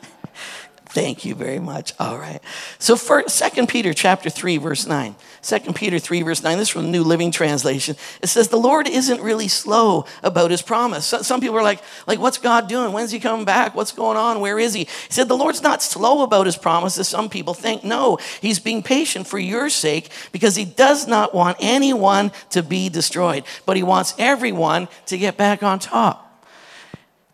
Thank 0.91 1.24
you 1.24 1.36
very 1.36 1.60
much. 1.60 1.93
All 2.00 2.17
right. 2.17 2.39
So 2.79 2.96
for 2.96 3.22
2 3.22 3.67
Peter 3.67 3.93
chapter 3.93 4.27
3, 4.27 4.58
verse 4.58 4.88
9. 4.88 5.15
2 5.43 5.60
Peter 5.74 6.00
3, 6.00 6.24
verse 6.24 6.41
9. 6.41 6.58
This 6.58 6.69
is 6.69 6.74
from 6.74 6.86
the 6.86 6.89
New 6.89 7.03
Living 7.03 7.29
Translation. 7.29 7.96
It 8.24 8.27
says, 8.27 8.48
The 8.48 8.58
Lord 8.58 8.88
isn't 8.88 9.22
really 9.22 9.48
slow 9.48 10.05
about 10.24 10.50
his 10.50 10.63
promise. 10.63 11.05
Some 11.05 11.41
people 11.41 11.58
are 11.58 11.63
like, 11.63 11.84
like, 12.08 12.17
what's 12.17 12.39
God 12.39 12.67
doing? 12.67 12.91
When's 12.91 13.12
he 13.12 13.19
coming 13.19 13.46
back? 13.46 13.75
What's 13.75 13.91
going 13.91 14.17
on? 14.17 14.39
Where 14.39 14.58
is 14.58 14.74
he? 14.74 14.86
He 14.86 15.12
said, 15.13 15.27
The 15.27 15.38
Lord's 15.38 15.62
not 15.62 15.84
slow 15.84 16.24
about 16.24 16.48
his 16.48 16.58
promise, 16.58 16.98
as 16.98 17.08
some 17.08 17.29
people 17.29 17.53
think. 17.53 17.84
No, 17.84 18.17
he's 18.41 18.58
being 18.58 18.81
patient 18.81 19.27
for 19.27 19.38
your 19.38 19.69
sake 19.69 20.10
because 20.31 20.55
he 20.55 20.65
does 20.65 21.08
not 21.08 21.36
want 21.36 21.58
anyone 21.60 22.31
to 22.50 22.63
be 22.63 22.89
destroyed, 22.89 23.43
but 23.67 23.77
he 23.77 23.84
wants 23.84 24.15
everyone 24.17 24.88
to 25.05 25.19
get 25.19 25.38
back 25.38 25.62
on 25.62 25.77
top, 25.77 26.48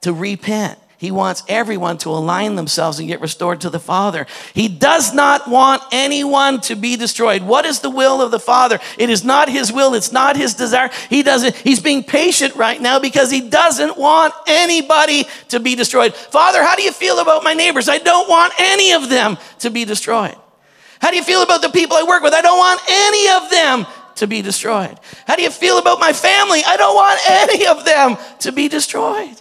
to 0.01 0.12
repent 0.12 0.77
he 0.97 1.11
wants 1.11 1.43
everyone 1.47 1.97
to 1.99 2.09
align 2.09 2.55
themselves 2.55 2.99
and 2.99 3.07
get 3.07 3.21
restored 3.21 3.61
to 3.61 3.69
the 3.69 3.79
Father. 3.79 4.25
He 4.53 4.67
does 4.67 5.13
not 5.13 5.49
want 5.49 5.83
anyone 5.91 6.61
to 6.61 6.75
be 6.75 6.95
destroyed. 6.95 7.43
What 7.43 7.65
is 7.65 7.79
the 7.79 7.89
will 7.89 8.21
of 8.21 8.31
the 8.31 8.39
Father? 8.39 8.79
It 8.97 9.10
is 9.10 9.23
not 9.23 9.49
his 9.49 9.71
will, 9.71 9.93
it's 9.93 10.12
not 10.12 10.38
his 10.38 10.53
desire. 10.53 10.89
He 11.10 11.23
doesn't 11.23 11.55
he's 11.55 11.79
being 11.79 12.03
patient 12.03 12.55
right 12.55 12.81
now 12.81 12.99
because 12.99 13.29
he 13.29 13.41
doesn't 13.41 13.97
want 13.97 14.34
anybody 14.47 15.25
to 15.49 15.60
be 15.60 15.75
destroyed. 15.75 16.13
Father, 16.13 16.63
how 16.63 16.75
do 16.75 16.84
you 16.84 16.91
feel 16.91 17.19
about 17.19 17.43
my 17.43 17.53
neighbors? 17.53 17.89
I 17.89 17.97
don't 17.97 18.29
want 18.29 18.53
any 18.60 18.93
of 18.93 19.10
them 19.10 19.38
to 19.60 19.69
be 19.69 19.86
destroyed. 19.86 20.36
How 20.99 21.12
do 21.12 21.17
you 21.17 21.23
feel 21.23 21.43
about 21.43 21.62
the 21.62 21.69
people 21.69 21.97
I 21.97 22.03
work 22.03 22.23
with? 22.23 22.34
I 22.34 22.41
don't 22.41 22.58
want 22.58 22.81
any 22.89 23.29
of 23.43 23.51
them 23.51 23.86
to 24.15 24.27
be 24.27 24.41
destroyed. 24.41 24.97
How 25.27 25.36
do 25.36 25.43
you 25.43 25.51
feel 25.51 25.77
about 25.77 25.99
my 25.99 26.13
family? 26.13 26.62
I 26.65 26.77
don't 26.77 26.95
want 26.95 27.19
any 27.29 27.67
of 27.67 27.86
them 27.86 28.17
to 28.39 28.51
be 28.51 28.67
destroyed. 28.67 29.36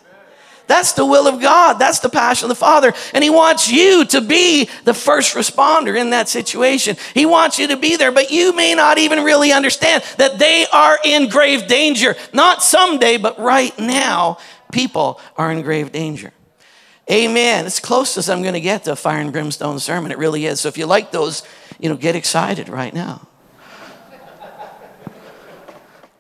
That's 0.67 0.93
the 0.93 1.05
will 1.05 1.27
of 1.27 1.41
God. 1.41 1.75
That's 1.75 2.01
the 2.01 2.09
passion 2.09 2.47
of 2.47 2.49
the 2.49 2.55
Father. 2.55 2.93
And 3.13 3.23
He 3.23 3.31
wants 3.31 3.71
you 3.71 4.05
to 4.07 4.21
be 4.21 4.69
the 4.85 4.95
first 4.95 5.35
responder 5.35 5.99
in 5.99 6.11
that 6.11 6.29
situation. 6.29 6.97
He 7.13 7.27
wants 7.27 7.59
you 7.59 7.69
to 7.69 7.77
be 7.77 7.97
there, 7.97 8.13
but 8.13 8.31
you 8.31 8.55
may 8.55 8.75
not 8.75 8.99
even 8.99 9.25
really 9.25 9.53
understand 9.53 10.05
that 10.19 10.39
they 10.39 10.67
are 10.73 10.99
in 11.05 11.29
grave 11.29 11.67
danger. 11.67 12.17
Not 12.33 12.63
someday, 12.63 13.17
but 13.19 13.39
right 13.39 13.77
now, 13.79 14.39
people 14.73 15.21
are 15.37 15.53
in 15.53 15.63
grave 15.63 15.93
danger. 15.93 16.33
Amen. 17.11 17.67
It's 17.67 17.81
close 17.81 18.17
as 18.17 18.31
I'm 18.31 18.41
going 18.41 18.55
to 18.55 18.61
get 18.61 18.85
to 18.85 18.93
a 18.93 18.97
fire 18.97 19.21
and 19.21 19.33
brimstone 19.33 19.79
sermon. 19.79 20.11
It 20.11 20.19
really 20.19 20.47
is. 20.47 20.61
So 20.61 20.69
if 20.69 20.79
you 20.79 20.87
like 20.87 21.13
those, 21.13 21.43
you 21.79 21.91
know, 21.91 21.97
get 21.97 22.17
excited 22.17 22.69
right 22.69 22.95
now. 22.95 23.29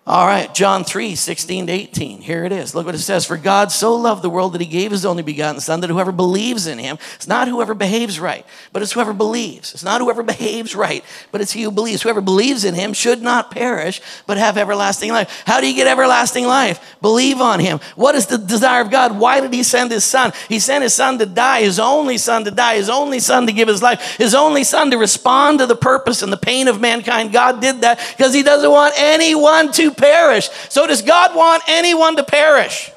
All 0.07 0.27
right, 0.27 0.55
John 0.55 0.85
3, 0.85 1.15
16 1.15 1.69
to 1.69 1.73
18. 1.73 2.21
Here 2.21 2.45
it 2.45 2.53
is. 2.53 2.75
Look 2.75 2.85
what 2.85 2.95
it 2.95 2.99
says. 2.99 3.25
For 3.25 3.39
God 3.39 3.73
so 3.73 3.95
loved 3.95 4.21
the 4.21 4.29
world 4.29 4.53
that 4.53 4.61
he 4.61 4.67
gave 4.67 4.91
his 4.91 5.07
only 5.07 5.23
begotten 5.23 5.63
Son, 5.63 5.81
that 5.81 5.89
whoever 5.89 6.13
believes 6.13 6.67
in 6.67 6.79
him, 6.79 6.99
it's 7.15 7.27
not 7.27 7.49
whoever 7.49 7.73
behaves 7.73 8.21
right, 8.21 8.45
but 8.71 8.83
it's 8.83 8.93
whoever 8.93 9.15
believes. 9.15 9.73
It's 9.73 9.83
not 9.83 10.03
whoever 10.03 10.23
behaves 10.35 10.77
right, 10.77 11.03
but 11.33 11.41
it's 11.41 11.53
he 11.53 11.63
who 11.63 11.71
believes. 11.71 12.03
Whoever 12.03 12.21
believes 12.21 12.67
in 12.67 12.75
him 12.75 12.93
should 12.93 13.23
not 13.23 13.51
perish, 13.51 14.03
but 14.27 14.37
have 14.37 14.59
everlasting 14.59 15.11
life. 15.11 15.43
How 15.47 15.63
do 15.63 15.67
you 15.67 15.75
get 15.75 15.87
everlasting 15.87 16.45
life? 16.45 16.99
Believe 17.01 17.41
on 17.41 17.59
him. 17.59 17.81
What 17.97 18.15
is 18.15 18.27
the 18.27 18.37
desire 18.37 18.83
of 18.83 18.91
God? 18.91 19.19
Why 19.19 19.41
did 19.41 19.55
he 19.55 19.63
send 19.63 19.91
his 19.91 20.05
son? 20.05 20.33
He 20.51 20.59
sent 20.59 20.83
his 20.83 20.93
son 20.93 21.19
to 21.19 21.25
die, 21.25 21.63
his 21.63 21.79
only 21.79 22.19
son 22.19 22.45
to 22.45 22.51
die, 22.51 22.77
his 22.77 22.91
only 22.91 23.21
son 23.21 23.47
to 23.47 23.55
give 23.55 23.69
his 23.69 23.81
life, 23.81 24.19
his 24.19 24.35
only 24.35 24.65
son 24.65 24.91
to 24.91 24.99
respond 24.99 25.61
to 25.61 25.67
the 25.67 25.75
purpose 25.75 26.21
and 26.21 26.31
the 26.31 26.37
pain 26.37 26.69
of 26.69 26.79
mankind. 26.79 27.33
God 27.33 27.63
did 27.63 27.81
that 27.81 27.99
because 28.15 28.35
he 28.35 28.43
doesn't 28.43 28.71
want 28.71 28.93
anyone 28.99 29.73
to 29.73 29.94
perish. 29.95 30.51
So, 30.69 30.87
does 30.87 31.03
God 31.03 31.35
want 31.35 31.63
anyone 31.69 32.17
to 32.17 32.25
perish? 32.25 32.91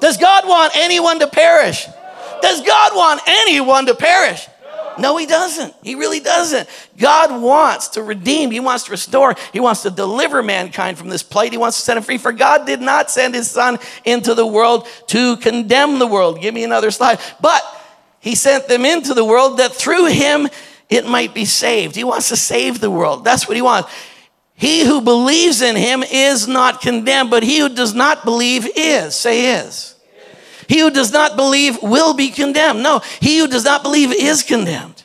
Does 0.00 0.18
God 0.18 0.46
want 0.46 0.76
anyone 0.76 1.18
to 1.20 1.26
perish? 1.26 1.86
Does 2.42 2.62
God 2.62 2.94
want 2.94 3.22
anyone 3.26 3.86
to 3.86 3.94
perish? 3.94 4.46
No, 4.98 5.16
he 5.16 5.26
doesn't. 5.26 5.74
He 5.82 5.94
really 5.94 6.20
doesn't. 6.20 6.68
God 6.96 7.42
wants 7.42 7.88
to 7.88 8.02
redeem. 8.02 8.50
He 8.50 8.60
wants 8.60 8.84
to 8.84 8.90
restore. 8.90 9.34
He 9.52 9.60
wants 9.60 9.82
to 9.82 9.90
deliver 9.90 10.42
mankind 10.42 10.96
from 10.96 11.08
this 11.08 11.22
plight. 11.22 11.52
He 11.52 11.58
wants 11.58 11.76
to 11.76 11.82
set 11.82 11.96
him 11.96 12.02
free. 12.02 12.18
For 12.18 12.32
God 12.32 12.66
did 12.66 12.80
not 12.80 13.10
send 13.10 13.34
his 13.34 13.50
son 13.50 13.78
into 14.04 14.34
the 14.34 14.46
world 14.46 14.86
to 15.08 15.36
condemn 15.36 15.98
the 15.98 16.06
world. 16.06 16.40
Give 16.40 16.54
me 16.54 16.64
another 16.64 16.90
slide. 16.90 17.20
But 17.40 17.62
he 18.20 18.34
sent 18.34 18.68
them 18.68 18.84
into 18.84 19.12
the 19.12 19.24
world 19.24 19.58
that 19.58 19.72
through 19.72 20.06
him 20.06 20.48
it 20.88 21.06
might 21.06 21.34
be 21.34 21.44
saved. 21.44 21.94
He 21.94 22.04
wants 22.04 22.30
to 22.30 22.36
save 22.36 22.80
the 22.80 22.90
world. 22.90 23.24
That's 23.24 23.46
what 23.46 23.56
he 23.56 23.62
wants. 23.62 23.90
He 24.56 24.84
who 24.84 25.02
believes 25.02 25.60
in 25.60 25.76
him 25.76 26.02
is 26.02 26.48
not 26.48 26.80
condemned, 26.80 27.30
but 27.30 27.42
he 27.42 27.58
who 27.58 27.68
does 27.68 27.94
not 27.94 28.24
believe 28.24 28.66
is. 28.74 29.14
Say 29.14 29.60
is. 29.60 29.94
He 30.68 30.80
who 30.80 30.90
does 30.90 31.12
not 31.12 31.36
believe 31.36 31.80
will 31.82 32.14
be 32.14 32.30
condemned. 32.30 32.82
No, 32.82 33.00
he 33.20 33.38
who 33.38 33.46
does 33.46 33.64
not 33.64 33.82
believe 33.82 34.12
is 34.12 34.42
condemned. 34.42 35.04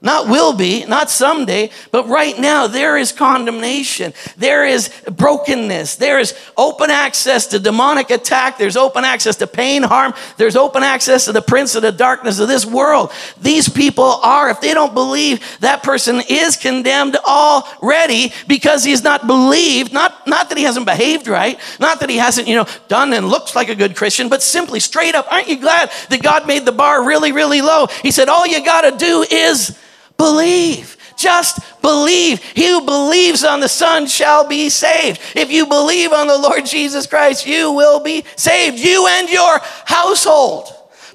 Not 0.00 0.28
will 0.28 0.52
be, 0.52 0.84
not 0.84 1.10
someday, 1.10 1.70
but 1.90 2.06
right 2.06 2.38
now 2.38 2.68
there 2.68 2.96
is 2.96 3.10
condemnation. 3.10 4.12
There 4.36 4.64
is 4.64 4.90
brokenness. 5.10 5.96
There 5.96 6.20
is 6.20 6.38
open 6.56 6.90
access 6.90 7.48
to 7.48 7.58
demonic 7.58 8.10
attack. 8.10 8.58
There's 8.58 8.76
open 8.76 9.04
access 9.04 9.34
to 9.36 9.48
pain, 9.48 9.82
harm. 9.82 10.14
There's 10.36 10.54
open 10.54 10.84
access 10.84 11.24
to 11.24 11.32
the 11.32 11.42
prince 11.42 11.74
of 11.74 11.82
the 11.82 11.90
darkness 11.90 12.38
of 12.38 12.46
this 12.46 12.64
world. 12.64 13.10
These 13.40 13.68
people 13.68 14.04
are, 14.04 14.50
if 14.50 14.60
they 14.60 14.72
don't 14.72 14.94
believe, 14.94 15.40
that 15.60 15.82
person 15.82 16.22
is 16.28 16.56
condemned 16.56 17.16
already 17.16 18.32
because 18.46 18.84
he's 18.84 19.02
not 19.02 19.26
believed. 19.26 19.92
Not, 19.92 20.28
not 20.28 20.48
that 20.48 20.58
he 20.58 20.64
hasn't 20.64 20.86
behaved 20.86 21.26
right, 21.26 21.58
not 21.80 21.98
that 22.00 22.10
he 22.10 22.18
hasn't, 22.18 22.46
you 22.46 22.54
know, 22.54 22.66
done 22.86 23.12
and 23.12 23.28
looks 23.28 23.56
like 23.56 23.68
a 23.68 23.74
good 23.74 23.96
Christian, 23.96 24.28
but 24.28 24.42
simply 24.42 24.78
straight 24.78 25.16
up, 25.16 25.26
aren't 25.32 25.48
you 25.48 25.56
glad 25.56 25.90
that 26.10 26.22
God 26.22 26.46
made 26.46 26.64
the 26.64 26.72
bar 26.72 27.04
really, 27.04 27.32
really 27.32 27.62
low? 27.62 27.88
He 28.02 28.12
said, 28.12 28.28
all 28.28 28.46
you 28.46 28.64
got 28.64 28.82
to 28.82 28.96
do 28.96 29.24
is 29.28 29.76
believe. 30.18 30.96
Just 31.16 31.60
believe. 31.82 32.42
He 32.42 32.68
who 32.68 32.84
believes 32.84 33.42
on 33.42 33.60
the 33.60 33.68
Son 33.68 34.06
shall 34.06 34.46
be 34.46 34.68
saved. 34.68 35.20
If 35.34 35.50
you 35.50 35.66
believe 35.66 36.12
on 36.12 36.28
the 36.28 36.38
Lord 36.38 36.66
Jesus 36.66 37.06
Christ, 37.06 37.46
you 37.46 37.72
will 37.72 38.00
be 38.00 38.24
saved. 38.36 38.78
You 38.78 39.06
and 39.08 39.28
your 39.28 39.58
household. 39.84 40.68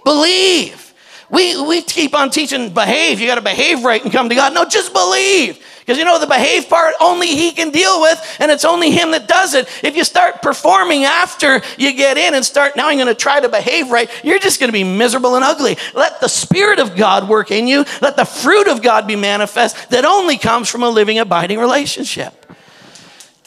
Believe. 0.04 0.94
We, 1.30 1.60
we 1.66 1.82
keep 1.82 2.14
on 2.16 2.30
teaching 2.30 2.74
behave. 2.74 3.20
You 3.20 3.28
got 3.28 3.36
to 3.36 3.42
behave 3.42 3.84
right 3.84 4.04
and 4.04 4.12
come 4.12 4.30
to 4.30 4.36
God. 4.36 4.54
No, 4.54 4.66
just 4.66 4.94
believe. 4.94 5.64
Because 5.86 5.98
you 5.98 6.06
know, 6.06 6.18
the 6.18 6.28
behave 6.28 6.70
part 6.70 6.96
only 7.02 7.28
He 7.28 7.52
can 7.52 7.70
deal 7.70 8.00
with, 8.00 8.38
and 8.40 8.50
it's 8.50 8.64
only 8.64 8.92
Him 8.92 9.12
that 9.12 9.28
does 9.28 9.54
it. 9.54 9.68
If 9.84 9.98
you 9.98 10.06
start 10.06 10.42
performing 10.42 11.04
after 11.04 11.62
you 11.78 11.94
get 11.94 12.18
in 12.18 12.34
and 12.34 12.46
start, 12.46 12.78
now 12.78 12.88
I'm 12.88 12.96
going 12.96 13.08
to 13.08 13.16
try 13.16 13.42
to 13.42 13.50
behave 13.50 13.92
right, 13.92 14.10
you're 14.24 14.40
just 14.40 14.62
going 14.62 14.70
to 14.70 14.74
be 14.74 14.86
miserable 14.86 15.36
and 15.36 15.44
ugly. 15.44 15.76
Let 15.94 16.22
the 16.22 16.30
Spirit 16.30 16.80
of 16.80 16.96
God 16.96 17.28
work 17.28 17.52
in 17.52 17.68
you. 17.68 17.84
Let 18.02 18.16
the 18.16 18.24
fruit 18.24 18.68
of 18.68 18.82
God 18.82 19.08
be 19.08 19.18
manifest 19.18 19.90
that 19.90 20.06
only 20.06 20.38
comes 20.38 20.70
from 20.70 20.84
a 20.84 20.90
living, 20.90 21.20
abiding 21.20 21.60
relationship. 21.60 22.34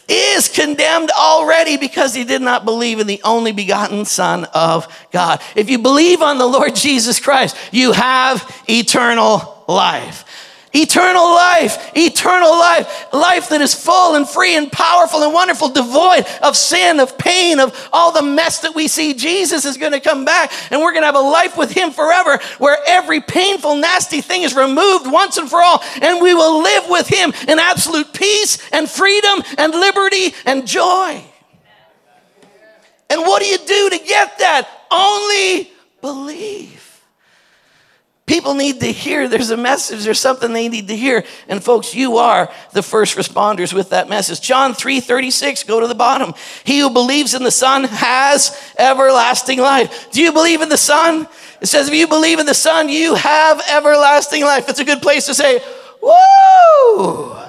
Is 0.08 0.48
condemned 0.48 1.10
already 1.10 1.78
because 1.78 2.14
he 2.14 2.22
did 2.22 2.40
not 2.40 2.64
believe 2.64 3.00
in 3.00 3.08
the 3.08 3.20
only 3.24 3.50
begotten 3.50 4.04
Son 4.04 4.44
of 4.54 4.86
God. 5.10 5.40
If 5.56 5.68
you 5.68 5.78
believe 5.78 6.22
on 6.22 6.38
the 6.38 6.46
Lord 6.46 6.76
Jesus 6.76 7.18
Christ, 7.18 7.56
you 7.72 7.90
have 7.90 8.62
eternal 8.68 9.64
life. 9.66 10.45
Eternal 10.76 11.24
life, 11.24 11.90
eternal 11.96 12.50
life, 12.50 13.12
life 13.12 13.48
that 13.48 13.62
is 13.62 13.72
full 13.72 14.14
and 14.14 14.28
free 14.28 14.56
and 14.56 14.70
powerful 14.70 15.22
and 15.22 15.32
wonderful, 15.32 15.70
devoid 15.70 16.26
of 16.42 16.54
sin, 16.54 17.00
of 17.00 17.16
pain, 17.16 17.58
of 17.60 17.88
all 17.94 18.12
the 18.12 18.22
mess 18.22 18.60
that 18.60 18.74
we 18.74 18.86
see. 18.86 19.14
Jesus 19.14 19.64
is 19.64 19.78
going 19.78 19.92
to 19.92 20.00
come 20.00 20.26
back 20.26 20.52
and 20.70 20.80
we're 20.80 20.92
going 20.92 21.02
to 21.02 21.06
have 21.06 21.14
a 21.14 21.18
life 21.18 21.56
with 21.56 21.70
Him 21.70 21.90
forever 21.92 22.38
where 22.58 22.78
every 22.86 23.22
painful, 23.22 23.76
nasty 23.76 24.20
thing 24.20 24.42
is 24.42 24.54
removed 24.54 25.10
once 25.10 25.38
and 25.38 25.48
for 25.48 25.62
all 25.62 25.82
and 26.02 26.20
we 26.20 26.34
will 26.34 26.62
live 26.62 26.84
with 26.90 27.08
Him 27.08 27.32
in 27.48 27.58
absolute 27.58 28.12
peace 28.12 28.58
and 28.70 28.88
freedom 28.88 29.42
and 29.56 29.72
liberty 29.72 30.34
and 30.44 30.66
joy. 30.66 31.24
And 33.08 33.20
what 33.22 33.40
do 33.40 33.48
you 33.48 33.58
do 33.58 33.90
to 33.90 33.98
get 33.98 34.38
that? 34.38 34.68
Only 34.90 35.70
believe. 36.00 36.75
People 38.26 38.54
need 38.54 38.80
to 38.80 38.86
hear 38.86 39.28
there's 39.28 39.50
a 39.50 39.56
message, 39.56 40.02
there's 40.02 40.18
something 40.18 40.52
they 40.52 40.68
need 40.68 40.88
to 40.88 40.96
hear. 40.96 41.24
And 41.46 41.62
folks, 41.62 41.94
you 41.94 42.16
are 42.16 42.50
the 42.72 42.82
first 42.82 43.16
responders 43.16 43.72
with 43.72 43.90
that 43.90 44.08
message. 44.08 44.40
John 44.40 44.74
3 44.74 44.98
36, 44.98 45.62
go 45.62 45.78
to 45.78 45.86
the 45.86 45.94
bottom. 45.94 46.34
He 46.64 46.80
who 46.80 46.90
believes 46.90 47.34
in 47.34 47.44
the 47.44 47.52
Son 47.52 47.84
has 47.84 48.74
everlasting 48.76 49.60
life. 49.60 50.10
Do 50.10 50.20
you 50.20 50.32
believe 50.32 50.60
in 50.60 50.68
the 50.68 50.76
Son? 50.76 51.28
It 51.60 51.66
says, 51.66 51.86
if 51.86 51.94
you 51.94 52.08
believe 52.08 52.40
in 52.40 52.46
the 52.46 52.54
Son, 52.54 52.88
you 52.88 53.14
have 53.14 53.62
everlasting 53.70 54.42
life. 54.42 54.68
It's 54.68 54.80
a 54.80 54.84
good 54.84 55.02
place 55.02 55.26
to 55.26 55.34
say, 55.34 55.60
Whoa! 56.02 57.44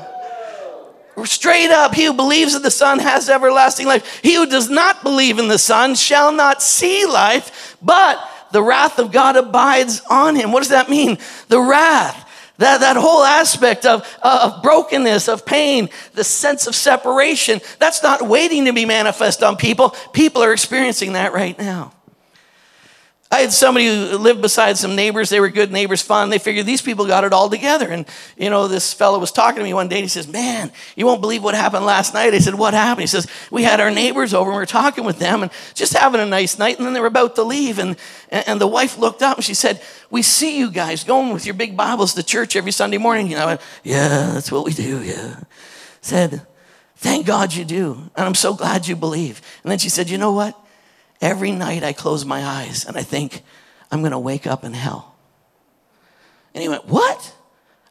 Straight 1.26 1.72
up, 1.72 1.96
he 1.96 2.06
who 2.06 2.14
believes 2.14 2.54
in 2.54 2.62
the 2.62 2.70
Son 2.72 3.00
has 3.00 3.28
everlasting 3.28 3.88
life. 3.88 4.20
He 4.22 4.36
who 4.36 4.46
does 4.46 4.70
not 4.70 5.02
believe 5.02 5.40
in 5.40 5.48
the 5.48 5.58
Son 5.58 5.96
shall 5.96 6.32
not 6.32 6.62
see 6.62 7.06
life, 7.08 7.76
but 7.82 8.24
the 8.52 8.62
wrath 8.62 9.00
of 9.00 9.12
God 9.12 9.36
abides 9.36 10.02
on 10.10 10.36
him. 10.36 10.52
What 10.52 10.60
does 10.60 10.70
that 10.70 10.90
mean? 10.90 11.18
The 11.48 11.60
wrath. 11.60 12.26
That, 12.58 12.80
that 12.80 12.96
whole 12.96 13.24
aspect 13.24 13.86
of, 13.86 14.02
uh, 14.24 14.52
of 14.52 14.64
brokenness, 14.64 15.28
of 15.28 15.46
pain, 15.46 15.90
the 16.14 16.24
sense 16.24 16.66
of 16.66 16.74
separation, 16.74 17.62
that's 17.78 18.02
not 18.02 18.24
waiting 18.24 18.66
to 18.66 18.74
be 18.74 18.84
manifest 18.84 19.44
on 19.44 19.58
people. 19.58 19.92
People 20.12 20.44
are 20.44 20.54
experiencing 20.54 21.14
that 21.14 21.34
right 21.34 21.58
now. 21.58 21.94
I 23.30 23.42
had 23.42 23.52
somebody 23.52 23.88
who 23.88 24.18
lived 24.18 24.42
beside 24.42 24.78
some 24.78 24.96
neighbors. 24.96 25.30
They 25.30 25.42
were 25.42 25.50
good 25.50 25.70
neighbors, 25.70 26.02
fun. 26.02 26.30
They 26.30 26.38
figured 26.38 26.66
these 26.66 26.82
people 26.82 27.06
got 27.06 27.26
it 27.26 27.34
all 27.34 27.50
together. 27.50 27.90
And, 27.90 28.06
you 28.38 28.50
know, 28.50 28.70
this 28.70 28.94
fellow 28.94 29.20
was 29.20 29.34
talking 29.34 29.58
to 29.58 29.64
me 29.66 29.74
one 29.74 29.90
day 29.90 29.98
and 29.98 30.04
he 30.04 30.10
says, 30.10 30.30
Man, 30.30 30.72
you 30.96 31.06
won't 31.06 31.20
believe 31.20 31.44
what 31.44 31.54
happened 31.54 31.86
last 31.86 32.14
night. 32.14 32.34
I 32.34 32.40
said, 32.40 32.56
What 32.56 32.74
happened? 32.74 33.02
He 33.02 33.08
says, 33.08 33.28
We 33.52 33.64
had 33.64 33.82
our 33.82 33.92
neighbors 33.92 34.34
over 34.34 34.50
and 34.50 34.56
we 34.56 34.62
were 34.62 34.66
talking 34.66 35.04
with 35.04 35.20
them 35.20 35.44
and 35.44 35.52
just 35.74 35.92
having 35.92 36.22
a 36.22 36.26
nice 36.26 36.58
night. 36.58 36.78
And 36.78 36.86
then 36.86 36.94
they 36.94 37.02
were 37.02 37.08
about 37.08 37.36
to 37.36 37.44
leave. 37.44 37.80
And, 37.80 37.98
and 38.30 38.62
the 38.62 38.68
wife 38.68 38.98
looked 38.98 39.22
up 39.22 39.36
and 39.36 39.44
she 39.44 39.54
said, 39.54 39.82
We 40.10 40.22
see 40.22 40.58
you 40.58 40.72
guys 40.72 41.04
going 41.04 41.34
with 41.34 41.46
your 41.46 41.56
big 41.56 41.76
Bibles 41.76 42.14
to 42.14 42.24
church 42.24 42.56
every 42.56 42.72
Sunday 42.72 42.98
morning. 42.98 43.28
You 43.28 43.36
know, 43.36 43.48
went, 43.48 43.62
yeah, 43.84 44.32
that's 44.34 44.54
what 44.54 44.64
we 44.64 44.72
do. 44.72 45.04
Yeah. 45.04 45.42
Said, 46.00 46.48
Thank 46.96 47.28
God 47.28 47.54
you 47.54 47.66
do. 47.66 48.10
And 48.16 48.26
I'm 48.26 48.36
so 48.36 48.54
glad 48.54 48.88
you 48.88 48.96
believe. 48.96 49.42
And 49.64 49.72
then 49.72 49.80
she 49.80 49.90
said, 49.90 50.10
You 50.10 50.18
know 50.18 50.32
what? 50.32 50.58
Every 51.22 51.52
night 51.52 51.84
I 51.84 51.94
close 51.94 52.26
my 52.26 52.44
eyes 52.44 52.86
and 52.86 52.98
I 52.98 53.04
think, 53.04 53.44
I'm 53.92 54.02
going 54.02 54.12
to 54.12 54.20
wake 54.20 54.46
up 54.46 54.64
in 54.64 54.74
hell. 54.74 55.16
And 56.54 56.62
he 56.62 56.70
went, 56.70 56.86
What? 56.86 57.34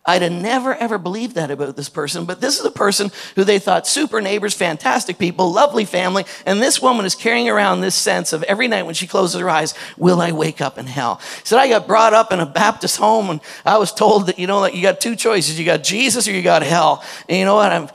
I'd 0.09 0.23
have 0.23 0.33
never 0.33 0.73
ever 0.73 0.99
believed 0.99 1.35
that 1.35 1.51
about 1.51 1.75
this 1.75 1.89
person, 1.89 2.27
but 2.27 2.41
this 2.41 2.61
is 2.61 2.65
a 2.65 2.71
person 2.71 3.11
who 3.35 3.43
they 3.43 3.59
thought 3.59 3.89
super 3.89 4.21
neighbors, 4.21 4.55
fantastic 4.55 5.19
people, 5.19 5.51
lovely 5.51 5.85
family, 5.85 6.25
and 6.47 6.63
this 6.63 6.81
woman 6.81 7.05
is 7.05 7.17
carrying 7.17 7.49
around 7.49 7.81
this 7.81 7.97
sense 7.97 8.33
of 8.33 8.45
every 8.45 8.69
night 8.69 8.85
when 8.85 8.95
she 8.95 9.09
closes 9.09 9.41
her 9.41 9.51
eyes, 9.51 9.75
will 9.97 10.21
I 10.21 10.31
wake 10.31 10.61
up 10.61 10.79
in 10.79 10.87
hell? 10.87 11.17
He 11.17 11.47
said, 11.47 11.59
I 11.59 11.69
got 11.69 11.89
brought 11.89 12.15
up 12.15 12.33
in 12.33 12.39
a 12.39 12.47
Baptist 12.47 12.99
home 12.99 13.31
and 13.31 13.41
I 13.65 13.79
was 13.79 13.93
told 13.93 14.29
that, 14.29 14.39
you 14.39 14.47
know, 14.47 14.61
that 14.63 14.75
you 14.75 14.83
got 14.83 15.01
two 15.01 15.17
choices. 15.17 15.59
You 15.59 15.65
got 15.65 15.83
Jesus 15.83 16.29
or 16.29 16.33
you 16.33 16.43
got 16.43 16.63
hell. 16.63 17.03
And 17.29 17.39
you 17.39 17.45
know 17.45 17.57
what? 17.57 17.73
I'm, 17.73 17.89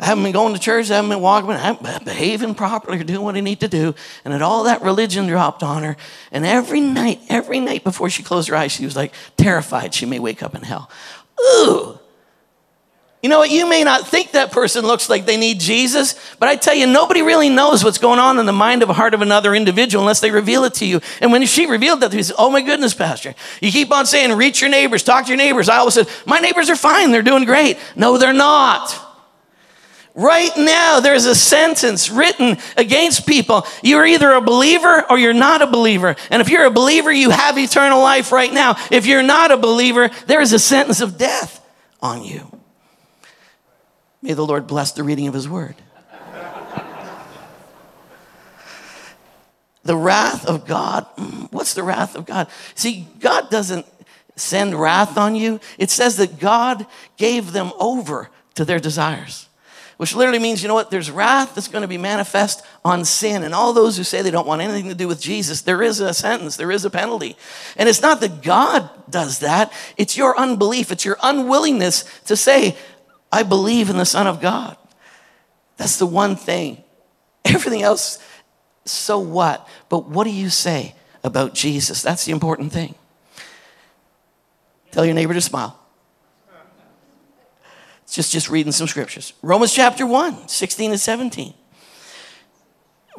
I 0.00 0.06
haven't 0.06 0.24
been 0.24 0.32
going 0.32 0.54
to 0.54 0.60
church, 0.60 0.90
I 0.90 0.96
haven't 0.96 1.10
been 1.10 1.20
walking, 1.20 1.50
I 1.50 1.58
haven't 1.58 1.82
been 1.82 2.04
behaving 2.04 2.54
properly 2.54 2.98
or 2.98 3.04
doing 3.04 3.20
what 3.20 3.36
I 3.36 3.40
need 3.40 3.60
to 3.60 3.68
do. 3.68 3.94
And 4.24 4.32
then 4.32 4.40
all 4.40 4.64
that 4.64 4.80
religion 4.80 5.26
dropped 5.26 5.62
on 5.62 5.82
her. 5.82 5.96
And 6.32 6.46
every 6.46 6.80
night, 6.80 7.20
every 7.28 7.60
night 7.60 7.84
before 7.84 8.08
she 8.08 8.22
closed 8.22 8.48
her 8.48 8.56
eyes, 8.56 8.72
she 8.72 8.86
was 8.86 8.96
like 8.96 9.12
terrified 9.36 9.92
she 9.92 10.06
may 10.06 10.18
wake 10.18 10.42
up 10.42 10.54
in 10.54 10.62
hell. 10.62 10.90
Ooh. 11.38 11.98
You 13.22 13.28
know 13.28 13.40
what? 13.40 13.50
You 13.50 13.68
may 13.68 13.84
not 13.84 14.08
think 14.08 14.30
that 14.30 14.50
person 14.50 14.86
looks 14.86 15.10
like 15.10 15.26
they 15.26 15.36
need 15.36 15.60
Jesus, 15.60 16.14
but 16.38 16.48
I 16.48 16.56
tell 16.56 16.74
you, 16.74 16.86
nobody 16.86 17.20
really 17.20 17.50
knows 17.50 17.84
what's 17.84 17.98
going 17.98 18.18
on 18.18 18.38
in 18.38 18.46
the 18.46 18.52
mind 18.52 18.82
of 18.82 18.88
a 18.88 18.94
heart 18.94 19.12
of 19.12 19.20
another 19.20 19.54
individual 19.54 20.02
unless 20.02 20.20
they 20.20 20.30
reveal 20.30 20.64
it 20.64 20.72
to 20.74 20.86
you. 20.86 21.02
And 21.20 21.30
when 21.30 21.44
she 21.44 21.66
revealed 21.66 22.00
that, 22.00 22.14
he 22.14 22.22
said, 22.22 22.36
Oh 22.38 22.48
my 22.48 22.62
goodness, 22.62 22.94
Pastor. 22.94 23.34
You 23.60 23.70
keep 23.70 23.92
on 23.92 24.06
saying, 24.06 24.32
reach 24.32 24.62
your 24.62 24.70
neighbors, 24.70 25.02
talk 25.02 25.26
to 25.26 25.28
your 25.28 25.36
neighbors. 25.36 25.68
I 25.68 25.76
always 25.76 25.92
said, 25.92 26.08
My 26.24 26.38
neighbors 26.38 26.70
are 26.70 26.76
fine, 26.76 27.10
they're 27.10 27.20
doing 27.20 27.44
great. 27.44 27.76
No, 27.94 28.16
they're 28.16 28.32
not. 28.32 29.09
Right 30.14 30.50
now, 30.56 31.00
there's 31.00 31.26
a 31.26 31.34
sentence 31.34 32.10
written 32.10 32.58
against 32.76 33.26
people. 33.26 33.64
You're 33.82 34.04
either 34.04 34.32
a 34.32 34.40
believer 34.40 35.04
or 35.08 35.18
you're 35.18 35.32
not 35.32 35.62
a 35.62 35.66
believer. 35.66 36.16
And 36.30 36.42
if 36.42 36.48
you're 36.48 36.64
a 36.64 36.70
believer, 36.70 37.12
you 37.12 37.30
have 37.30 37.56
eternal 37.56 38.00
life 38.00 38.32
right 38.32 38.52
now. 38.52 38.76
If 38.90 39.06
you're 39.06 39.22
not 39.22 39.52
a 39.52 39.56
believer, 39.56 40.10
there 40.26 40.40
is 40.40 40.52
a 40.52 40.58
sentence 40.58 41.00
of 41.00 41.16
death 41.16 41.64
on 42.02 42.24
you. 42.24 42.50
May 44.20 44.32
the 44.32 44.44
Lord 44.44 44.66
bless 44.66 44.92
the 44.92 45.04
reading 45.04 45.28
of 45.28 45.34
his 45.34 45.48
word. 45.48 45.76
the 49.84 49.96
wrath 49.96 50.44
of 50.44 50.66
God. 50.66 51.06
Mm, 51.16 51.52
what's 51.52 51.74
the 51.74 51.84
wrath 51.84 52.16
of 52.16 52.26
God? 52.26 52.48
See, 52.74 53.06
God 53.20 53.48
doesn't 53.48 53.86
send 54.34 54.74
wrath 54.74 55.16
on 55.18 55.36
you, 55.36 55.60
it 55.78 55.90
says 55.90 56.16
that 56.16 56.38
God 56.38 56.86
gave 57.16 57.52
them 57.52 57.72
over 57.78 58.30
to 58.54 58.64
their 58.64 58.78
desires 58.78 59.49
which 60.00 60.14
literally 60.14 60.38
means, 60.38 60.62
you 60.62 60.68
know 60.68 60.72
what? 60.72 60.90
There's 60.90 61.10
wrath 61.10 61.54
that's 61.54 61.68
going 61.68 61.82
to 61.82 61.88
be 61.88 61.98
manifest 61.98 62.64
on 62.86 63.04
sin. 63.04 63.42
And 63.42 63.52
all 63.52 63.74
those 63.74 63.98
who 63.98 64.02
say 64.02 64.22
they 64.22 64.30
don't 64.30 64.46
want 64.46 64.62
anything 64.62 64.88
to 64.88 64.94
do 64.94 65.06
with 65.06 65.20
Jesus, 65.20 65.60
there 65.60 65.82
is 65.82 66.00
a 66.00 66.14
sentence, 66.14 66.56
there 66.56 66.70
is 66.72 66.86
a 66.86 66.90
penalty. 66.90 67.36
And 67.76 67.86
it's 67.86 68.00
not 68.00 68.22
that 68.22 68.40
God 68.40 68.88
does 69.10 69.40
that, 69.40 69.70
it's 69.98 70.16
your 70.16 70.38
unbelief, 70.38 70.90
it's 70.90 71.04
your 71.04 71.18
unwillingness 71.22 72.04
to 72.24 72.34
say, 72.34 72.78
I 73.30 73.42
believe 73.42 73.90
in 73.90 73.98
the 73.98 74.06
Son 74.06 74.26
of 74.26 74.40
God. 74.40 74.78
That's 75.76 75.98
the 75.98 76.06
one 76.06 76.34
thing. 76.34 76.82
Everything 77.44 77.82
else, 77.82 78.18
so 78.86 79.18
what? 79.18 79.68
But 79.90 80.08
what 80.08 80.24
do 80.24 80.30
you 80.30 80.48
say 80.48 80.94
about 81.22 81.52
Jesus? 81.52 82.00
That's 82.00 82.24
the 82.24 82.32
important 82.32 82.72
thing. 82.72 82.94
Tell 84.92 85.04
your 85.04 85.12
neighbor 85.12 85.34
to 85.34 85.42
smile 85.42 85.78
just, 88.10 88.32
just 88.32 88.50
reading 88.50 88.72
some 88.72 88.88
scriptures. 88.88 89.32
Romans 89.42 89.72
chapter 89.72 90.06
1, 90.06 90.48
16 90.48 90.90
and 90.90 91.00
17 91.00 91.54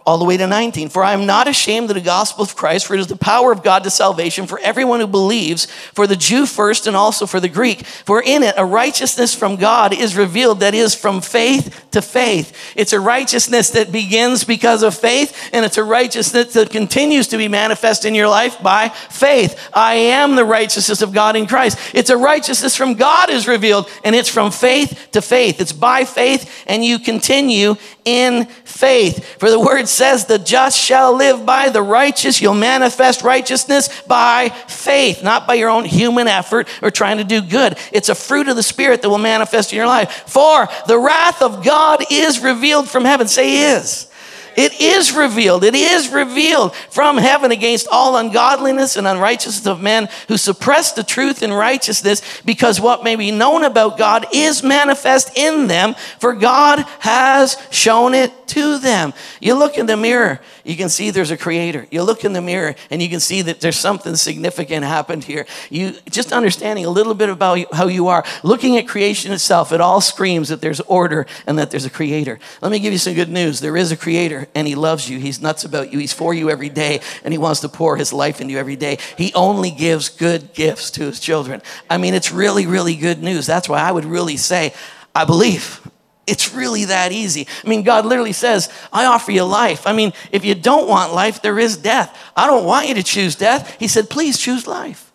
all 0.06 0.18
the 0.18 0.26
way 0.26 0.38
to 0.38 0.48
19. 0.48 0.90
For 0.90 1.04
I 1.04 1.14
am 1.14 1.26
not 1.26 1.48
ashamed 1.48 1.90
of 1.90 1.96
the 1.96 2.02
gospel 2.02 2.44
of 2.44 2.56
Christ, 2.56 2.86
for 2.86 2.94
it 2.96 3.00
is 3.00 3.08
the 3.08 3.16
power 3.16 3.52
of 3.52 3.64
God 3.64 3.84
to 3.84 3.90
salvation 3.90 4.48
for 4.48 4.60
everyone 4.60 5.00
who 5.00 5.08
believes, 5.08 5.66
for 5.66 6.08
the 6.08 6.16
Jew 6.16 6.46
first 6.46 6.88
and 6.88 6.96
also 6.96 7.26
for 7.26 7.40
the 7.40 7.50
Greek. 7.50 7.86
For 7.86 8.22
in 8.22 8.44
it 8.44 8.56
a 8.58 8.66
righteousness 8.66 9.36
from 9.36 9.56
God 9.56 9.94
is 9.94 10.16
revealed 10.16 10.62
that 10.62 10.74
is 10.74 10.96
from 10.96 11.22
faith 11.22 11.86
to 11.92 12.02
faith. 12.02 12.74
It's 12.76 12.94
a 12.94 13.00
righteousness 13.00 13.72
that 13.72 13.92
begins 13.92 14.44
because 14.44 14.84
of 14.84 14.96
faith, 14.96 15.50
and 15.54 15.66
it's 15.66 15.78
a 15.78 15.84
righteousness 15.84 16.54
that 16.54 16.72
continues 16.72 17.28
to 17.28 17.38
be 17.38 17.48
manifest 17.48 18.06
in 18.06 18.16
your 18.16 18.28
life 18.28 18.62
by 18.62 18.90
faith. 18.90 19.70
I 19.74 19.96
am 19.96 20.36
the 20.36 20.46
righteousness 20.46 21.02
of 21.02 21.14
God 21.14 21.36
in 21.36 21.48
Christ. 21.48 21.78
It's 21.94 22.10
a 22.10 22.18
righteousness 22.18 22.76
from 22.76 22.96
God 22.96 23.30
is 23.30 23.48
revealed, 23.48 23.90
and 24.04 24.16
it's 24.16 24.30
from 24.30 24.52
faith 24.52 25.10
to 25.12 25.22
faith. 25.22 25.60
It's 25.60 25.74
by 25.74 26.06
faith, 26.06 26.64
and 26.68 26.84
you 26.84 27.00
continue 27.00 27.76
in 28.06 28.46
faith. 28.66 29.38
For 29.40 29.50
the 29.50 29.60
word 29.60 29.88
says, 29.92 30.26
The 30.26 30.40
just 30.40 30.78
shall 30.78 31.16
live 31.16 31.46
by 31.46 31.70
the 31.70 31.82
righteous. 31.82 32.42
You'll 32.42 32.54
manifest 32.54 33.22
righteousness 33.22 34.02
by 34.04 34.50
faith, 34.68 35.24
not 35.24 35.48
by 35.48 35.56
your 35.56 35.70
own 35.70 35.86
human 35.86 36.28
effort 36.28 36.68
or 36.82 36.92
trying 36.92 37.18
to 37.18 37.24
do 37.24 37.42
good. 37.42 37.78
It's 37.92 38.10
a 38.10 38.16
fruit 38.16 38.48
of 38.48 38.56
the 38.56 38.64
Spirit 38.64 39.02
that 39.02 39.10
will 39.10 39.18
manifest 39.18 39.72
in 39.72 39.78
your 39.78 39.88
life. 39.88 40.24
For 40.28 40.68
the 40.88 40.98
wrath 40.98 41.42
of 41.42 41.64
God 41.64 42.04
is 42.10 42.40
revealed 42.40 42.90
from 42.90 43.06
heaven. 43.06 43.28
Say, 43.28 43.76
is 43.76 44.11
it 44.56 44.82
is 44.82 45.14
revealed. 45.14 45.64
It 45.64 45.76
is 45.76 46.10
revealed 46.10 46.76
from 46.76 47.18
heaven 47.18 47.52
against 47.52 47.88
all 47.92 48.18
ungodliness 48.18 48.96
and 48.96 49.08
unrighteousness 49.08 49.68
of 49.68 49.82
men 49.82 50.10
who 50.28 50.38
suppress 50.38 50.92
the 50.92 51.04
truth 51.04 51.44
in 51.44 51.54
righteousness 51.54 52.22
because 52.44 52.82
what 52.82 53.04
may 53.04 53.16
be 53.16 53.32
known 53.32 53.64
about 53.64 53.98
God 53.98 54.26
is 54.34 54.64
manifest 54.64 55.38
in 55.38 55.68
them, 55.68 55.96
for 56.20 56.34
God 56.34 56.80
has 57.00 57.58
shown 57.72 58.14
it 58.14 58.32
to 58.48 58.78
them. 58.80 59.14
You 59.40 59.56
look 59.56 59.78
in 59.78 59.86
the 59.86 59.96
mirror, 59.96 60.42
you 60.66 60.76
can 60.76 60.90
see 60.90 61.10
there's 61.10 61.32
a 61.32 61.38
creator. 61.38 61.88
You 61.90 62.04
look 62.04 62.26
in 62.26 62.34
the 62.34 62.42
mirror 62.42 62.76
and 62.90 63.02
you 63.02 63.10
can 63.10 63.22
see 63.22 63.42
that 63.44 63.62
there's 63.62 63.78
something 63.78 64.16
significant 64.16 64.84
happened 64.84 65.24
here. 65.24 65.46
You 65.70 65.94
just 66.10 66.34
understanding 66.34 66.86
a 66.86 66.90
little 66.90 67.14
bit 67.14 67.30
about 67.30 67.74
how 67.74 67.88
you 67.88 68.08
are, 68.10 68.26
looking 68.44 68.78
at 68.78 68.88
creation 68.88 69.32
itself, 69.32 69.72
it 69.72 69.80
all 69.80 70.02
screams 70.02 70.50
that 70.50 70.62
there's 70.62 70.82
order 70.82 71.26
and 71.48 71.58
that 71.58 71.72
there's 71.72 71.86
a 71.86 71.90
creator. 71.90 72.40
Let 72.62 72.72
me 72.72 72.80
give 72.80 72.92
you 72.92 73.00
some 73.00 73.14
good 73.14 73.30
news. 73.30 73.62
There 73.62 73.78
is 73.78 73.92
a 73.92 73.98
creator 73.98 74.41
and 74.56 74.68
he 74.68 74.76
loves 74.76 75.10
you. 75.10 75.20
He's 75.20 75.42
nuts 75.42 75.64
about 75.64 75.92
you. 75.92 76.00
He's 76.00 76.14
for 76.14 76.34
you 76.34 76.50
every 76.50 76.70
day 76.70 77.02
and 77.24 77.34
he 77.34 77.38
wants 77.38 77.62
to 77.62 77.70
pour 77.70 77.98
his 77.98 78.14
life 78.14 78.42
into 78.42 78.54
you 78.54 78.60
every 78.60 78.76
day. 78.76 78.98
He 79.18 79.34
only 79.34 79.72
gives 79.72 80.10
good 80.10 80.54
gifts 80.54 80.92
to 80.92 81.02
his 81.06 81.20
children. 81.20 81.62
I 81.90 81.98
mean, 81.98 82.14
it's 82.14 82.32
really, 82.32 82.66
really 82.66 82.96
good 82.96 83.22
news. 83.22 83.46
That's 83.46 83.70
why 83.70 83.80
I 83.80 83.92
would 83.92 84.06
really 84.06 84.38
say, 84.38 84.74
I 85.16 85.26
believe. 85.26 85.82
It's 86.28 86.54
really 86.54 86.86
that 86.86 87.12
easy. 87.12 87.48
I 87.64 87.68
mean, 87.68 87.84
God 87.84 88.06
literally 88.06 88.32
says, 88.32 88.72
I 88.94 89.06
offer 89.06 89.32
you 89.32 89.44
life. 89.44 89.88
I 89.88 89.94
mean, 89.94 90.14
if 90.32 90.46
you 90.46 90.56
don't 90.56 90.88
want 90.88 91.14
life, 91.14 91.42
there 91.42 91.60
is 91.60 91.78
death. 91.78 92.18
I 92.36 92.48
don't 92.48 92.66
want 92.66 92.88
you 92.88 92.96
to 92.96 93.04
choose 93.04 93.36
death. 93.36 93.76
He 93.80 93.88
said, 93.88 94.10
please 94.10 94.38
choose 94.38 94.68
life. 94.68 95.12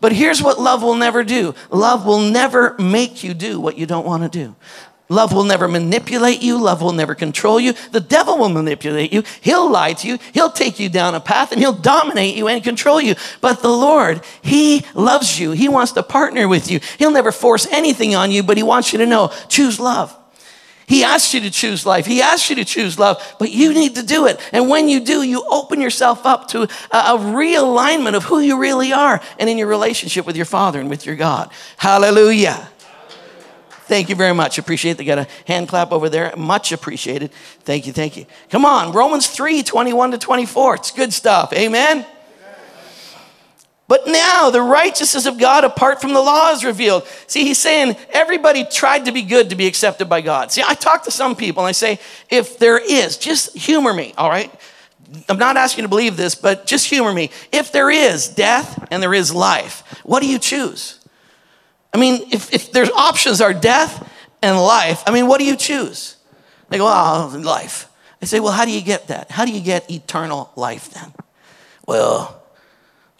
But 0.00 0.12
here's 0.12 0.42
what 0.42 0.60
love 0.60 0.82
will 0.82 0.94
never 0.94 1.24
do 1.24 1.54
love 1.70 2.06
will 2.06 2.20
never 2.20 2.76
make 2.78 3.24
you 3.24 3.34
do 3.34 3.60
what 3.60 3.78
you 3.78 3.86
don't 3.86 4.06
want 4.06 4.22
to 4.22 4.28
do. 4.28 4.54
Love 5.10 5.32
will 5.32 5.42
never 5.42 5.66
manipulate 5.66 6.40
you. 6.40 6.56
Love 6.56 6.80
will 6.80 6.92
never 6.92 7.16
control 7.16 7.58
you. 7.58 7.74
The 7.90 8.00
devil 8.00 8.38
will 8.38 8.48
manipulate 8.48 9.12
you. 9.12 9.24
He'll 9.40 9.68
lie 9.68 9.92
to 9.94 10.06
you. 10.06 10.18
He'll 10.32 10.52
take 10.52 10.78
you 10.78 10.88
down 10.88 11.16
a 11.16 11.20
path 11.20 11.50
and 11.50 11.60
he'll 11.60 11.72
dominate 11.72 12.36
you 12.36 12.46
and 12.46 12.62
control 12.62 13.00
you. 13.00 13.16
But 13.40 13.60
the 13.60 13.68
Lord, 13.68 14.22
He 14.40 14.86
loves 14.94 15.38
you. 15.38 15.50
He 15.50 15.68
wants 15.68 15.90
to 15.92 16.04
partner 16.04 16.46
with 16.46 16.70
you. 16.70 16.78
He'll 16.96 17.10
never 17.10 17.32
force 17.32 17.66
anything 17.72 18.14
on 18.14 18.30
you, 18.30 18.44
but 18.44 18.56
He 18.56 18.62
wants 18.62 18.92
you 18.92 19.00
to 19.00 19.06
know 19.06 19.32
choose 19.48 19.80
love. 19.80 20.16
He 20.86 21.02
asks 21.02 21.34
you 21.34 21.40
to 21.40 21.50
choose 21.50 21.84
life. 21.84 22.06
He 22.06 22.22
asks 22.22 22.48
you 22.48 22.56
to 22.56 22.64
choose 22.64 22.96
love, 22.96 23.20
but 23.40 23.50
you 23.50 23.74
need 23.74 23.96
to 23.96 24.04
do 24.04 24.26
it. 24.26 24.40
And 24.52 24.68
when 24.68 24.88
you 24.88 25.00
do, 25.00 25.22
you 25.22 25.44
open 25.48 25.80
yourself 25.80 26.24
up 26.24 26.46
to 26.48 26.62
a, 26.62 26.66
a 26.92 27.18
realignment 27.18 28.14
of 28.14 28.24
who 28.24 28.38
you 28.38 28.58
really 28.58 28.92
are 28.92 29.20
and 29.40 29.50
in 29.50 29.58
your 29.58 29.68
relationship 29.68 30.24
with 30.24 30.36
your 30.36 30.46
Father 30.46 30.78
and 30.78 30.88
with 30.88 31.04
your 31.04 31.16
God. 31.16 31.50
Hallelujah. 31.76 32.68
Thank 33.90 34.08
you 34.08 34.14
very 34.14 34.32
much. 34.32 34.56
Appreciate 34.56 34.92
it. 34.92 34.98
they 34.98 35.04
got 35.04 35.18
a 35.18 35.26
hand 35.48 35.66
clap 35.66 35.90
over 35.90 36.08
there. 36.08 36.32
Much 36.36 36.70
appreciated. 36.70 37.32
Thank 37.64 37.88
you, 37.88 37.92
thank 37.92 38.16
you. 38.16 38.24
Come 38.48 38.64
on, 38.64 38.92
Romans 38.92 39.26
3, 39.26 39.64
21 39.64 40.12
to 40.12 40.18
24. 40.18 40.76
It's 40.76 40.92
good 40.92 41.12
stuff. 41.12 41.52
Amen. 41.52 42.06
But 43.88 44.06
now 44.06 44.50
the 44.50 44.62
righteousness 44.62 45.26
of 45.26 45.38
God 45.38 45.64
apart 45.64 46.00
from 46.00 46.12
the 46.12 46.20
law 46.20 46.52
is 46.52 46.64
revealed. 46.64 47.04
See, 47.26 47.42
he's 47.42 47.58
saying 47.58 47.96
everybody 48.10 48.64
tried 48.64 49.06
to 49.06 49.12
be 49.12 49.22
good 49.22 49.50
to 49.50 49.56
be 49.56 49.66
accepted 49.66 50.08
by 50.08 50.20
God. 50.20 50.52
See, 50.52 50.62
I 50.64 50.74
talk 50.74 51.02
to 51.06 51.10
some 51.10 51.34
people 51.34 51.64
and 51.64 51.70
I 51.70 51.72
say, 51.72 51.98
if 52.28 52.60
there 52.60 52.78
is, 52.78 53.16
just 53.16 53.56
humor 53.56 53.92
me, 53.92 54.14
all 54.16 54.30
right? 54.30 54.54
I'm 55.28 55.38
not 55.38 55.56
asking 55.56 55.82
you 55.82 55.86
to 55.86 55.88
believe 55.88 56.16
this, 56.16 56.36
but 56.36 56.64
just 56.64 56.88
humor 56.88 57.12
me. 57.12 57.32
If 57.50 57.72
there 57.72 57.90
is 57.90 58.28
death 58.28 58.86
and 58.92 59.02
there 59.02 59.14
is 59.14 59.34
life, 59.34 59.82
what 60.04 60.22
do 60.22 60.28
you 60.28 60.38
choose? 60.38 60.99
I 61.92 61.98
mean, 61.98 62.22
if, 62.30 62.52
if 62.52 62.72
there's 62.72 62.90
options 62.90 63.40
are 63.40 63.52
death 63.52 64.08
and 64.42 64.56
life, 64.56 65.02
I 65.06 65.12
mean, 65.12 65.26
what 65.26 65.38
do 65.38 65.44
you 65.44 65.56
choose? 65.56 66.16
They 66.68 66.78
go, 66.78 66.86
oh, 66.86 67.36
life. 67.42 67.88
I 68.22 68.26
say, 68.26 68.40
well, 68.40 68.52
how 68.52 68.64
do 68.64 68.70
you 68.70 68.82
get 68.82 69.08
that? 69.08 69.30
How 69.30 69.44
do 69.44 69.52
you 69.52 69.60
get 69.60 69.90
eternal 69.90 70.52
life 70.54 70.90
then? 70.90 71.12
Well, 71.86 72.42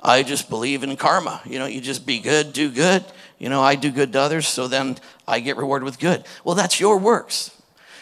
I 0.02 0.22
just 0.22 0.48
believe 0.48 0.83
in 0.83 0.96
karma. 0.96 1.40
You 1.44 1.59
know, 1.59 1.66
you 1.66 1.80
just 1.80 2.06
be 2.06 2.20
good, 2.20 2.52
do 2.52 2.70
good. 2.70 3.04
You 3.38 3.48
know, 3.48 3.62
I 3.62 3.74
do 3.74 3.90
good 3.90 4.12
to 4.12 4.20
others, 4.20 4.46
so 4.46 4.68
then 4.68 4.98
I 5.26 5.40
get 5.40 5.56
rewarded 5.56 5.85
with 5.85 5.98
good. 5.98 6.24
Well, 6.44 6.54
that's 6.54 6.78
your 6.78 6.98
works. 6.98 7.50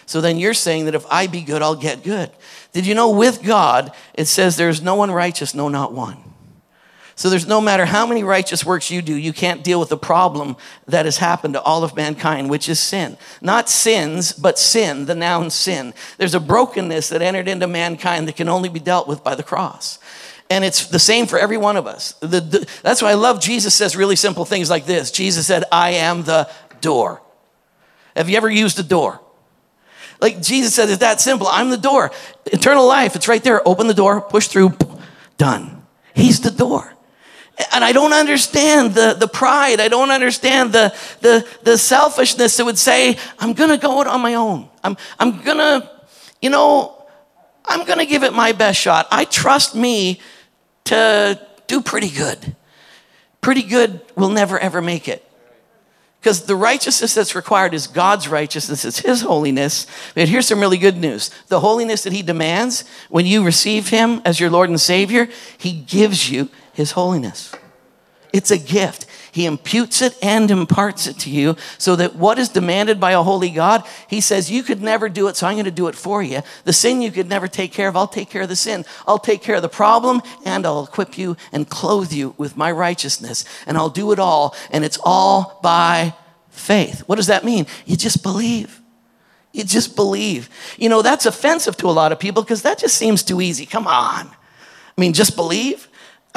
So 0.07 0.21
then 0.21 0.39
you're 0.39 0.55
saying 0.55 0.87
that 0.87 0.95
if 0.95 1.07
I 1.11 1.27
be 1.27 1.43
good, 1.43 1.63
I'll 1.63 1.77
get 1.77 2.03
good. 2.03 2.31
Did 2.73 2.87
you 2.87 2.95
know 2.95 3.11
with 3.11 3.43
God, 3.43 3.93
it 4.15 4.27
says 4.27 4.57
there's 4.57 4.83
no 4.83 4.95
one 4.95 5.11
righteous, 5.11 5.55
no, 5.55 5.69
not 5.69 5.93
one. 5.93 6.17
So 7.19 7.29
there's 7.29 7.49
no 7.49 7.61
matter 7.61 7.85
how 7.85 8.07
many 8.07 8.23
righteous 8.23 8.65
works 8.65 8.93
you 8.93 9.03
do, 9.03 9.13
you 9.13 9.33
can't 9.33 9.65
deal 9.65 9.81
with 9.81 9.89
the 9.89 9.97
problem 9.97 10.57
that 10.87 11.05
has 11.05 11.19
happened 11.19 11.55
to 11.55 11.61
all 11.61 11.83
of 11.83 11.97
mankind, 11.97 12.49
which 12.49 12.69
is 12.69 12.79
sin. 12.79 13.19
Not 13.41 13.69
sins, 13.69 14.33
but 14.33 14.57
sin, 14.57 15.07
the 15.07 15.17
noun 15.17 15.51
sin. 15.51 15.95
There's 16.19 16.37
a 16.37 16.41
brokenness 16.41 17.09
that 17.09 17.21
entered 17.21 17.49
into 17.49 17.67
mankind 17.67 18.29
that 18.29 18.37
can 18.37 18.49
only 18.49 18.69
be 18.69 18.79
dealt 18.79 19.09
with 19.09 19.25
by 19.25 19.35
the 19.35 19.43
cross. 19.43 19.99
And 20.49 20.65
it's 20.65 20.87
the 20.87 21.01
same 21.01 21.27
for 21.27 21.41
every 21.41 21.57
one 21.57 21.77
of 21.77 21.89
us. 21.89 22.13
The, 22.21 22.39
the, 22.39 22.69
that's 22.85 23.03
why 23.03 23.11
I 23.11 23.15
love 23.15 23.41
Jesus 23.41 23.75
says 23.75 23.97
really 23.97 24.15
simple 24.15 24.45
things 24.45 24.71
like 24.71 24.87
this. 24.87 25.11
Jesus 25.11 25.45
said, 25.45 25.65
I 25.73 25.95
am 25.95 26.23
the 26.23 26.49
door. 26.81 27.21
Have 28.15 28.29
you 28.31 28.37
ever 28.37 28.49
used 28.49 28.79
a 28.79 28.85
door? 28.85 29.21
Like 30.21 30.41
Jesus 30.41 30.73
said, 30.73 30.89
it's 30.89 30.99
that 30.99 31.21
simple. 31.21 31.49
I'm 31.49 31.71
the 31.71 31.79
door. 31.79 32.13
Eternal 32.47 32.87
life, 32.87 33.17
it's 33.17 33.27
right 33.27 33.43
there. 33.43 33.61
Open 33.67 33.89
the 33.89 33.93
door, 33.93 34.21
push 34.21 34.47
through, 34.47 34.75
done. 35.37 35.85
He's 36.15 36.43
the 36.43 36.53
door. 36.53 36.95
And 37.73 37.85
I 37.85 37.93
don't 37.93 38.13
understand 38.13 38.95
the, 38.95 39.15
the 39.15 39.27
pride. 39.27 39.81
I 39.81 39.89
don't 39.89 40.11
understand 40.11 40.73
the, 40.73 40.95
the, 41.21 41.47
the 41.65 41.77
selfishness 41.77 42.57
that 42.57 42.65
would 42.65 42.79
say, 42.79 43.17
I'm 43.39 43.53
going 43.53 43.71
to 43.71 43.79
go 43.79 44.01
it 44.01 44.07
on 44.07 44.21
my 44.21 44.35
own. 44.35 44.69
I'm, 44.85 44.97
I'm 45.19 45.43
going 45.43 45.59
to, 45.59 45.91
you 46.41 46.51
know, 46.51 47.05
I'm 47.65 47.85
going 47.85 47.99
to 47.99 48.07
give 48.07 48.23
it 48.23 48.33
my 48.33 48.53
best 48.53 48.81
shot. 48.81 49.09
I 49.11 49.25
trust 49.25 49.75
me 49.75 50.21
to 50.85 51.41
do 51.67 51.83
pretty 51.83 52.11
good. 52.11 52.57
Pretty 53.41 53.63
good 53.63 54.01
will 54.17 54.31
never 54.31 54.59
ever 54.59 54.81
make 54.81 55.09
it. 55.09 55.25
Because 56.21 56.47
the 56.47 56.57
righteousness 56.57 57.15
that's 57.15 57.37
required 57.37 57.75
is 57.75 57.87
God's 57.87 58.27
righteousness, 58.27 58.85
it's 58.85 59.01
His 59.01 59.21
holiness. 59.21 59.87
But 60.15 60.29
here's 60.29 60.49
some 60.49 60.61
really 60.61 60.79
good 60.79 60.97
news 60.97 61.31
the 61.49 61.61
holiness 61.61 62.03
that 62.03 62.13
He 62.13 62.23
demands 62.23 62.85
when 63.09 63.27
you 63.27 63.45
receive 63.45 63.89
Him 63.89 64.21
as 64.25 64.41
your 64.41 64.51
Lord 64.51 64.69
and 64.69 64.81
Savior, 64.81 65.29
He 65.57 65.73
gives 65.73 66.31
you 66.31 66.49
His 66.79 66.93
holiness. 66.93 67.53
It's 68.33 68.53
a 68.53 68.57
gift. 68.57 69.07
He 69.33 69.47
imputes 69.47 70.01
it 70.01 70.17
and 70.23 70.49
imparts 70.49 71.09
it 71.09 71.19
to 71.19 71.31
you 71.31 71.57
so 71.77 71.97
that 71.97 72.15
what 72.15 72.39
is 72.39 72.51
demanded 72.51 73.01
by 73.01 73.11
a 73.11 73.23
holy 73.25 73.51
God, 73.51 73.83
He 74.07 74.21
says, 74.21 74.49
You 74.49 74.63
could 74.63 74.81
never 74.81 75.09
do 75.09 75.27
it, 75.27 75.37
so 75.37 75.49
I'm 75.49 75.57
going 75.57 75.65
to 75.65 75.73
do 75.73 75.89
it 75.89 75.97
for 75.97 76.23
you. 76.23 76.41
The 76.63 76.73
sin 76.73 77.03
you 77.03 77.11
could 77.11 77.29
never 77.29 77.49
take 77.49 77.73
care 77.73 77.89
of, 77.89 77.97
I'll 77.97 78.07
take 78.07 78.31
care 78.31 78.43
of 78.43 78.49
the 78.49 78.55
sin. 78.55 78.85
I'll 79.09 79.19
take 79.19 79.43
care 79.43 79.57
of 79.57 79.63
the 79.63 79.69
problem 79.69 80.23
and 80.45 80.65
I'll 80.65 80.85
equip 80.85 81.19
you 81.19 81.37
and 81.51 81.69
clothe 81.69 82.13
you 82.13 82.37
with 82.39 82.57
my 82.57 82.71
righteousness. 82.71 83.45
And 83.67 83.77
I'll 83.77 83.91
do 83.91 84.13
it 84.13 84.21
all. 84.21 84.55
And 84.71 84.85
it's 84.85 85.01
all 85.03 85.59
by 85.65 86.15
faith. 86.49 87.01
What 87.09 87.17
does 87.17 87.27
that 87.27 87.43
mean? 87.45 87.67
You 87.87 87.97
just 87.97 88.23
believe. 88.23 88.81
You 89.53 89.65
just 89.65 89.97
believe. 89.97 90.49
You 90.79 90.91
know, 90.91 91.03
that's 91.03 91.27
offensive 91.27 91.77
to 91.79 91.89
a 91.89 91.91
lot 91.91 92.13
of 92.13 92.21
people 92.21 92.45
because 92.45 92.63
that 92.63 92.79
just 92.79 92.97
seems 92.97 93.25
too 93.25 93.41
easy. 93.41 93.67
Come 93.67 93.89
on. 93.89 94.29
I 94.29 95.01
mean, 95.01 95.13
just 95.13 95.35
believe. 95.35 95.88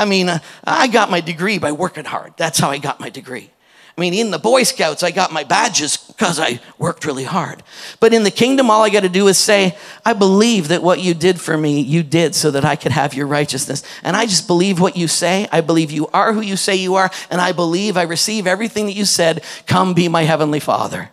I 0.01 0.05
mean, 0.05 0.29
uh, 0.29 0.39
I 0.63 0.87
got 0.87 1.11
my 1.11 1.21
degree 1.21 1.59
by 1.59 1.73
working 1.73 2.05
hard. 2.05 2.33
That's 2.35 2.57
how 2.57 2.71
I 2.71 2.79
got 2.79 2.99
my 2.99 3.11
degree. 3.11 3.51
I 3.95 4.01
mean, 4.01 4.15
in 4.15 4.31
the 4.31 4.39
Boy 4.39 4.63
Scouts, 4.63 5.03
I 5.03 5.11
got 5.11 5.31
my 5.31 5.43
badges 5.43 5.95
because 5.95 6.39
I 6.39 6.59
worked 6.79 7.05
really 7.05 7.23
hard. 7.23 7.61
But 7.99 8.11
in 8.11 8.23
the 8.23 8.31
kingdom, 8.31 8.71
all 8.71 8.81
I 8.81 8.89
got 8.89 9.01
to 9.01 9.09
do 9.09 9.27
is 9.27 9.37
say, 9.37 9.77
I 10.03 10.13
believe 10.13 10.69
that 10.69 10.81
what 10.81 11.01
you 11.01 11.13
did 11.13 11.39
for 11.39 11.55
me, 11.55 11.81
you 11.81 12.01
did 12.01 12.33
so 12.33 12.49
that 12.49 12.65
I 12.65 12.75
could 12.75 12.91
have 12.91 13.13
your 13.13 13.27
righteousness. 13.27 13.83
And 14.01 14.17
I 14.17 14.25
just 14.25 14.47
believe 14.47 14.79
what 14.79 14.97
you 14.97 15.07
say. 15.07 15.47
I 15.51 15.61
believe 15.61 15.91
you 15.91 16.07
are 16.07 16.33
who 16.33 16.41
you 16.41 16.57
say 16.57 16.77
you 16.77 16.95
are. 16.95 17.11
And 17.29 17.39
I 17.39 17.51
believe 17.51 17.95
I 17.95 18.03
receive 18.03 18.47
everything 18.47 18.87
that 18.87 18.95
you 18.95 19.05
said. 19.05 19.43
Come 19.67 19.93
be 19.93 20.07
my 20.07 20.23
heavenly 20.23 20.59
Father. 20.59 21.11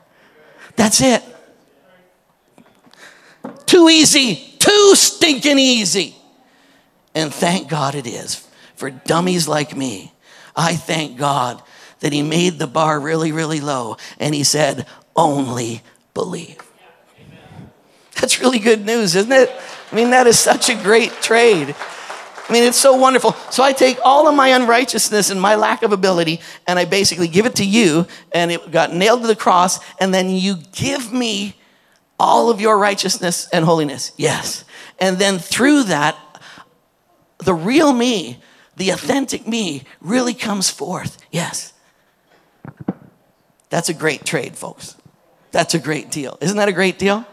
That's 0.76 1.02
it. 1.02 1.22
Too 3.66 3.90
easy. 3.90 4.36
Too 4.58 4.94
stinking 4.94 5.58
easy. 5.58 6.16
And 7.14 7.34
thank 7.34 7.68
God 7.68 7.94
it 7.94 8.06
is 8.06 8.47
for 8.78 8.90
dummies 8.90 9.48
like 9.48 9.76
me. 9.76 10.12
I 10.56 10.74
thank 10.74 11.18
God 11.18 11.62
that 12.00 12.12
He 12.12 12.22
made 12.22 12.58
the 12.58 12.66
bar 12.66 12.98
really, 12.98 13.32
really 13.32 13.60
low 13.60 13.96
and 14.18 14.34
He 14.34 14.44
said, 14.44 14.86
only 15.16 15.82
believe. 16.14 16.58
That's 18.20 18.40
really 18.40 18.58
good 18.58 18.84
news, 18.84 19.14
isn't 19.14 19.32
it? 19.32 19.50
I 19.90 19.94
mean, 19.94 20.10
that 20.10 20.26
is 20.26 20.38
such 20.38 20.68
a 20.68 20.74
great 20.74 21.12
trade. 21.20 21.74
I 22.48 22.52
mean, 22.52 22.64
it's 22.64 22.78
so 22.78 22.96
wonderful. 22.96 23.32
So 23.50 23.62
I 23.62 23.72
take 23.72 23.98
all 24.04 24.26
of 24.26 24.34
my 24.34 24.48
unrighteousness 24.48 25.30
and 25.30 25.40
my 25.40 25.54
lack 25.54 25.82
of 25.82 25.92
ability, 25.92 26.40
and 26.66 26.78
I 26.78 26.84
basically 26.84 27.28
give 27.28 27.46
it 27.46 27.56
to 27.56 27.64
you, 27.64 28.06
and 28.32 28.50
it 28.50 28.70
got 28.70 28.94
nailed 28.94 29.20
to 29.22 29.26
the 29.26 29.36
cross, 29.36 29.78
and 30.00 30.14
then 30.14 30.30
you 30.30 30.56
give 30.72 31.12
me 31.12 31.56
all 32.18 32.50
of 32.50 32.60
your 32.60 32.78
righteousness 32.78 33.48
and 33.52 33.64
holiness. 33.64 34.12
Yes. 34.16 34.64
And 34.98 35.18
then 35.18 35.38
through 35.38 35.84
that, 35.84 36.16
the 37.38 37.54
real 37.54 37.92
me, 37.92 38.38
the 38.78 38.90
authentic 38.90 39.46
me, 39.46 39.82
really 40.00 40.34
comes 40.34 40.70
forth. 40.70 41.18
Yes. 41.30 41.72
That's 43.70 43.88
a 43.88 43.94
great 43.94 44.24
trade, 44.24 44.56
folks. 44.56 44.96
That's 45.50 45.74
a 45.74 45.78
great 45.78 46.10
deal. 46.10 46.38
Isn't 46.40 46.56
that 46.56 46.68
a 46.68 46.72
great 46.72 46.98
deal? 46.98 47.26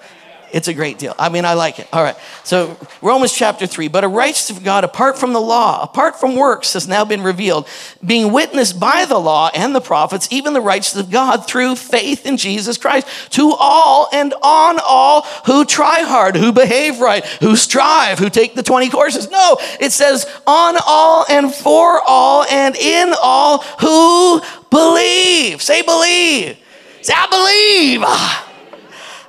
It's 0.55 0.69
a 0.69 0.73
great 0.73 0.97
deal. 0.97 1.13
I 1.19 1.27
mean, 1.27 1.43
I 1.43 1.53
like 1.53 1.79
it. 1.79 1.87
All 1.91 2.01
right. 2.01 2.15
So, 2.45 2.77
Romans 3.01 3.33
chapter 3.33 3.67
3. 3.67 3.89
But 3.89 4.05
a 4.05 4.07
righteousness 4.07 4.57
of 4.57 4.63
God 4.63 4.85
apart 4.85 5.17
from 5.17 5.33
the 5.33 5.41
law, 5.41 5.83
apart 5.83 6.17
from 6.17 6.37
works, 6.37 6.71
has 6.71 6.87
now 6.87 7.03
been 7.03 7.23
revealed, 7.23 7.67
being 8.05 8.31
witnessed 8.31 8.79
by 8.79 9.03
the 9.03 9.19
law 9.19 9.49
and 9.53 9.75
the 9.75 9.81
prophets, 9.81 10.29
even 10.31 10.53
the 10.53 10.61
righteousness 10.61 11.07
of 11.07 11.11
God 11.11 11.45
through 11.45 11.75
faith 11.75 12.25
in 12.25 12.37
Jesus 12.37 12.77
Christ, 12.77 13.05
to 13.33 13.51
all 13.51 14.07
and 14.13 14.33
on 14.41 14.79
all 14.81 15.23
who 15.45 15.65
try 15.65 16.03
hard, 16.03 16.37
who 16.37 16.53
behave 16.53 17.01
right, 17.01 17.25
who 17.41 17.57
strive, 17.57 18.17
who 18.17 18.29
take 18.29 18.55
the 18.55 18.63
20 18.63 18.89
courses. 18.89 19.29
No, 19.29 19.57
it 19.81 19.91
says 19.91 20.25
on 20.47 20.77
all 20.87 21.25
and 21.29 21.53
for 21.53 21.99
all 22.07 22.45
and 22.45 22.77
in 22.77 23.13
all 23.21 23.57
who 23.81 24.39
believe. 24.69 25.61
Say, 25.61 25.81
believe. 25.81 26.57
Say, 27.01 27.13
I 27.13 27.27
believe 27.27 28.03
ah. 28.05 28.44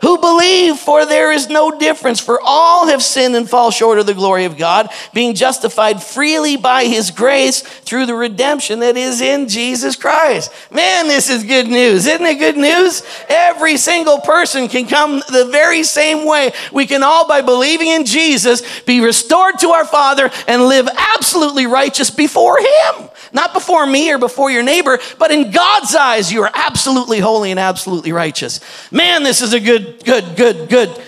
Who 0.07 0.19
believe, 0.19 0.77
for 0.77 1.05
there 1.05 1.33
is 1.33 1.49
no 1.49 1.77
difference, 1.77 2.21
for 2.21 2.38
all 2.40 2.87
have 2.87 3.03
sinned 3.03 3.35
and 3.35 3.51
fall 3.51 3.73
short 3.73 3.99
of 3.99 4.07
the 4.07 4.14
glory 4.14 4.45
of 4.45 4.57
God, 4.57 4.88
being 5.12 5.35
justified 5.35 6.01
freely 6.01 6.57
by 6.57 6.85
his 6.85 7.11
grace 7.11 7.61
through 7.61 8.07
the 8.07 8.14
redemption 8.14 8.79
that 8.79 8.97
is 8.97 9.21
in 9.21 9.49
Jesus 9.49 9.97
Christ. 9.97 10.53
Man, 10.71 11.09
this 11.09 11.29
is 11.29 11.42
good 11.42 11.66
news. 11.66 12.07
Isn't 12.07 12.25
it 12.25 12.38
good 12.38 12.57
news? 12.57 13.03
Every 13.29 13.77
single 13.77 14.21
person 14.21 14.69
can 14.69 14.87
come 14.87 15.25
the 15.29 15.49
very 15.51 15.83
same 15.83 16.25
way. 16.25 16.53
We 16.73 16.87
can 16.87 17.03
all, 17.03 17.27
by 17.27 17.42
believing 17.42 17.88
in 17.88 18.05
Jesus, 18.05 18.62
be 18.83 19.01
restored 19.01 19.59
to 19.59 19.71
our 19.71 19.85
Father 19.85 20.31
and 20.47 20.69
live 20.69 20.88
absolutely 21.16 21.66
righteous 21.66 22.11
before 22.11 22.61
him. 22.61 23.09
Not 23.33 23.53
before 23.53 23.85
me 23.87 24.12
or 24.12 24.19
before 24.19 24.51
your 24.51 24.62
neighbor, 24.62 24.99
but 25.19 25.31
in 25.31 25.51
God's 25.51 25.95
eyes, 25.95 26.33
you 26.33 26.42
are 26.42 26.51
absolutely 26.55 27.19
holy 27.19 27.51
and 27.51 27.59
absolutely 27.61 28.12
righteous. 28.12 28.61
Man, 28.90 29.25
this 29.25 29.42
is 29.42 29.53
a 29.53 29.61
good, 29.61 29.95
good, 30.04 30.37
good, 30.37 30.68
good. 30.68 31.02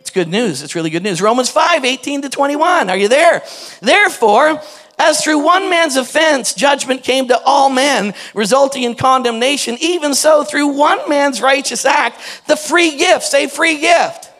It's 0.00 0.10
good 0.10 0.28
news. 0.28 0.62
It's 0.62 0.74
really 0.74 0.90
good 0.90 1.02
news. 1.02 1.22
Romans 1.22 1.48
5 1.48 1.84
18 1.84 2.22
to 2.22 2.28
21. 2.28 2.90
Are 2.90 2.96
you 2.96 3.08
there? 3.08 3.42
Therefore, 3.80 4.60
as 4.98 5.22
through 5.22 5.44
one 5.44 5.70
man's 5.70 5.96
offense, 5.96 6.54
judgment 6.54 7.02
came 7.02 7.28
to 7.28 7.40
all 7.44 7.70
men, 7.70 8.14
resulting 8.34 8.84
in 8.84 8.94
condemnation, 8.94 9.76
even 9.80 10.14
so, 10.14 10.44
through 10.44 10.68
one 10.68 11.08
man's 11.08 11.40
righteous 11.40 11.84
act, 11.84 12.20
the 12.46 12.56
free 12.56 12.96
gift, 12.96 13.24
say 13.24 13.48
free 13.48 13.78
gift. 13.78 14.30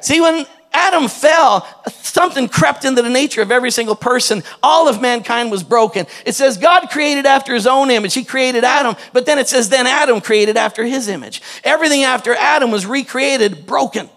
See, 0.00 0.20
when 0.20 0.46
Adam 0.76 1.08
fell, 1.08 1.66
something 2.02 2.48
crept 2.48 2.84
into 2.84 3.00
the 3.00 3.08
nature 3.08 3.40
of 3.40 3.50
every 3.50 3.70
single 3.70 3.96
person. 3.96 4.42
All 4.62 4.88
of 4.88 5.00
mankind 5.00 5.50
was 5.50 5.62
broken. 5.62 6.06
It 6.26 6.34
says 6.34 6.58
God 6.58 6.90
created 6.90 7.24
after 7.24 7.54
his 7.54 7.66
own 7.66 7.90
image. 7.90 8.12
He 8.12 8.24
created 8.24 8.62
Adam, 8.62 8.94
but 9.14 9.24
then 9.24 9.38
it 9.38 9.48
says 9.48 9.70
then 9.70 9.86
Adam 9.86 10.20
created 10.20 10.58
after 10.58 10.84
his 10.84 11.08
image. 11.08 11.40
Everything 11.64 12.04
after 12.04 12.34
Adam 12.34 12.70
was 12.70 12.84
recreated 12.84 13.66
broken. 13.66 14.10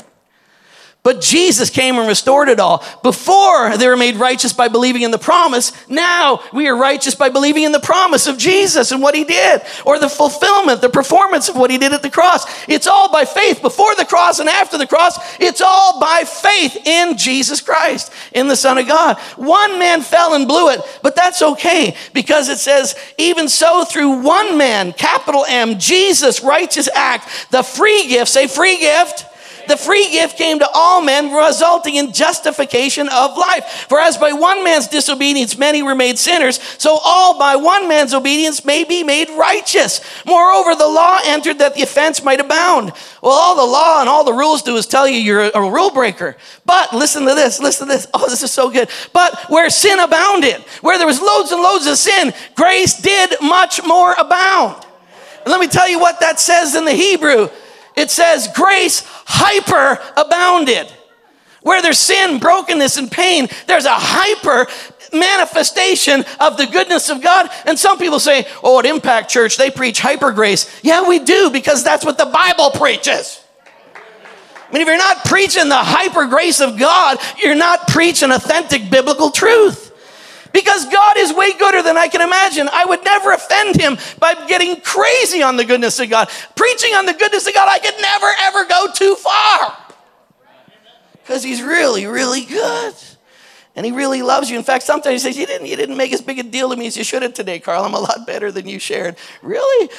But 1.09 1.21
Jesus 1.21 1.71
came 1.71 1.97
and 1.97 2.07
restored 2.07 2.49
it 2.49 2.59
all. 2.59 2.83
Before 3.01 3.75
they 3.75 3.87
were 3.87 3.97
made 3.97 4.17
righteous 4.17 4.53
by 4.53 4.67
believing 4.67 5.01
in 5.01 5.09
the 5.09 5.17
promise, 5.17 5.71
now 5.89 6.43
we 6.53 6.67
are 6.67 6.77
righteous 6.77 7.15
by 7.15 7.29
believing 7.29 7.63
in 7.63 7.71
the 7.71 7.79
promise 7.79 8.27
of 8.27 8.37
Jesus 8.37 8.91
and 8.91 9.01
what 9.01 9.15
he 9.15 9.23
did, 9.23 9.63
or 9.87 9.97
the 9.97 10.07
fulfillment, 10.07 10.81
the 10.81 10.89
performance 10.89 11.49
of 11.49 11.55
what 11.55 11.71
he 11.71 11.79
did 11.79 11.93
at 11.93 12.03
the 12.03 12.11
cross. 12.11 12.45
It's 12.69 12.85
all 12.85 13.11
by 13.11 13.25
faith. 13.25 13.63
Before 13.63 13.95
the 13.95 14.05
cross 14.05 14.37
and 14.37 14.47
after 14.47 14.77
the 14.77 14.85
cross, 14.85 15.17
it's 15.39 15.61
all 15.61 15.99
by 15.99 16.25
faith 16.25 16.77
in 16.85 17.17
Jesus 17.17 17.59
Christ, 17.59 18.13
in 18.31 18.47
the 18.47 18.55
Son 18.55 18.77
of 18.77 18.87
God. 18.87 19.17
One 19.35 19.79
man 19.79 20.01
fell 20.01 20.35
and 20.35 20.47
blew 20.47 20.69
it, 20.69 20.81
but 21.01 21.15
that's 21.15 21.41
okay 21.41 21.97
because 22.13 22.49
it 22.49 22.59
says, 22.59 22.93
even 23.17 23.49
so, 23.49 23.83
through 23.83 24.21
one 24.21 24.59
man, 24.59 24.93
capital 24.93 25.43
M, 25.49 25.79
Jesus' 25.79 26.43
righteous 26.43 26.87
act, 26.93 27.49
the 27.49 27.63
free 27.63 28.07
gift, 28.09 28.27
say 28.27 28.45
free 28.45 28.77
gift 28.77 29.25
the 29.69 29.77
free 29.77 30.09
gift 30.11 30.37
came 30.37 30.59
to 30.59 30.69
all 30.73 31.01
men, 31.01 31.31
resulting 31.33 31.95
in 31.95 32.11
justification 32.11 33.07
of 33.07 33.37
life. 33.37 33.85
For 33.87 33.99
as 33.99 34.17
by 34.17 34.33
one 34.33 34.63
man's 34.63 34.87
disobedience 34.87 35.57
many 35.57 35.81
were 35.81 35.95
made 35.95 36.17
sinners, 36.17 36.59
so 36.77 36.99
all 37.03 37.39
by 37.39 37.55
one 37.55 37.87
man's 37.87 38.13
obedience 38.13 38.65
may 38.65 38.83
be 38.83 39.03
made 39.03 39.29
righteous. 39.29 40.01
Moreover, 40.25 40.75
the 40.75 40.87
law 40.87 41.19
entered 41.23 41.59
that 41.59 41.75
the 41.75 41.83
offense 41.83 42.23
might 42.23 42.39
abound. 42.39 42.91
Well, 43.21 43.31
all 43.31 43.55
the 43.55 43.71
law 43.71 44.01
and 44.01 44.09
all 44.09 44.23
the 44.23 44.33
rules 44.33 44.61
do 44.63 44.75
is 44.75 44.87
tell 44.87 45.07
you 45.07 45.19
you're 45.19 45.51
a 45.53 45.71
rule 45.71 45.91
breaker. 45.91 46.35
But 46.65 46.93
listen 46.93 47.25
to 47.25 47.35
this, 47.35 47.59
listen 47.59 47.87
to 47.87 47.93
this. 47.93 48.07
Oh, 48.13 48.27
this 48.27 48.43
is 48.43 48.51
so 48.51 48.69
good. 48.69 48.89
But 49.13 49.49
where 49.49 49.69
sin 49.69 49.99
abounded, 49.99 50.61
where 50.81 50.97
there 50.97 51.07
was 51.07 51.21
loads 51.21 51.51
and 51.51 51.61
loads 51.61 51.85
of 51.87 51.97
sin, 51.97 52.33
grace 52.55 52.99
did 53.01 53.35
much 53.41 53.83
more 53.85 54.13
abound. 54.17 54.85
And 55.43 55.51
let 55.51 55.59
me 55.59 55.67
tell 55.67 55.87
you 55.87 55.99
what 55.99 56.19
that 56.19 56.39
says 56.39 56.75
in 56.75 56.85
the 56.85 56.93
Hebrew. 56.93 57.49
It 57.99 58.09
says 58.09 58.47
grace 58.55 59.03
hyper 59.25 60.01
abounded. 60.15 60.87
Where 61.61 61.81
there's 61.81 61.99
sin, 61.99 62.39
brokenness, 62.39 62.95
and 62.95 63.11
pain, 63.11 63.49
there's 63.67 63.83
a 63.83 63.93
hyper 63.93 64.67
manifestation 65.11 66.23
of 66.39 66.55
the 66.55 66.65
goodness 66.65 67.09
of 67.09 67.21
God. 67.21 67.49
And 67.65 67.77
some 67.77 67.97
people 67.97 68.21
say, 68.21 68.47
oh, 68.63 68.79
at 68.79 68.85
Impact 68.85 69.29
Church, 69.29 69.57
they 69.57 69.69
preach 69.69 69.99
hyper 69.99 70.31
grace. 70.31 70.79
Yeah, 70.81 71.07
we 71.07 71.19
do, 71.19 71.49
because 71.49 71.83
that's 71.83 72.05
what 72.05 72.17
the 72.17 72.27
Bible 72.27 72.71
preaches. 72.71 73.43
I 73.93 74.71
mean, 74.71 74.81
if 74.81 74.87
you're 74.87 74.97
not 74.97 75.25
preaching 75.25 75.67
the 75.67 75.75
hyper 75.75 76.27
grace 76.27 76.61
of 76.61 76.79
God, 76.79 77.17
you're 77.43 77.55
not 77.55 77.89
preaching 77.89 78.31
authentic 78.31 78.89
biblical 78.89 79.29
truth. 79.29 79.88
Because 80.51 80.85
God 80.85 81.17
is 81.17 81.33
way 81.33 81.53
gooder 81.53 81.83
than 81.83 81.97
I 81.97 82.07
can 82.07 82.21
imagine. 82.21 82.69
I 82.71 82.85
would 82.85 83.03
never 83.03 83.31
offend 83.31 83.79
him 83.79 83.97
by 84.19 84.33
getting 84.47 84.81
crazy 84.81 85.43
on 85.43 85.57
the 85.57 85.65
goodness 85.65 85.99
of 85.99 86.09
God. 86.09 86.29
Preaching 86.55 86.93
on 86.95 87.05
the 87.05 87.13
goodness 87.13 87.47
of 87.47 87.53
God, 87.53 87.67
I 87.69 87.79
could 87.79 87.99
never 88.01 88.27
ever 88.41 88.65
go 88.65 88.87
too 88.93 89.15
far. 89.15 89.77
Because 91.13 91.43
he's 91.43 91.61
really, 91.61 92.07
really 92.07 92.45
good. 92.45 92.95
And 93.75 93.85
he 93.85 93.91
really 93.91 94.23
loves 94.23 94.49
you. 94.49 94.57
In 94.57 94.63
fact, 94.63 94.83
sometimes 94.83 95.21
he 95.21 95.29
says, 95.29 95.37
you 95.37 95.45
didn't, 95.45 95.67
you 95.67 95.75
didn't 95.75 95.95
make 95.95 96.11
as 96.11 96.21
big 96.21 96.39
a 96.39 96.43
deal 96.43 96.69
to 96.71 96.75
me 96.75 96.87
as 96.87 96.97
you 96.97 97.03
should 97.03 97.21
have 97.21 97.33
today, 97.33 97.59
Karl. 97.59 97.83
I'm 97.83 97.93
a 97.93 97.99
lot 97.99 98.25
better 98.25 98.51
than 98.51 98.67
you 98.67 98.79
shared. 98.79 99.15
Really? 99.41 99.89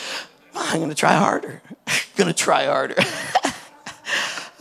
I'm 0.55 0.79
going 0.79 0.91
to 0.91 0.95
try 0.97 1.15
harder. 1.15 1.63
Going 2.17 2.29
to 2.29 2.35
try 2.35 2.67
harder. 2.67 2.97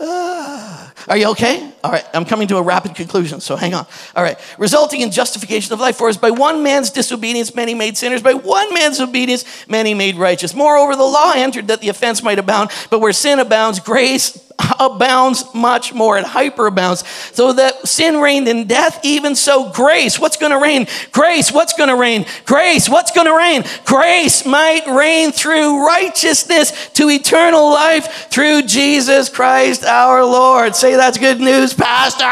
Are 0.00 1.16
you 1.16 1.30
okay? 1.32 1.72
All 1.84 1.90
right, 1.90 2.04
I'm 2.14 2.24
coming 2.24 2.48
to 2.48 2.56
a 2.56 2.62
rapid 2.62 2.94
conclusion, 2.94 3.40
so 3.40 3.54
hang 3.54 3.74
on. 3.74 3.86
All 4.16 4.22
right, 4.22 4.38
resulting 4.56 5.02
in 5.02 5.10
justification 5.10 5.74
of 5.74 5.80
life. 5.80 5.96
For 5.96 6.08
as 6.08 6.16
by 6.16 6.30
one 6.30 6.62
man's 6.62 6.90
disobedience 6.90 7.54
many 7.54 7.74
made 7.74 7.98
sinners, 7.98 8.22
by 8.22 8.32
one 8.32 8.72
man's 8.72 8.98
obedience 8.98 9.44
many 9.68 9.92
made 9.92 10.16
righteous. 10.16 10.54
Moreover, 10.54 10.96
the 10.96 11.02
law 11.02 11.32
entered 11.34 11.68
that 11.68 11.82
the 11.82 11.90
offense 11.90 12.22
might 12.22 12.38
abound, 12.38 12.70
but 12.88 13.00
where 13.00 13.12
sin 13.12 13.38
abounds, 13.40 13.78
grace 13.78 14.49
abounds 14.78 15.44
much 15.54 15.92
more. 15.92 16.18
It 16.18 16.24
hyperabounds. 16.24 17.04
So 17.34 17.52
that 17.54 17.86
sin 17.88 18.20
reigned 18.20 18.48
in 18.48 18.66
death, 18.66 19.00
even 19.04 19.34
so 19.34 19.70
grace. 19.70 20.18
What's 20.18 20.36
going 20.36 20.52
to 20.52 20.58
reign? 20.58 20.86
Grace. 21.12 21.52
What's 21.52 21.72
going 21.72 21.88
to 21.88 21.96
reign? 21.96 22.26
Grace. 22.44 22.88
What's 22.88 23.12
going 23.12 23.26
to 23.26 23.36
reign? 23.36 23.64
Grace 23.84 24.44
might 24.44 24.86
reign 24.86 25.32
through 25.32 25.86
righteousness 25.86 26.90
to 26.90 27.08
eternal 27.08 27.70
life 27.70 28.28
through 28.30 28.62
Jesus 28.62 29.28
Christ 29.28 29.84
our 29.84 30.24
Lord. 30.24 30.74
Say 30.74 30.96
that's 30.96 31.18
good 31.18 31.40
news, 31.40 31.74
Pastor. 31.74 32.24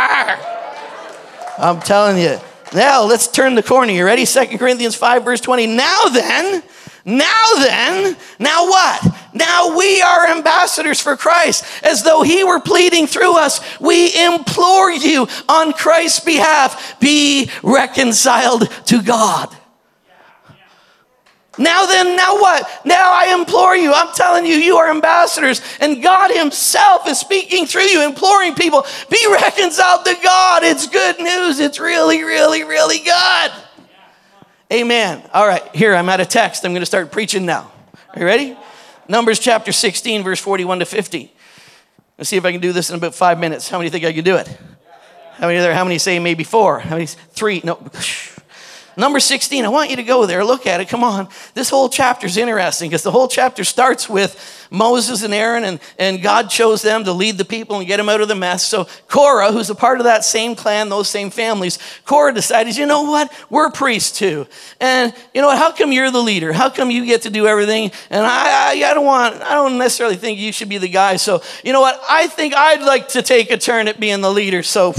I'm 1.59 1.81
telling 1.81 2.19
you. 2.19 2.39
Now 2.75 3.05
let's 3.05 3.29
turn 3.29 3.55
the 3.55 3.63
corner. 3.63 3.93
You 3.93 4.05
ready? 4.05 4.25
Second 4.25 4.59
Corinthians 4.59 4.95
5, 4.95 5.25
verse 5.25 5.41
20. 5.41 5.67
Now 5.69 6.05
then, 6.13 6.63
now 7.09 7.55
then, 7.57 8.17
now 8.39 8.67
what? 8.67 9.17
Now 9.33 9.77
we 9.79 10.03
are 10.03 10.29
ambassadors 10.29 11.01
for 11.01 11.17
Christ, 11.17 11.65
as 11.83 12.03
though 12.03 12.23
he 12.23 12.45
were 12.45 12.61
pleading 12.61 13.07
through 13.07 13.39
us. 13.39 13.61
We 13.81 14.27
implore 14.27 14.91
you 14.91 15.27
on 15.49 15.73
Christ's 15.73 16.21
behalf, 16.21 17.01
be 17.01 17.51
reconciled 17.63 18.71
to 18.87 19.03
God. 19.03 19.57
Now 21.57 21.87
then, 21.87 22.15
now 22.15 22.35
what? 22.35 22.69
Now 22.85 23.11
I 23.11 23.35
implore 23.35 23.75
you. 23.75 23.93
I'm 23.93 24.15
telling 24.15 24.45
you, 24.45 24.55
you 24.55 24.77
are 24.77 24.91
ambassadors, 24.91 25.63
and 25.81 26.03
God 26.03 26.31
Himself 26.31 27.09
is 27.09 27.19
speaking 27.19 27.65
through 27.65 27.83
you, 27.83 28.05
imploring 28.05 28.55
people, 28.55 28.85
be 29.11 29.19
reconciled 29.33 30.05
to 30.05 30.15
God. 30.23 30.63
It's 30.63 30.87
good 30.87 31.19
news. 31.19 31.59
It's 31.59 31.81
really, 31.81 32.23
really, 32.23 32.65
really 32.65 32.99
good. 32.99 33.51
Amen. 34.71 35.23
All 35.33 35.47
right, 35.47 35.63
here, 35.75 35.95
I'm 35.95 36.11
at 36.11 36.21
a 36.21 36.27
text. 36.27 36.65
I'm 36.65 36.73
going 36.73 36.83
to 36.83 36.87
start 36.87 37.11
preaching 37.11 37.47
now. 37.47 37.73
Are 38.13 38.21
you 38.21 38.27
ready? 38.27 38.57
Numbers 39.09 39.39
chapter 39.39 39.73
16, 39.73 40.23
verse 40.23 40.39
41 40.41 40.81
to 40.81 40.85
50. 40.85 41.33
Let's 42.19 42.29
see 42.29 42.37
if 42.37 42.45
I 42.45 42.53
can 42.53 42.61
do 42.61 42.73
this 42.73 42.91
in 42.91 42.97
about 42.97 43.15
five 43.15 43.41
minutes. 43.41 43.71
How 43.71 43.79
many 43.79 43.89
think 43.89 44.05
I 44.05 44.13
can 44.13 44.25
do 44.25 44.37
it? 44.37 44.47
How 45.37 45.47
many 45.47 45.59
there? 45.61 45.73
How 45.73 45.85
many 45.85 45.97
say 45.97 46.19
maybe 46.19 46.45
four? 46.45 46.81
How 46.81 46.97
many? 46.97 47.07
Three? 47.07 47.63
No. 47.65 47.77
Number 48.99 49.21
16, 49.21 49.65
I 49.65 49.69
want 49.69 49.91
you 49.91 49.97
to 49.97 50.03
go 50.03 50.27
there, 50.27 50.45
look 50.45 50.67
at 50.67 50.81
it, 50.81 50.89
come 50.89 51.05
on. 51.05 51.29
This 51.55 51.71
whole 51.71 51.89
chapter 51.89 52.27
is 52.27 52.37
interesting 52.37 52.91
because 52.91 53.05
the 53.05 53.13
whole 53.13 53.29
chapter 53.29 53.63
starts 53.63 54.09
with 54.09 54.67
Moses 54.73 55.23
and 55.23 55.33
Aaron, 55.33 55.63
and, 55.63 55.79
and 56.01 56.21
God 56.21 56.51
chose 56.51 56.83
them 56.83 57.05
to 57.05 57.13
lead 57.13 57.39
the 57.39 57.45
people 57.45 57.79
and 57.79 57.87
get 57.87 57.99
them 57.99 58.09
out 58.09 58.21
of 58.21 58.27
the 58.27 58.35
mess. 58.35 58.67
So 58.67 58.89
Korah, 59.07 59.53
who's 59.53 59.71
a 59.71 59.77
part 59.77 60.01
of 60.01 60.05
that 60.05 60.25
same 60.25 60.57
clan, 60.57 60.89
those 60.89 61.09
same 61.09 61.31
families, 61.31 61.79
Korah 62.07 62.35
decided, 62.35 62.77
you 62.77 62.87
know 62.87 63.05
what? 63.05 63.33
We're 63.49 63.71
priests 63.71 64.19
too. 64.19 64.49
And 64.81 65.15
you 65.33 65.43
know 65.43 65.47
what? 65.47 65.59
How 65.59 65.71
come 65.71 65.93
you're 65.93 66.11
the 66.11 66.21
leader? 66.21 66.53
How 66.53 66.69
come 66.69 66.91
you 66.91 67.07
get 67.07 67.23
to 67.23 67.31
do 67.31 67.47
everything? 67.47 67.93
And 68.11 68.27
I, 68.27 68.73
I, 68.73 68.91
I 68.91 68.95
don't 68.95 69.07
want, 69.07 69.37
I 69.43 69.55
don't 69.55 69.79
necessarily 69.79 70.17
think 70.17 70.41
you 70.41 70.51
should 70.51 70.69
be 70.69 70.79
the 70.79 70.89
guy. 70.89 71.19
So 71.19 71.41
you 71.63 71.73
know 71.73 71.81
what? 71.81 72.03
I 72.11 72.27
think 72.27 72.53
I'd 72.53 72.83
like 72.83 73.07
to 73.11 73.23
take 73.23 73.53
a 73.53 73.59
turn 73.59 73.87
at 73.87 74.01
being 74.01 74.23
the 74.23 74.33
leader. 74.33 74.65
So 74.65 74.93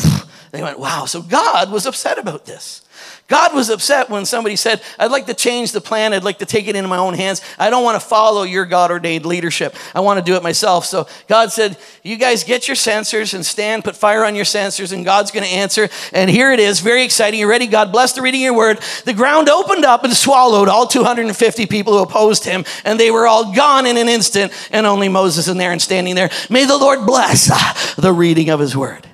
they 0.52 0.64
went, 0.64 0.80
wow. 0.80 1.04
So 1.04 1.22
God 1.22 1.70
was 1.70 1.86
upset 1.86 2.18
about 2.18 2.45
this. 2.45 2.86
God 3.30 3.53
was 3.53 3.69
upset 3.69 4.09
when 4.09 4.25
somebody 4.25 4.55
said, 4.55 4.82
I'd 4.97 5.11
like 5.11 5.27
to 5.27 5.36
change 5.36 5.71
the 5.71 5.82
plan. 5.82 6.13
I'd 6.13 6.23
like 6.23 6.39
to 6.39 6.47
take 6.47 6.67
it 6.67 6.75
into 6.75 6.89
my 6.89 6.97
own 6.97 7.13
hands. 7.13 7.41
I 7.59 7.69
don't 7.69 7.84
want 7.84 8.01
to 8.01 8.05
follow 8.05 8.41
your 8.41 8.65
God 8.65 8.89
ordained 8.89 9.25
leadership. 9.25 9.75
I 9.93 9.99
want 9.99 10.17
to 10.17 10.25
do 10.25 10.36
it 10.36 10.41
myself. 10.41 10.86
So 10.86 11.07
God 11.27 11.51
said, 11.51 11.77
You 12.03 12.17
guys 12.17 12.43
get 12.43 12.67
your 12.67 12.75
censers 12.75 13.36
and 13.36 13.45
stand, 13.45 13.84
put 13.84 13.95
fire 13.95 14.25
on 14.25 14.34
your 14.34 14.45
censers, 14.45 14.91
and 14.91 15.05
God's 15.05 15.30
going 15.30 15.45
to 15.45 15.49
answer. 15.51 15.89
And 16.11 16.30
here 16.30 16.51
it 16.51 16.59
is, 16.59 16.80
very 16.80 17.03
exciting. 17.03 17.39
You 17.39 17.47
ready? 17.47 17.67
God 17.67 17.91
bless 17.91 18.13
the 18.13 18.23
reading 18.23 18.41
of 18.41 18.45
your 18.45 18.57
word. 18.57 18.80
The 19.05 19.13
ground 19.13 19.47
opened 19.47 19.86
up 19.86 20.03
and 20.03 20.13
swallowed 20.13 20.67
all 20.67 20.88
250 20.88 21.67
people 21.67 21.93
who 21.93 22.03
opposed 22.03 22.45
him, 22.45 22.65
and 22.84 22.99
they 22.99 23.11
were 23.11 23.27
all 23.27 23.53
gone 23.53 23.86
in 23.86 23.97
an 23.97 24.09
instant, 24.09 24.51
and 24.71 24.88
only 24.88 25.07
Moses 25.07 25.47
in 25.47 25.57
there 25.57 25.71
and 25.71 25.82
standing 25.82 26.15
there. 26.15 26.32
May 26.49 26.65
the 26.65 26.77
Lord 26.77 27.05
bless 27.05 27.93
the 27.95 28.11
reading 28.11 28.49
of 28.49 28.59
his 28.59 28.75
word. 28.75 29.05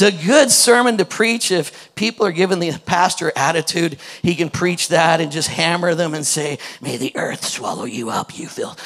It's 0.00 0.14
a 0.14 0.26
good 0.26 0.50
sermon 0.50 0.96
to 0.96 1.04
preach 1.04 1.50
if 1.50 1.94
people 1.94 2.24
are 2.24 2.32
given 2.32 2.58
the 2.58 2.72
pastor 2.86 3.34
attitude. 3.36 3.98
He 4.22 4.34
can 4.34 4.48
preach 4.48 4.88
that 4.88 5.20
and 5.20 5.30
just 5.30 5.48
hammer 5.48 5.94
them 5.94 6.14
and 6.14 6.26
say, 6.26 6.58
May 6.80 6.96
the 6.96 7.14
earth 7.16 7.44
swallow 7.44 7.84
you 7.84 8.08
up, 8.08 8.38
you 8.38 8.48
filth. 8.48 8.80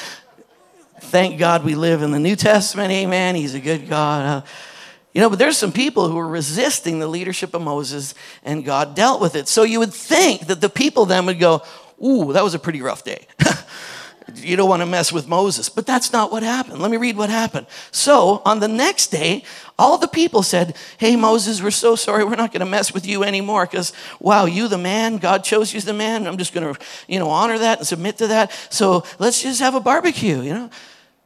Thank 0.99 1.39
God 1.39 1.63
we 1.63 1.73
live 1.73 2.01
in 2.01 2.11
the 2.11 2.19
New 2.19 2.35
Testament. 2.35 2.91
Amen. 2.91 3.35
He's 3.35 3.53
a 3.53 3.61
good 3.61 3.87
God. 3.87 4.25
Uh, 4.25 4.45
you 5.13 5.21
know, 5.21 5.29
but 5.29 5.39
there's 5.39 5.57
some 5.57 5.71
people 5.71 6.09
who 6.09 6.17
are 6.17 6.27
resisting 6.27 6.99
the 6.99 7.07
leadership 7.07 7.53
of 7.53 7.61
Moses, 7.61 8.13
and 8.43 8.65
God 8.65 8.93
dealt 8.93 9.21
with 9.21 9.35
it. 9.35 9.47
So 9.47 9.63
you 9.63 9.79
would 9.79 9.93
think 9.93 10.47
that 10.47 10.59
the 10.59 10.67
people 10.67 11.05
then 11.05 11.25
would 11.27 11.39
go, 11.39 11.61
Ooh, 12.03 12.33
that 12.33 12.43
was 12.43 12.55
a 12.55 12.59
pretty 12.59 12.81
rough 12.81 13.05
day. 13.05 13.25
you 14.37 14.55
don't 14.55 14.69
want 14.69 14.81
to 14.81 14.85
mess 14.85 15.11
with 15.11 15.27
Moses. 15.27 15.69
But 15.69 15.85
that's 15.85 16.11
not 16.11 16.31
what 16.31 16.43
happened. 16.43 16.79
Let 16.79 16.91
me 16.91 16.97
read 16.97 17.17
what 17.17 17.29
happened. 17.29 17.67
So 17.91 18.41
on 18.45 18.59
the 18.59 18.67
next 18.67 19.07
day, 19.07 19.43
all 19.77 19.97
the 19.97 20.07
people 20.07 20.43
said, 20.43 20.75
Hey, 20.97 21.15
Moses, 21.15 21.61
we're 21.61 21.71
so 21.71 21.95
sorry. 21.95 22.23
We're 22.23 22.35
not 22.35 22.51
going 22.51 22.61
to 22.61 22.65
mess 22.65 22.93
with 22.93 23.05
you 23.05 23.23
anymore 23.23 23.65
because, 23.65 23.93
wow, 24.19 24.45
you 24.45 24.67
the 24.67 24.77
man. 24.77 25.17
God 25.17 25.43
chose 25.43 25.73
you 25.73 25.81
the 25.81 25.93
man. 25.93 26.27
I'm 26.27 26.37
just 26.37 26.53
going 26.53 26.73
to, 26.73 26.79
you 27.07 27.19
know, 27.19 27.29
honor 27.29 27.57
that 27.57 27.79
and 27.79 27.87
submit 27.87 28.17
to 28.17 28.27
that. 28.27 28.51
So 28.69 29.03
let's 29.19 29.41
just 29.41 29.59
have 29.59 29.75
a 29.75 29.79
barbecue, 29.79 30.41
you 30.41 30.53
know? 30.53 30.69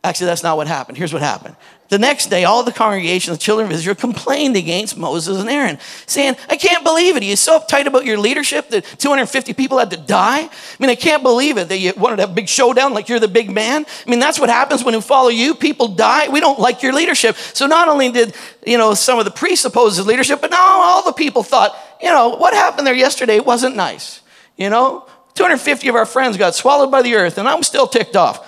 Actually, 0.03 0.27
that's 0.27 0.43
not 0.43 0.55
what 0.55 0.67
happened. 0.67 0.97
Here's 0.97 1.11
what 1.11 1.21
happened. 1.21 1.57
The 1.89 1.97
next 1.97 2.27
day, 2.27 2.45
all 2.45 2.63
the 2.63 2.71
congregation, 2.71 3.33
the 3.33 3.39
children 3.39 3.67
of 3.67 3.73
Israel, 3.73 3.95
complained 3.95 4.55
against 4.55 4.95
Moses 4.95 5.39
and 5.39 5.49
Aaron, 5.49 5.79
saying, 6.05 6.35
I 6.47 6.55
can't 6.55 6.83
believe 6.83 7.17
it. 7.17 7.23
Are 7.23 7.25
you 7.25 7.35
so 7.35 7.59
uptight 7.59 7.87
about 7.87 8.05
your 8.05 8.17
leadership 8.19 8.69
that 8.69 8.85
250 8.99 9.53
people 9.55 9.79
had 9.79 9.89
to 9.89 9.97
die? 9.97 10.41
I 10.41 10.49
mean, 10.79 10.91
I 10.91 10.95
can't 10.95 11.23
believe 11.23 11.57
it 11.57 11.67
that 11.69 11.79
you 11.79 11.91
wanted 11.97 12.17
to 12.17 12.21
have 12.21 12.29
a 12.29 12.33
big 12.33 12.47
showdown 12.47 12.93
like 12.93 13.09
you're 13.09 13.19
the 13.19 13.27
big 13.27 13.49
man. 13.49 13.85
I 14.05 14.09
mean, 14.09 14.19
that's 14.19 14.39
what 14.39 14.49
happens 14.49 14.83
when 14.83 14.93
you 14.93 15.01
follow 15.01 15.29
you. 15.29 15.55
People 15.55 15.89
die. 15.89 16.29
We 16.29 16.39
don't 16.39 16.59
like 16.59 16.83
your 16.83 16.93
leadership. 16.93 17.35
So 17.35 17.65
not 17.65 17.89
only 17.89 18.11
did, 18.11 18.35
you 18.65 18.77
know, 18.77 18.93
some 18.93 19.17
of 19.17 19.25
the 19.25 19.31
priests 19.31 19.65
oppose 19.65 19.97
his 19.97 20.05
leadership, 20.05 20.41
but 20.41 20.51
now 20.51 20.61
all 20.61 21.03
the 21.03 21.13
people 21.13 21.41
thought, 21.41 21.75
you 22.01 22.09
know, 22.09 22.29
what 22.29 22.53
happened 22.53 22.85
there 22.85 22.93
yesterday 22.93 23.39
wasn't 23.39 23.75
nice. 23.75 24.21
You 24.57 24.69
know, 24.69 25.07
250 25.33 25.87
of 25.87 25.95
our 25.95 26.05
friends 26.05 26.37
got 26.37 26.53
swallowed 26.53 26.91
by 26.91 27.01
the 27.01 27.15
earth, 27.15 27.37
and 27.37 27.47
I'm 27.47 27.63
still 27.63 27.87
ticked 27.87 28.15
off. 28.15 28.45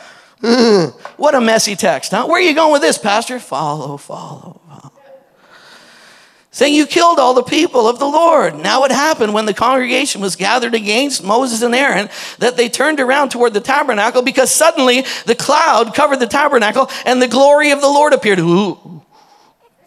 What 1.18 1.36
a 1.36 1.42
messy 1.42 1.76
text, 1.76 2.12
huh? 2.12 2.26
Where 2.26 2.38
are 2.38 2.46
you 2.46 2.56
going 2.56 2.72
with 2.72 2.82
this, 2.82 2.98
Pastor? 2.98 3.40
Follow, 3.40 3.98
follow, 3.98 4.60
follow. 4.68 4.92
Saying 6.54 6.74
you 6.74 6.86
killed 6.86 7.18
all 7.18 7.34
the 7.34 7.44
people 7.44 7.88
of 7.88 7.98
the 8.00 8.06
Lord. 8.06 8.60
Now 8.60 8.84
it 8.84 8.92
happened 8.92 9.34
when 9.34 9.46
the 9.46 9.54
congregation 9.54 10.20
was 10.20 10.36
gathered 10.36 10.76
against 10.76 11.24
Moses 11.24 11.62
and 11.62 11.74
Aaron 11.74 12.10
that 12.40 12.58
they 12.58 12.68
turned 12.68 13.00
around 13.00 13.30
toward 13.30 13.54
the 13.54 13.62
tabernacle 13.62 14.22
because 14.22 14.52
suddenly 14.52 15.06
the 15.26 15.36
cloud 15.36 15.94
covered 15.94 16.20
the 16.20 16.28
tabernacle 16.28 16.90
and 17.06 17.22
the 17.22 17.28
glory 17.30 17.72
of 17.72 17.80
the 17.80 17.88
Lord 17.88 18.12
appeared. 18.12 18.40
Ooh. 18.40 19.02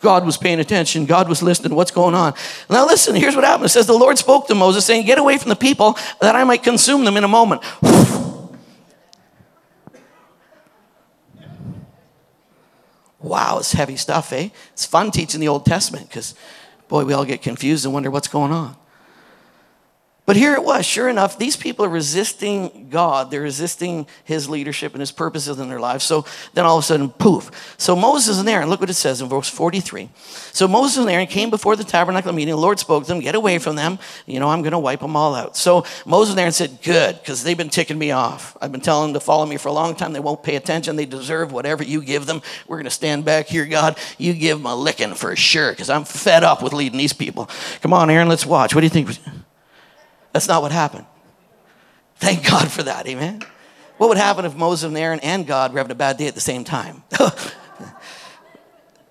God 0.00 0.24
was 0.24 0.38
paying 0.38 0.60
attention. 0.60 1.04
God 1.04 1.28
was 1.28 1.42
listening. 1.42 1.74
What's 1.74 1.90
going 1.90 2.14
on? 2.14 2.34
Now 2.70 2.86
listen, 2.86 3.14
here's 3.14 3.34
what 3.34 3.44
happened. 3.44 3.66
It 3.66 3.70
says 3.70 3.86
the 3.86 3.92
Lord 3.92 4.16
spoke 4.16 4.46
to 4.48 4.54
Moses 4.54 4.86
saying, 4.86 5.04
Get 5.04 5.18
away 5.18 5.36
from 5.36 5.50
the 5.50 5.56
people 5.56 5.98
that 6.20 6.34
I 6.34 6.44
might 6.44 6.62
consume 6.62 7.04
them 7.04 7.16
in 7.16 7.24
a 7.24 7.28
moment. 7.28 7.62
Wow, 13.24 13.56
it's 13.58 13.72
heavy 13.72 13.96
stuff, 13.96 14.34
eh? 14.34 14.50
It's 14.74 14.84
fun 14.84 15.10
teaching 15.10 15.40
the 15.40 15.48
Old 15.48 15.64
Testament 15.64 16.08
because, 16.08 16.34
boy, 16.88 17.06
we 17.06 17.14
all 17.14 17.24
get 17.24 17.40
confused 17.40 17.86
and 17.86 17.94
wonder 17.94 18.10
what's 18.10 18.28
going 18.28 18.52
on. 18.52 18.76
But 20.26 20.36
here 20.36 20.54
it 20.54 20.64
was, 20.64 20.86
sure 20.86 21.10
enough, 21.10 21.36
these 21.36 21.54
people 21.54 21.84
are 21.84 21.90
resisting 21.90 22.88
God. 22.88 23.30
They're 23.30 23.42
resisting 23.42 24.06
his 24.24 24.48
leadership 24.48 24.94
and 24.94 25.00
his 25.00 25.12
purposes 25.12 25.58
in 25.58 25.68
their 25.68 25.80
lives. 25.80 26.02
So 26.02 26.24
then 26.54 26.64
all 26.64 26.78
of 26.78 26.84
a 26.84 26.86
sudden, 26.86 27.10
poof. 27.10 27.50
So 27.76 27.94
Moses 27.94 28.38
and 28.38 28.48
Aaron, 28.48 28.70
look 28.70 28.80
what 28.80 28.88
it 28.88 28.94
says 28.94 29.20
in 29.20 29.28
verse 29.28 29.50
43. 29.50 30.08
So 30.14 30.66
Moses 30.66 30.96
and 30.96 31.10
Aaron 31.10 31.26
came 31.26 31.50
before 31.50 31.76
the 31.76 31.84
tabernacle 31.84 32.32
meeting. 32.32 32.54
The 32.54 32.60
Lord 32.60 32.78
spoke 32.78 33.04
to 33.04 33.08
them, 33.08 33.20
get 33.20 33.34
away 33.34 33.58
from 33.58 33.76
them. 33.76 33.98
You 34.24 34.40
know, 34.40 34.48
I'm 34.48 34.62
going 34.62 34.72
to 34.72 34.78
wipe 34.78 35.00
them 35.00 35.14
all 35.14 35.34
out. 35.34 35.58
So 35.58 35.84
Moses 36.06 36.32
and 36.32 36.40
Aaron 36.40 36.52
said, 36.52 36.78
good, 36.82 37.18
because 37.18 37.44
they've 37.44 37.58
been 37.58 37.68
ticking 37.68 37.98
me 37.98 38.10
off. 38.10 38.56
I've 38.62 38.72
been 38.72 38.80
telling 38.80 39.12
them 39.12 39.20
to 39.20 39.24
follow 39.24 39.44
me 39.44 39.58
for 39.58 39.68
a 39.68 39.72
long 39.72 39.94
time. 39.94 40.14
They 40.14 40.20
won't 40.20 40.42
pay 40.42 40.56
attention. 40.56 40.96
They 40.96 41.04
deserve 41.04 41.52
whatever 41.52 41.84
you 41.84 42.00
give 42.00 42.24
them. 42.24 42.40
We're 42.66 42.76
going 42.76 42.84
to 42.84 42.90
stand 42.90 43.26
back 43.26 43.48
here, 43.48 43.66
God. 43.66 43.98
You 44.16 44.32
give 44.32 44.56
them 44.56 44.66
a 44.66 44.74
licking 44.74 45.16
for 45.16 45.36
sure, 45.36 45.72
because 45.72 45.90
I'm 45.90 46.04
fed 46.04 46.44
up 46.44 46.62
with 46.62 46.72
leading 46.72 46.98
these 46.98 47.12
people. 47.12 47.50
Come 47.82 47.92
on, 47.92 48.08
Aaron, 48.08 48.28
let's 48.28 48.46
watch. 48.46 48.74
What 48.74 48.80
do 48.80 48.86
you 48.86 48.90
think? 48.90 49.18
That's 50.34 50.48
not 50.48 50.60
what 50.62 50.72
happened. 50.72 51.06
Thank 52.16 52.44
God 52.46 52.70
for 52.70 52.82
that, 52.82 53.06
amen? 53.06 53.40
What 53.98 54.08
would 54.08 54.18
happen 54.18 54.44
if 54.44 54.56
Moses 54.56 54.88
and 54.88 54.98
Aaron 54.98 55.20
and 55.20 55.46
God 55.46 55.72
were 55.72 55.78
having 55.78 55.92
a 55.92 55.94
bad 55.94 56.16
day 56.16 56.26
at 56.26 56.34
the 56.34 56.40
same 56.40 56.64
time? 56.64 57.04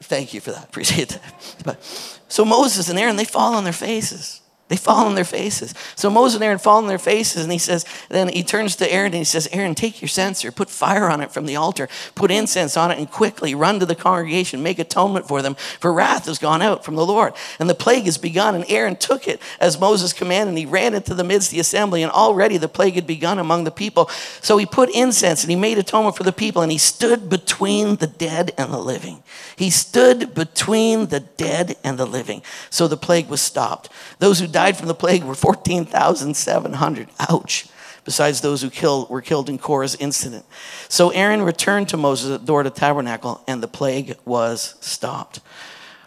Thank 0.01 0.33
you 0.33 0.41
for 0.41 0.51
that. 0.51 0.63
Appreciate 0.69 1.09
that. 1.09 1.55
But, 1.63 1.81
so 2.27 2.43
Moses 2.43 2.89
and 2.89 2.99
Aaron, 2.99 3.15
they 3.15 3.23
fall 3.23 3.55
on 3.55 3.63
their 3.63 3.71
faces. 3.71 4.41
They 4.69 4.77
fall 4.77 5.05
on 5.05 5.15
their 5.15 5.25
faces. 5.25 5.75
So 5.95 6.09
Moses 6.09 6.35
and 6.35 6.43
Aaron 6.43 6.57
fall 6.57 6.77
on 6.77 6.87
their 6.87 6.97
faces, 6.97 7.43
and 7.43 7.51
he 7.51 7.59
says, 7.59 7.85
then 8.09 8.29
he 8.29 8.43
turns 8.43 8.77
to 8.77 8.91
Aaron 8.91 9.07
and 9.07 9.15
he 9.15 9.23
says, 9.23 9.47
Aaron, 9.51 9.75
take 9.75 10.01
your 10.01 10.07
censer, 10.07 10.51
put 10.51 10.69
fire 10.69 11.09
on 11.09 11.21
it 11.21 11.31
from 11.31 11.45
the 11.45 11.57
altar, 11.57 11.89
put 12.15 12.31
incense 12.31 12.77
on 12.77 12.89
it, 12.89 12.97
and 12.97 13.11
quickly 13.11 13.53
run 13.53 13.79
to 13.81 13.85
the 13.85 13.93
congregation, 13.93 14.63
make 14.63 14.79
atonement 14.79 15.27
for 15.27 15.41
them, 15.41 15.55
for 15.79 15.93
wrath 15.93 16.27
has 16.27 16.39
gone 16.39 16.61
out 16.61 16.85
from 16.85 16.95
the 16.95 17.05
Lord. 17.05 17.33
And 17.59 17.69
the 17.69 17.75
plague 17.75 18.05
has 18.05 18.17
begun. 18.17 18.55
And 18.55 18.65
Aaron 18.69 18.95
took 18.95 19.27
it 19.27 19.41
as 19.59 19.79
Moses 19.79 20.13
commanded, 20.13 20.49
and 20.49 20.57
he 20.57 20.65
ran 20.65 20.93
into 20.93 21.13
the 21.13 21.25
midst 21.25 21.49
of 21.49 21.55
the 21.55 21.59
assembly, 21.59 22.01
and 22.01 22.11
already 22.11 22.57
the 22.57 22.69
plague 22.69 22.95
had 22.95 23.05
begun 23.05 23.39
among 23.39 23.65
the 23.65 23.71
people. 23.71 24.07
So 24.41 24.57
he 24.57 24.65
put 24.65 24.89
incense 24.89 25.43
and 25.43 25.51
he 25.51 25.57
made 25.57 25.77
atonement 25.77 26.15
for 26.15 26.23
the 26.23 26.31
people, 26.31 26.61
and 26.61 26.71
he 26.71 26.77
stood 26.77 27.29
between 27.29 27.97
the 27.97 28.07
dead 28.07 28.53
and 28.57 28.73
the 28.73 28.79
living. 28.79 29.23
He 29.57 29.69
stood 29.69 30.33
between 30.33 31.07
the 31.07 31.19
dead 31.19 31.75
and 31.83 31.99
the 31.99 32.07
living. 32.07 32.41
So 32.69 32.87
the 32.87 32.97
plague 32.97 33.27
was 33.27 33.41
stopped. 33.41 33.89
Those 34.19 34.39
who 34.39 34.47
died 34.53 34.77
from 34.77 34.87
the 34.87 34.95
plague 34.95 35.23
were 35.23 35.35
14,700. 35.35 37.09
Ouch. 37.29 37.67
Besides 38.05 38.41
those 38.41 38.61
who 38.61 38.69
killed, 38.69 39.09
were 39.09 39.21
killed 39.21 39.49
in 39.49 39.57
Korah's 39.57 39.95
incident. 39.95 40.45
So 40.89 41.09
Aaron 41.09 41.41
returned 41.41 41.89
to 41.89 41.97
Moses 41.97 42.31
at 42.31 42.41
the 42.41 42.45
door 42.45 42.61
of 42.61 42.65
the 42.65 42.79
tabernacle, 42.79 43.41
and 43.47 43.63
the 43.63 43.67
plague 43.67 44.17
was 44.25 44.75
stopped. 44.81 45.39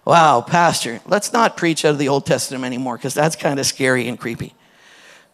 Wow, 0.04 0.40
Pastor, 0.40 1.00
let's 1.06 1.32
not 1.32 1.56
preach 1.56 1.84
out 1.84 1.90
of 1.92 1.98
the 1.98 2.08
Old 2.08 2.26
Testament 2.26 2.64
anymore 2.64 2.96
because 2.96 3.14
that's 3.14 3.34
kind 3.34 3.58
of 3.58 3.66
scary 3.66 4.08
and 4.08 4.18
creepy. 4.18 4.54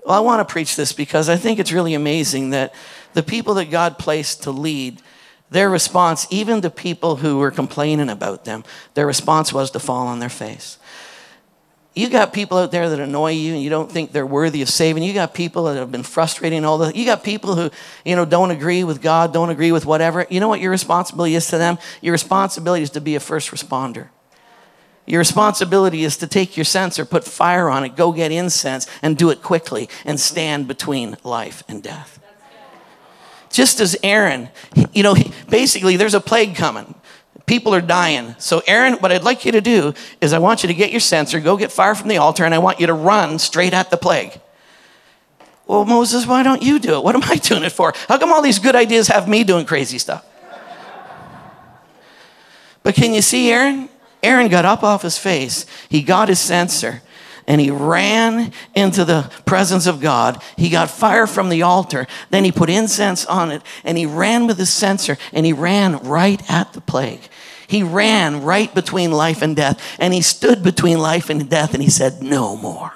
Well, 0.05 0.17
I 0.17 0.21
want 0.21 0.47
to 0.47 0.51
preach 0.51 0.77
this 0.77 0.93
because 0.93 1.29
I 1.29 1.37
think 1.37 1.59
it's 1.59 1.73
really 1.73 1.95
amazing 1.95 2.51
that 2.51 2.75
the 3.13 3.23
people 3.23 3.55
that 3.55 3.71
God 3.71 3.99
placed 3.99 4.45
to 4.45 4.51
lead, 4.51 5.03
their 5.51 5.69
response, 5.69 6.27
even 6.31 6.63
to 6.63 6.71
people 6.71 7.17
who 7.17 7.39
were 7.39 7.51
complaining 7.51 8.09
about 8.09 8.45
them, 8.45 8.65
their 8.95 9.07
response 9.07 9.53
was 9.53 9.71
to 9.73 9.79
fall 9.79 10.07
on 10.07 10.21
their 10.21 10.31
face. 10.31 10.79
You 11.95 12.09
got 12.09 12.33
people 12.33 12.57
out 12.57 12.71
there 12.71 12.89
that 12.89 13.01
annoy 13.01 13.33
you 13.33 13.53
and 13.53 13.63
you 13.63 13.69
don't 13.69 13.91
think 13.91 14.13
they're 14.13 14.27
worthy 14.27 14.63
of 14.63 14.71
saving. 14.71 15.03
You 15.03 15.13
got 15.13 15.35
people 15.35 15.65
that 15.65 15.77
have 15.77 15.93
been 15.93 16.03
frustrating 16.03 16.65
all 16.65 16.79
the 16.79 16.97
you 16.97 17.05
got 17.05 17.23
people 17.23 17.55
who, 17.55 17.71
you 18.05 18.17
know, 18.17 18.25
don't 18.25 18.51
agree 18.51 18.83
with 18.83 19.03
God, 19.03 19.33
don't 19.35 19.51
agree 19.51 19.73
with 19.73 19.85
whatever. 19.85 20.27
You 20.31 20.41
know 20.41 20.49
what 20.49 20.61
your 20.61 20.71
responsibility 20.71 21.35
is 21.35 21.49
to 21.49 21.59
them? 21.59 21.79
Your 22.01 22.13
responsibility 22.13 22.83
is 22.83 22.91
to 22.91 23.01
be 23.03 23.15
a 23.15 23.21
first 23.21 23.51
responder. 23.51 24.09
Your 25.05 25.19
responsibility 25.19 26.05
is 26.05 26.17
to 26.19 26.27
take 26.27 26.57
your 26.57 26.65
censer, 26.65 27.05
put 27.05 27.25
fire 27.25 27.69
on 27.69 27.85
it, 27.85 27.97
go 27.97 28.13
get 28.13 28.33
incense, 28.33 28.87
and 29.03 29.19
do 29.19 29.31
it 29.31 29.43
quickly 29.43 29.89
and 30.05 30.19
stand 30.19 30.69
between 30.69 31.17
life 31.25 31.63
and 31.69 31.83
death. 31.83 32.21
Just 33.51 33.81
as 33.81 33.97
Aaron, 34.03 34.49
you 34.95 35.03
know, 35.03 35.15
basically 35.51 35.97
there's 35.97 36.15
a 36.15 36.21
plague 36.21 36.57
coming 36.57 36.95
people 37.47 37.75
are 37.75 37.81
dying. 37.81 38.35
So, 38.39 38.63
Aaron, 38.67 38.95
what 38.95 39.13
I'd 39.13 39.23
like 39.23 39.45
you 39.45 39.53
to 39.53 39.61
do 39.61 39.95
is 40.21 40.33
I 40.33 40.39
want 40.39 40.63
you 40.63 40.69
to 40.69 40.75
get 40.75 40.91
your 40.91 41.01
censer, 41.01 41.41
go 41.41 41.57
get 41.57 41.73
fire 41.73 41.95
from 41.95 42.09
the 42.09 42.19
altar, 42.19 42.45
and 42.45 42.55
I 42.55 42.59
want 42.59 42.81
you 42.81 42.87
to 42.87 42.95
run 42.95 43.39
straight 43.39 43.75
at 43.75 43.91
the 43.91 43.97
plague. 43.97 44.41
Well, 45.67 45.85
Moses, 45.85 46.27
why 46.27 46.43
don't 46.43 46.63
you 46.63 46.79
do 46.79 46.97
it? 46.97 47.05
What 47.05 47.15
am 47.15 47.23
I 47.25 47.37
doing 47.43 47.63
it 47.63 47.73
for? 47.73 47.93
How 48.09 48.19
come 48.19 48.33
all 48.33 48.43
these 48.43 48.59
good 48.59 48.77
ideas 48.77 49.09
have 49.09 49.29
me 49.29 49.45
doing 49.45 49.67
crazy 49.67 49.99
stuff? 49.99 50.25
But 52.83 52.95
can 52.95 53.15
you 53.15 53.23
see 53.23 53.51
Aaron? 53.51 53.89
Aaron 54.23 54.49
got 54.49 54.65
up 54.65 54.83
off 54.83 55.03
his 55.03 55.19
face, 55.19 55.67
he 55.89 56.03
got 56.03 56.29
his 56.29 56.39
censer, 56.39 57.03
and 57.47 57.61
he 57.61 57.71
ran 57.71 58.53
into 58.75 59.05
the 59.05 59.31
presence 59.45 59.87
of 59.87 60.01
God. 60.01 60.43
He 60.57 60.69
got 60.69 60.91
fire 60.91 61.27
from 61.27 61.49
the 61.49 61.63
altar. 61.63 62.07
Then 62.31 62.45
he 62.45 62.53
put 62.53 62.71
incense 62.71 63.27
on 63.27 63.51
it, 63.51 63.63
and 63.85 63.99
he 63.99 64.07
ran 64.07 64.47
with 64.47 64.59
his 64.59 64.73
censer, 64.73 65.19
and 65.33 65.45
he 65.45 65.53
ran 65.53 65.99
right 65.99 66.41
at 66.51 66.73
the 66.73 66.81
plague. 66.81 67.23
He 67.67 67.83
ran 67.83 68.43
right 68.43 68.73
between 68.75 69.13
life 69.13 69.43
and 69.43 69.57
death, 69.57 69.97
and 69.99 70.13
he 70.13 70.21
stood 70.21 70.63
between 70.63 70.99
life 70.99 71.31
and 71.31 71.49
death, 71.49 71.75
and 71.75 71.83
he 71.83 71.91
said, 71.91 72.23
No 72.23 72.57
more. 72.57 72.93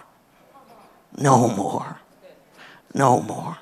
No 1.19 1.49
more. 1.49 1.99
No 2.95 3.23
more. 3.23 3.59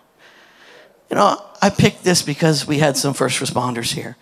You 1.10 1.16
know, 1.16 1.40
I 1.62 1.70
picked 1.70 2.02
this 2.02 2.22
because 2.22 2.66
we 2.66 2.78
had 2.78 2.96
some 2.96 3.14
first 3.14 3.40
responders 3.40 3.92
here. 3.92 4.16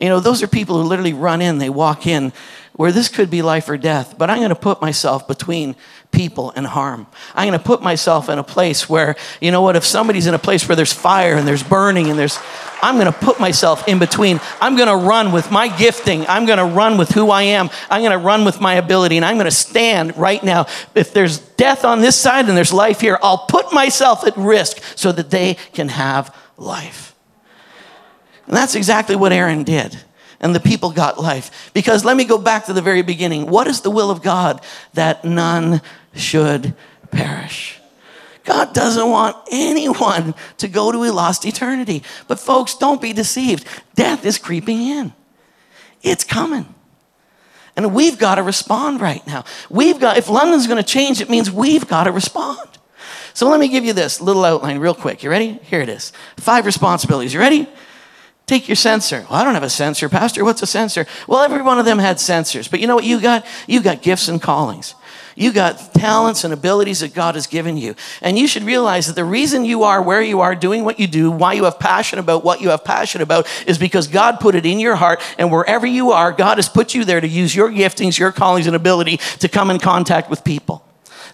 You 0.00 0.08
know, 0.08 0.20
those 0.20 0.42
are 0.42 0.46
people 0.46 0.80
who 0.80 0.88
literally 0.88 1.12
run 1.12 1.42
in, 1.42 1.58
they 1.58 1.70
walk 1.70 2.06
in 2.06 2.32
where 2.78 2.92
this 2.92 3.08
could 3.08 3.28
be 3.28 3.42
life 3.42 3.68
or 3.68 3.76
death, 3.76 4.16
but 4.16 4.30
I'm 4.30 4.38
going 4.38 4.50
to 4.50 4.54
put 4.54 4.80
myself 4.80 5.26
between 5.26 5.74
people 6.18 6.52
and 6.56 6.66
harm. 6.66 7.06
I'm 7.32 7.46
going 7.46 7.56
to 7.56 7.64
put 7.64 7.80
myself 7.80 8.28
in 8.28 8.40
a 8.40 8.42
place 8.42 8.88
where, 8.88 9.14
you 9.40 9.52
know 9.52 9.62
what, 9.62 9.76
if 9.76 9.84
somebody's 9.84 10.26
in 10.26 10.34
a 10.34 10.38
place 10.38 10.68
where 10.68 10.74
there's 10.74 10.92
fire 10.92 11.36
and 11.36 11.46
there's 11.46 11.62
burning 11.62 12.10
and 12.10 12.18
there's, 12.18 12.40
I'm 12.82 12.96
going 12.96 13.06
to 13.06 13.16
put 13.16 13.38
myself 13.38 13.86
in 13.86 14.00
between. 14.00 14.40
I'm 14.60 14.74
going 14.74 14.88
to 14.88 14.96
run 14.96 15.30
with 15.30 15.52
my 15.52 15.68
gifting. 15.68 16.26
I'm 16.26 16.44
going 16.44 16.58
to 16.58 16.64
run 16.64 16.98
with 16.98 17.10
who 17.10 17.30
I 17.30 17.42
am. 17.42 17.70
I'm 17.88 18.00
going 18.02 18.10
to 18.10 18.18
run 18.18 18.44
with 18.44 18.60
my 18.60 18.74
ability 18.74 19.16
and 19.16 19.24
I'm 19.24 19.36
going 19.36 19.44
to 19.44 19.52
stand 19.52 20.16
right 20.16 20.42
now. 20.42 20.66
If 20.96 21.12
there's 21.12 21.38
death 21.38 21.84
on 21.84 22.00
this 22.00 22.16
side 22.16 22.48
and 22.48 22.56
there's 22.56 22.72
life 22.72 23.00
here, 23.00 23.16
I'll 23.22 23.46
put 23.46 23.72
myself 23.72 24.26
at 24.26 24.36
risk 24.36 24.82
so 24.96 25.12
that 25.12 25.30
they 25.30 25.54
can 25.72 25.88
have 25.88 26.34
life. 26.56 27.14
And 28.48 28.56
that's 28.56 28.74
exactly 28.74 29.14
what 29.14 29.32
Aaron 29.32 29.62
did. 29.62 29.96
And 30.40 30.54
the 30.54 30.60
people 30.60 30.92
got 30.92 31.20
life. 31.20 31.70
Because 31.74 32.04
let 32.04 32.16
me 32.16 32.24
go 32.24 32.38
back 32.38 32.66
to 32.66 32.72
the 32.72 32.80
very 32.80 33.02
beginning. 33.02 33.50
What 33.50 33.66
is 33.66 33.80
the 33.80 33.90
will 33.90 34.08
of 34.08 34.22
God? 34.22 34.64
That 34.94 35.24
none 35.24 35.80
should 36.14 36.74
perish. 37.10 37.80
God 38.44 38.72
doesn't 38.72 39.10
want 39.10 39.36
anyone 39.52 40.34
to 40.56 40.68
go 40.68 40.90
to 40.90 41.04
a 41.04 41.12
lost 41.12 41.44
eternity. 41.44 42.02
But 42.28 42.40
folks, 42.40 42.74
don't 42.74 43.00
be 43.00 43.12
deceived. 43.12 43.66
Death 43.94 44.24
is 44.24 44.38
creeping 44.38 44.80
in. 44.80 45.12
It's 46.02 46.24
coming. 46.24 46.74
And 47.76 47.94
we've 47.94 48.18
got 48.18 48.36
to 48.36 48.42
respond 48.42 49.00
right 49.00 49.24
now. 49.26 49.44
We've 49.70 50.00
got, 50.00 50.16
if 50.16 50.28
London's 50.28 50.66
going 50.66 50.82
to 50.82 50.88
change, 50.88 51.20
it 51.20 51.28
means 51.28 51.50
we've 51.50 51.86
got 51.86 52.04
to 52.04 52.12
respond. 52.12 52.68
So 53.34 53.48
let 53.48 53.60
me 53.60 53.68
give 53.68 53.84
you 53.84 53.92
this 53.92 54.20
little 54.20 54.44
outline 54.44 54.78
real 54.78 54.94
quick. 54.94 55.22
You 55.22 55.30
ready? 55.30 55.60
Here 55.62 55.80
it 55.80 55.88
is. 55.88 56.12
Five 56.38 56.66
responsibilities. 56.66 57.34
You 57.34 57.40
ready? 57.40 57.68
Take 58.46 58.66
your 58.66 58.76
censer. 58.76 59.26
Well, 59.28 59.38
I 59.38 59.44
don't 59.44 59.54
have 59.54 59.62
a 59.62 59.70
censer, 59.70 60.08
Pastor. 60.08 60.42
What's 60.42 60.62
a 60.62 60.66
censer? 60.66 61.06
Well, 61.28 61.40
every 61.40 61.62
one 61.62 61.78
of 61.78 61.84
them 61.84 61.98
had 61.98 62.18
censers. 62.18 62.66
But 62.66 62.80
you 62.80 62.86
know 62.86 62.94
what 62.94 63.04
you 63.04 63.20
got? 63.20 63.44
You 63.66 63.82
got 63.82 64.02
gifts 64.02 64.26
and 64.26 64.40
callings. 64.40 64.94
You 65.38 65.52
got 65.52 65.94
talents 65.94 66.42
and 66.42 66.52
abilities 66.52 66.98
that 66.98 67.14
God 67.14 67.36
has 67.36 67.46
given 67.46 67.76
you. 67.76 67.94
And 68.22 68.36
you 68.36 68.48
should 68.48 68.64
realize 68.64 69.06
that 69.06 69.14
the 69.14 69.24
reason 69.24 69.64
you 69.64 69.84
are 69.84 70.02
where 70.02 70.20
you 70.20 70.40
are, 70.40 70.56
doing 70.56 70.84
what 70.84 70.98
you 70.98 71.06
do, 71.06 71.30
why 71.30 71.52
you 71.52 71.62
have 71.62 71.78
passion 71.78 72.18
about 72.18 72.42
what 72.42 72.60
you 72.60 72.70
have 72.70 72.82
passion 72.82 73.20
about, 73.20 73.46
is 73.64 73.78
because 73.78 74.08
God 74.08 74.40
put 74.40 74.56
it 74.56 74.66
in 74.66 74.80
your 74.80 74.96
heart. 74.96 75.22
And 75.38 75.52
wherever 75.52 75.86
you 75.86 76.10
are, 76.10 76.32
God 76.32 76.58
has 76.58 76.68
put 76.68 76.92
you 76.92 77.04
there 77.04 77.20
to 77.20 77.28
use 77.28 77.54
your 77.54 77.70
giftings, 77.70 78.18
your 78.18 78.32
callings, 78.32 78.66
and 78.66 78.74
ability 78.74 79.18
to 79.38 79.48
come 79.48 79.70
in 79.70 79.78
contact 79.78 80.28
with 80.28 80.42
people. 80.42 80.84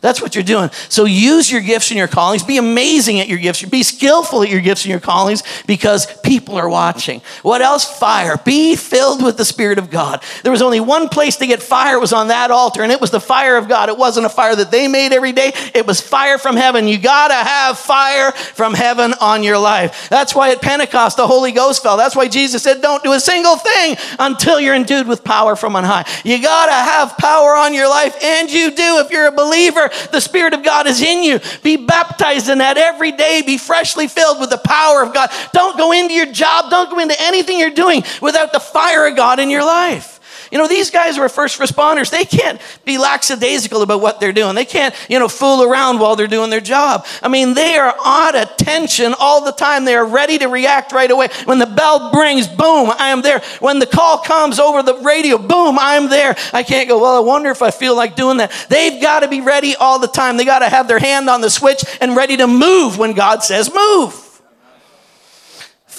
That's 0.04 0.20
what 0.20 0.34
you're 0.34 0.44
doing. 0.44 0.68
So 0.90 1.06
use 1.06 1.50
your 1.50 1.62
gifts 1.62 1.90
and 1.90 1.96
your 1.96 2.08
callings. 2.08 2.42
Be 2.42 2.58
amazing 2.58 3.20
at 3.20 3.26
your 3.26 3.38
gifts. 3.38 3.62
Be 3.62 3.82
skillful 3.82 4.42
at 4.42 4.50
your 4.50 4.60
gifts 4.60 4.84
and 4.84 4.90
your 4.90 5.00
callings 5.00 5.42
because 5.66 6.06
people 6.20 6.56
are 6.56 6.68
watching. 6.68 7.22
What 7.40 7.62
else? 7.62 7.86
Fire. 7.98 8.36
Be 8.44 8.76
filled 8.76 9.24
with 9.24 9.38
the 9.38 9.46
Spirit 9.46 9.78
of 9.78 9.88
God. 9.88 10.22
There 10.42 10.52
was 10.52 10.60
only 10.60 10.78
one 10.78 11.08
place 11.08 11.36
to 11.36 11.46
get 11.46 11.62
fire 11.62 11.96
It 11.96 12.00
was 12.00 12.12
on 12.12 12.28
that 12.28 12.50
altar, 12.50 12.82
and 12.82 12.92
it 12.92 13.00
was 13.00 13.12
the 13.12 13.20
fire 13.20 13.56
of 13.56 13.66
God. 13.66 13.88
It 13.88 13.96
wasn't 13.96 14.26
a 14.26 14.28
fire 14.28 14.54
that 14.54 14.70
they 14.70 14.88
made 14.88 15.14
every 15.14 15.32
day. 15.32 15.52
It 15.74 15.86
was 15.86 16.02
fire 16.02 16.36
from 16.36 16.56
heaven. 16.56 16.86
You 16.86 16.98
gotta 16.98 17.32
have 17.32 17.78
fire 17.78 18.32
from 18.32 18.74
heaven 18.74 19.14
on 19.22 19.42
your 19.42 19.56
life. 19.56 20.10
That's 20.10 20.34
why 20.34 20.50
at 20.50 20.60
Pentecost 20.60 21.16
the 21.16 21.26
Holy 21.26 21.52
Ghost 21.52 21.82
fell. 21.82 21.96
That's 21.96 22.14
why 22.14 22.28
Jesus 22.28 22.62
said, 22.62 22.82
"Don't 22.82 23.02
do 23.02 23.12
a 23.12 23.20
single 23.20 23.56
thing 23.56 23.96
until 24.18 24.60
you're 24.60 24.74
endued 24.74 25.08
with 25.08 25.24
power 25.24 25.56
from 25.56 25.76
on 25.76 25.84
high." 25.84 26.04
You 26.24 26.42
gotta 26.42 26.72
have 26.72 27.16
power 27.16 27.56
on 27.56 27.72
your 27.72 27.88
life, 27.88 28.22
and 28.22 28.50
you 28.50 28.70
do 28.70 28.98
if 28.98 29.10
you're 29.10 29.28
a 29.28 29.32
believer 29.32 29.90
the 30.12 30.20
Spirit 30.20 30.54
of 30.54 30.64
God 30.64 30.86
is 30.86 31.02
in 31.02 31.22
you. 31.22 31.40
Be 31.62 31.76
baptized 31.76 32.48
in 32.48 32.58
that 32.58 32.76
every 32.78 33.12
day. 33.12 33.42
Be 33.44 33.58
freshly 33.58 34.08
filled 34.08 34.40
with 34.40 34.50
the 34.50 34.58
power 34.58 35.02
of 35.02 35.14
God. 35.14 35.30
Don't 35.52 35.76
go 35.76 35.92
into 35.92 36.14
your 36.14 36.30
job, 36.30 36.70
don't 36.70 36.90
go 36.90 36.98
into 36.98 37.16
anything 37.20 37.58
you're 37.58 37.70
doing 37.70 38.02
without 38.20 38.52
the 38.52 38.60
fire 38.60 39.06
of 39.06 39.16
God 39.16 39.38
in 39.38 39.50
your 39.50 39.64
life. 39.64 40.13
You 40.54 40.60
know, 40.60 40.68
these 40.68 40.92
guys 40.92 41.18
were 41.18 41.28
first 41.28 41.58
responders. 41.58 42.10
They 42.10 42.24
can't 42.24 42.60
be 42.84 42.96
lackadaisical 42.96 43.82
about 43.82 44.00
what 44.00 44.20
they're 44.20 44.32
doing. 44.32 44.54
They 44.54 44.64
can't, 44.64 44.94
you 45.08 45.18
know, 45.18 45.26
fool 45.26 45.64
around 45.64 45.98
while 45.98 46.14
they're 46.14 46.28
doing 46.28 46.48
their 46.48 46.60
job. 46.60 47.06
I 47.20 47.26
mean, 47.26 47.54
they 47.54 47.76
are 47.76 47.92
on 48.04 48.36
attention 48.36 49.16
all 49.18 49.44
the 49.44 49.50
time. 49.50 49.84
They 49.84 49.96
are 49.96 50.06
ready 50.06 50.38
to 50.38 50.46
react 50.46 50.92
right 50.92 51.10
away. 51.10 51.26
When 51.44 51.58
the 51.58 51.66
bell 51.66 52.12
rings, 52.12 52.46
boom, 52.46 52.92
I 52.96 53.08
am 53.08 53.20
there. 53.20 53.40
When 53.58 53.80
the 53.80 53.86
call 53.86 54.18
comes 54.18 54.60
over 54.60 54.84
the 54.84 54.94
radio, 54.98 55.38
boom, 55.38 55.76
I'm 55.76 56.08
there. 56.08 56.36
I 56.52 56.62
can't 56.62 56.88
go, 56.88 57.00
well, 57.00 57.16
I 57.16 57.26
wonder 57.26 57.50
if 57.50 57.60
I 57.60 57.72
feel 57.72 57.96
like 57.96 58.14
doing 58.14 58.36
that. 58.36 58.52
They've 58.68 59.02
got 59.02 59.20
to 59.20 59.28
be 59.28 59.40
ready 59.40 59.74
all 59.74 59.98
the 59.98 60.06
time. 60.06 60.36
They 60.36 60.44
got 60.44 60.60
to 60.60 60.68
have 60.68 60.86
their 60.86 61.00
hand 61.00 61.28
on 61.28 61.40
the 61.40 61.50
switch 61.50 61.84
and 62.00 62.14
ready 62.14 62.36
to 62.36 62.46
move 62.46 62.96
when 62.96 63.14
God 63.14 63.42
says 63.42 63.74
move. 63.74 64.23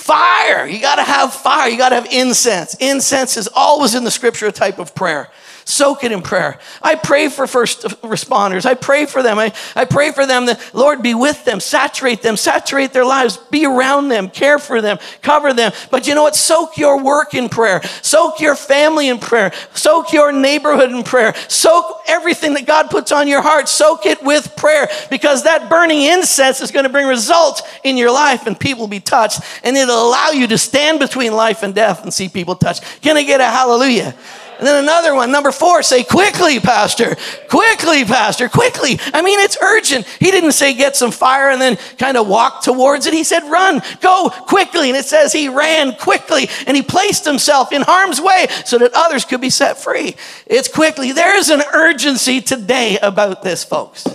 Fire. 0.05 0.67
You 0.67 0.79
got 0.79 0.97
to 0.97 1.03
have 1.03 1.33
fire. 1.33 1.67
You 1.67 1.79
got 1.79 1.89
to 1.89 1.95
have 1.95 2.05
incense. 2.11 2.75
Incense 2.75 3.37
is 3.37 3.49
always 3.55 3.95
in 3.95 4.03
the 4.03 4.11
scripture 4.11 4.45
a 4.45 4.51
type 4.51 4.77
of 4.77 4.93
prayer. 4.93 5.31
Soak 5.67 6.03
it 6.03 6.11
in 6.11 6.21
prayer. 6.21 6.59
I 6.79 6.93
pray 6.93 7.27
for 7.27 7.47
first 7.47 7.81
responders. 8.03 8.67
I 8.67 8.75
pray 8.75 9.07
for 9.07 9.23
them. 9.23 9.39
I, 9.39 9.51
I 9.75 9.85
pray 9.85 10.11
for 10.11 10.27
them 10.27 10.45
that, 10.45 10.61
Lord, 10.75 11.01
be 11.01 11.15
with 11.15 11.43
them, 11.43 11.59
saturate 11.59 12.21
them, 12.21 12.37
saturate 12.37 12.93
their 12.93 13.03
lives, 13.03 13.37
be 13.37 13.65
around 13.65 14.09
them, 14.09 14.29
care 14.29 14.59
for 14.59 14.79
them, 14.79 14.99
cover 15.23 15.53
them. 15.53 15.71
But 15.89 16.05
you 16.05 16.13
know 16.13 16.21
what? 16.21 16.35
Soak 16.35 16.77
your 16.77 17.01
work 17.01 17.33
in 17.33 17.49
prayer. 17.49 17.81
Soak 18.03 18.39
your 18.39 18.55
family 18.55 19.09
in 19.09 19.17
prayer. 19.17 19.51
Soak 19.73 20.13
your 20.13 20.31
neighborhood 20.31 20.91
in 20.91 21.01
prayer. 21.01 21.33
Soak 21.47 21.99
everything 22.05 22.53
that 22.53 22.67
God 22.67 22.91
puts 22.91 23.11
on 23.11 23.27
your 23.27 23.41
heart. 23.41 23.67
Soak 23.67 24.05
it 24.05 24.21
with 24.21 24.55
prayer 24.55 24.87
because 25.09 25.45
that 25.45 25.67
burning 25.67 26.03
incense 26.03 26.61
is 26.61 26.69
going 26.69 26.83
to 26.85 26.91
bring 26.91 27.07
results 27.07 27.63
in 27.83 27.97
your 27.97 28.11
life 28.11 28.45
and 28.45 28.59
people 28.59 28.81
will 28.81 28.87
be 28.87 28.99
touched 28.99 29.41
and 29.63 29.75
it'll 29.75 30.09
allow 30.09 30.29
you 30.29 30.45
to 30.45 30.59
stand 30.59 30.99
between 30.99 31.33
life 31.33 31.63
and 31.63 31.73
death 31.73 32.03
and 32.03 32.13
see 32.13 32.29
people 32.29 32.55
touched. 32.55 32.83
Can 33.01 33.17
I 33.17 33.23
get 33.23 33.41
a 33.41 33.45
hallelujah? 33.45 34.13
And 34.57 34.65
then 34.65 34.83
another 34.83 35.13
one, 35.13 35.31
number 35.31 35.51
four, 35.51 35.83
say, 35.83 36.03
quickly, 36.03 36.59
Pastor. 36.59 37.15
Quickly, 37.49 38.05
Pastor. 38.05 38.47
Quickly. 38.49 38.99
I 39.13 39.21
mean, 39.21 39.39
it's 39.39 39.57
urgent. 39.61 40.05
He 40.05 40.31
didn't 40.31 40.53
say 40.53 40.73
get 40.73 40.95
some 40.95 41.11
fire 41.11 41.49
and 41.49 41.61
then 41.61 41.77
kind 41.97 42.17
of 42.17 42.27
walk 42.27 42.63
towards 42.63 43.05
it. 43.05 43.13
He 43.13 43.23
said, 43.23 43.43
run, 43.43 43.81
go 44.01 44.29
quickly. 44.29 44.89
And 44.89 44.97
it 44.97 45.05
says 45.05 45.33
he 45.33 45.49
ran 45.49 45.95
quickly 45.95 46.49
and 46.67 46.75
he 46.75 46.83
placed 46.83 47.25
himself 47.25 47.71
in 47.71 47.81
harm's 47.81 48.21
way 48.21 48.47
so 48.65 48.77
that 48.77 48.91
others 48.93 49.25
could 49.25 49.41
be 49.41 49.49
set 49.49 49.77
free. 49.77 50.15
It's 50.45 50.67
quickly. 50.67 51.11
There 51.11 51.37
is 51.37 51.49
an 51.49 51.61
urgency 51.73 52.41
today 52.41 52.97
about 53.01 53.43
this, 53.43 53.63
folks. 53.63 54.05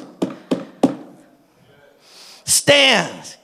Stand 2.44 3.36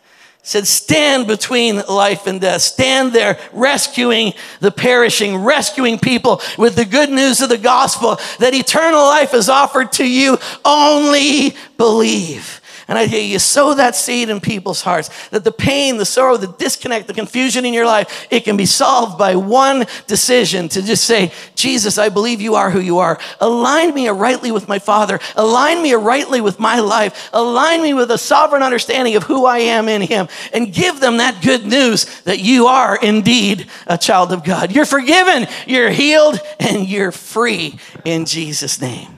said, 0.47 0.65
Stand 0.65 1.27
between 1.27 1.83
life 1.89 2.29
and 2.29 2.41
death. 2.41 2.63
Stand 2.63 3.13
there 3.13 3.37
rescuing 3.53 4.33
the 4.61 4.71
perishing, 4.71 5.39
rescuing 5.39 5.99
people 5.99 6.41
with 6.57 6.77
the 6.77 6.85
good 6.85 7.11
news 7.11 7.41
of 7.41 7.49
the 7.49 7.59
gospel 7.59 8.21
that 8.39 8.55
eternal 8.55 9.03
life 9.03 9.35
is 9.35 9.49
offered 9.49 9.91
to 9.93 10.09
you. 10.09 10.39
Only 10.65 11.57
believe. 11.77 12.61
And 12.89 12.97
I 12.97 13.05
you, 13.05 13.19
you 13.19 13.39
sow 13.41 13.75
that 13.75 13.97
seed 13.97 14.29
in 14.29 14.41
people's 14.41 14.83
hearts 14.83 15.11
that 15.31 15.43
the 15.43 15.51
pain, 15.51 15.97
the 15.97 16.07
sorrow, 16.07 16.37
the 16.37 16.47
disconnect, 16.47 17.09
the 17.09 17.15
confusion 17.15 17.65
in 17.65 17.75
your 17.75 17.85
life, 17.85 18.29
it 18.31 18.45
can 18.45 18.57
be 18.57 18.67
solved 18.67 19.19
by 19.19 19.35
one 19.35 19.87
decision 20.07 20.69
to 20.69 20.83
just 20.83 21.05
say, 21.05 21.33
Jesus, 21.57 21.99
I 21.99 22.11
believe 22.11 22.41
you 22.41 22.55
are 22.55 22.71
who 22.71 22.79
you 22.79 22.99
are. 22.99 23.19
Align 23.41 23.93
me 23.93 24.09
rightly 24.09 24.53
with 24.53 24.69
my 24.69 24.79
Father. 24.79 25.19
Align 25.35 25.83
me 25.83 25.95
rightly 25.95 26.41
with 26.41 26.61
my 26.61 26.79
life. 26.79 27.29
Align 27.33 27.83
me 27.83 27.93
with 27.93 28.11
a 28.13 28.19
sovereign 28.19 28.63
understanding 28.63 29.17
of 29.17 29.25
who 29.25 29.47
I 29.47 29.59
am 29.59 29.89
in 29.89 30.03
Him. 30.03 30.29
And 30.53 30.73
give 30.73 31.01
them 31.01 31.17
that 31.17 31.43
good 31.43 31.67
news 31.67 32.05
that 32.23 32.39
you 32.39 32.67
are 32.67 32.97
indeed 32.97 33.67
a 33.89 33.99
child 33.99 34.33
of 34.33 34.45
God. 34.45 34.71
You're 34.71 34.85
forgiven, 34.85 35.49
you're 35.67 35.91
healed, 35.91 36.41
and 36.61 36.87
you're 36.87 37.13
free 37.13 37.79
in 38.05 38.27
Jesus' 38.27 38.81
name. 38.81 39.16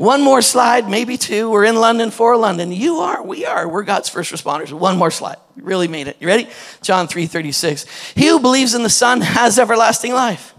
One 0.00 0.22
more 0.22 0.40
slide, 0.40 0.88
maybe 0.88 1.18
two. 1.18 1.50
We're 1.50 1.66
in 1.66 1.76
London 1.76 2.10
for 2.10 2.34
London. 2.34 2.72
You 2.72 3.00
are, 3.00 3.22
we 3.22 3.44
are. 3.44 3.68
We're 3.68 3.82
God's 3.82 4.08
first 4.08 4.32
responders. 4.32 4.72
One 4.72 4.96
more 4.96 5.10
slide. 5.10 5.36
You 5.56 5.64
really 5.64 5.88
made 5.88 6.08
it. 6.08 6.16
You 6.20 6.26
ready? 6.26 6.48
John 6.80 7.06
3 7.06 7.26
36. 7.26 7.84
He 8.14 8.28
who 8.28 8.40
believes 8.40 8.74
in 8.74 8.82
the 8.82 8.88
Son 8.88 9.20
has 9.20 9.58
everlasting 9.58 10.14
life. 10.14 10.54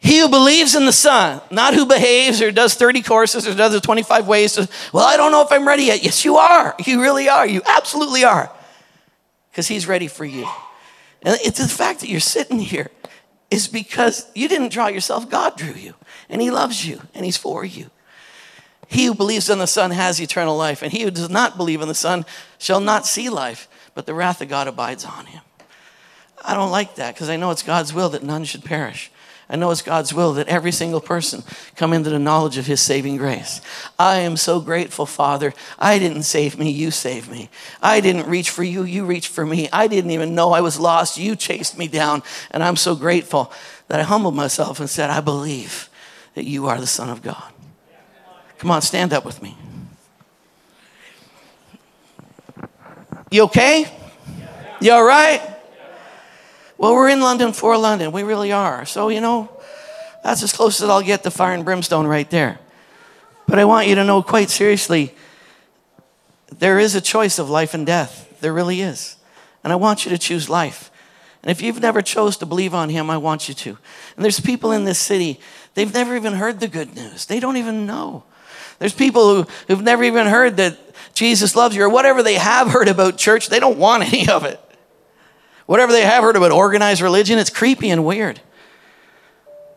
He 0.00 0.18
who 0.18 0.28
believes 0.28 0.74
in 0.74 0.84
the 0.84 0.90
Son, 0.90 1.42
not 1.52 1.74
who 1.74 1.86
behaves 1.86 2.42
or 2.42 2.50
does 2.50 2.74
30 2.74 3.02
courses 3.02 3.46
or 3.46 3.54
does 3.54 3.70
the 3.70 3.80
25 3.80 4.26
ways. 4.26 4.58
Well, 4.92 5.06
I 5.06 5.16
don't 5.16 5.30
know 5.30 5.42
if 5.42 5.52
I'm 5.52 5.68
ready 5.68 5.84
yet. 5.84 6.02
Yes, 6.02 6.24
you 6.24 6.38
are. 6.38 6.74
You 6.84 7.00
really 7.00 7.28
are. 7.28 7.46
You 7.46 7.62
absolutely 7.64 8.24
are. 8.24 8.50
Because 9.52 9.68
He's 9.68 9.86
ready 9.86 10.08
for 10.08 10.24
you. 10.24 10.48
And 11.22 11.38
it's 11.44 11.60
the 11.60 11.68
fact 11.68 12.00
that 12.00 12.08
you're 12.08 12.18
sitting 12.18 12.58
here 12.58 12.90
is 13.48 13.68
because 13.68 14.26
you 14.34 14.48
didn't 14.48 14.72
draw 14.72 14.88
yourself, 14.88 15.30
God 15.30 15.56
drew 15.56 15.74
you. 15.74 15.94
And 16.32 16.42
He 16.42 16.50
loves 16.50 16.84
you 16.84 17.00
and 17.14 17.24
He's 17.24 17.36
for 17.36 17.64
you. 17.64 17.90
He 18.92 19.06
who 19.06 19.14
believes 19.14 19.48
in 19.48 19.58
the 19.58 19.66
Son 19.66 19.90
has 19.90 20.20
eternal 20.20 20.54
life, 20.54 20.82
and 20.82 20.92
he 20.92 21.02
who 21.02 21.10
does 21.10 21.30
not 21.30 21.56
believe 21.56 21.80
in 21.80 21.88
the 21.88 21.94
Son 21.94 22.26
shall 22.58 22.78
not 22.78 23.06
see 23.06 23.30
life, 23.30 23.66
but 23.94 24.04
the 24.04 24.12
wrath 24.12 24.42
of 24.42 24.50
God 24.50 24.68
abides 24.68 25.06
on 25.06 25.24
him. 25.24 25.40
I 26.44 26.52
don't 26.52 26.70
like 26.70 26.96
that 26.96 27.14
because 27.14 27.30
I 27.30 27.36
know 27.36 27.50
it's 27.50 27.62
God's 27.62 27.94
will 27.94 28.10
that 28.10 28.22
none 28.22 28.44
should 28.44 28.64
perish. 28.64 29.10
I 29.48 29.56
know 29.56 29.70
it's 29.70 29.80
God's 29.80 30.12
will 30.12 30.34
that 30.34 30.48
every 30.48 30.72
single 30.72 31.00
person 31.00 31.42
come 31.74 31.92
into 31.92 32.10
the 32.10 32.18
knowledge 32.18 32.58
of 32.58 32.66
His 32.66 32.80
saving 32.80 33.16
grace. 33.16 33.60
I 33.98 34.18
am 34.18 34.36
so 34.36 34.60
grateful, 34.60 35.06
Father. 35.06 35.54
I 35.78 35.98
didn't 35.98 36.24
save 36.24 36.58
me, 36.58 36.70
you 36.70 36.90
saved 36.90 37.30
me. 37.30 37.48
I 37.82 38.00
didn't 38.00 38.28
reach 38.28 38.50
for 38.50 38.62
you, 38.62 38.82
you 38.82 39.04
reached 39.04 39.28
for 39.28 39.46
me. 39.46 39.68
I 39.72 39.86
didn't 39.86 40.10
even 40.10 40.34
know 40.34 40.52
I 40.52 40.60
was 40.60 40.80
lost, 40.80 41.18
you 41.18 41.36
chased 41.36 41.78
me 41.78 41.88
down. 41.88 42.22
And 42.50 42.62
I'm 42.62 42.76
so 42.76 42.94
grateful 42.94 43.52
that 43.88 44.00
I 44.00 44.04
humbled 44.04 44.34
myself 44.34 44.80
and 44.80 44.88
said, 44.88 45.10
I 45.10 45.20
believe 45.20 45.88
that 46.34 46.44
you 46.44 46.66
are 46.66 46.80
the 46.80 46.86
Son 46.86 47.08
of 47.08 47.22
God. 47.22 47.52
Come 48.58 48.70
on, 48.70 48.82
stand 48.82 49.12
up 49.12 49.24
with 49.24 49.42
me. 49.42 49.56
You 53.30 53.44
okay? 53.44 53.90
You 54.80 54.92
all 54.92 55.04
right? 55.04 55.40
Well, 56.78 56.94
we're 56.94 57.08
in 57.08 57.20
London 57.20 57.52
for 57.52 57.76
London. 57.76 58.12
We 58.12 58.22
really 58.22 58.52
are. 58.52 58.84
So, 58.84 59.08
you 59.08 59.20
know, 59.20 59.48
that's 60.22 60.42
as 60.42 60.52
close 60.52 60.80
as 60.82 60.88
I'll 60.88 61.02
get 61.02 61.22
to 61.22 61.30
fire 61.30 61.54
and 61.54 61.64
brimstone 61.64 62.06
right 62.06 62.28
there. 62.30 62.58
But 63.46 63.58
I 63.58 63.64
want 63.64 63.88
you 63.88 63.94
to 63.96 64.04
know 64.04 64.22
quite 64.22 64.50
seriously 64.50 65.14
there 66.58 66.78
is 66.78 66.94
a 66.94 67.00
choice 67.00 67.38
of 67.38 67.48
life 67.48 67.74
and 67.74 67.86
death. 67.86 68.40
There 68.40 68.52
really 68.52 68.80
is. 68.80 69.16
And 69.64 69.72
I 69.72 69.76
want 69.76 70.04
you 70.04 70.10
to 70.10 70.18
choose 70.18 70.50
life. 70.50 70.90
And 71.42 71.50
if 71.50 71.62
you've 71.62 71.80
never 71.80 72.02
chose 72.02 72.36
to 72.38 72.46
believe 72.46 72.74
on 72.74 72.88
him, 72.88 73.10
I 73.10 73.16
want 73.16 73.48
you 73.48 73.54
to. 73.54 73.78
And 74.16 74.24
there's 74.24 74.38
people 74.38 74.70
in 74.70 74.84
this 74.84 74.98
city, 74.98 75.40
they've 75.74 75.92
never 75.92 76.16
even 76.16 76.34
heard 76.34 76.60
the 76.60 76.68
good 76.68 76.94
news. 76.94 77.26
They 77.26 77.40
don't 77.40 77.56
even 77.56 77.86
know. 77.86 78.24
There's 78.78 78.94
people 78.94 79.34
who, 79.42 79.50
who've 79.68 79.82
never 79.82 80.02
even 80.02 80.26
heard 80.26 80.56
that 80.56 80.76
Jesus 81.14 81.54
loves 81.54 81.76
you 81.76 81.84
or 81.84 81.88
whatever 81.88 82.22
they 82.22 82.34
have 82.34 82.68
heard 82.68 82.88
about 82.88 83.16
church, 83.16 83.48
they 83.48 83.60
don't 83.60 83.78
want 83.78 84.02
any 84.12 84.28
of 84.28 84.44
it. 84.44 84.60
Whatever 85.66 85.92
they 85.92 86.02
have 86.02 86.22
heard 86.24 86.36
about 86.36 86.50
organized 86.50 87.00
religion, 87.00 87.38
it's 87.38 87.50
creepy 87.50 87.90
and 87.90 88.04
weird. 88.04 88.40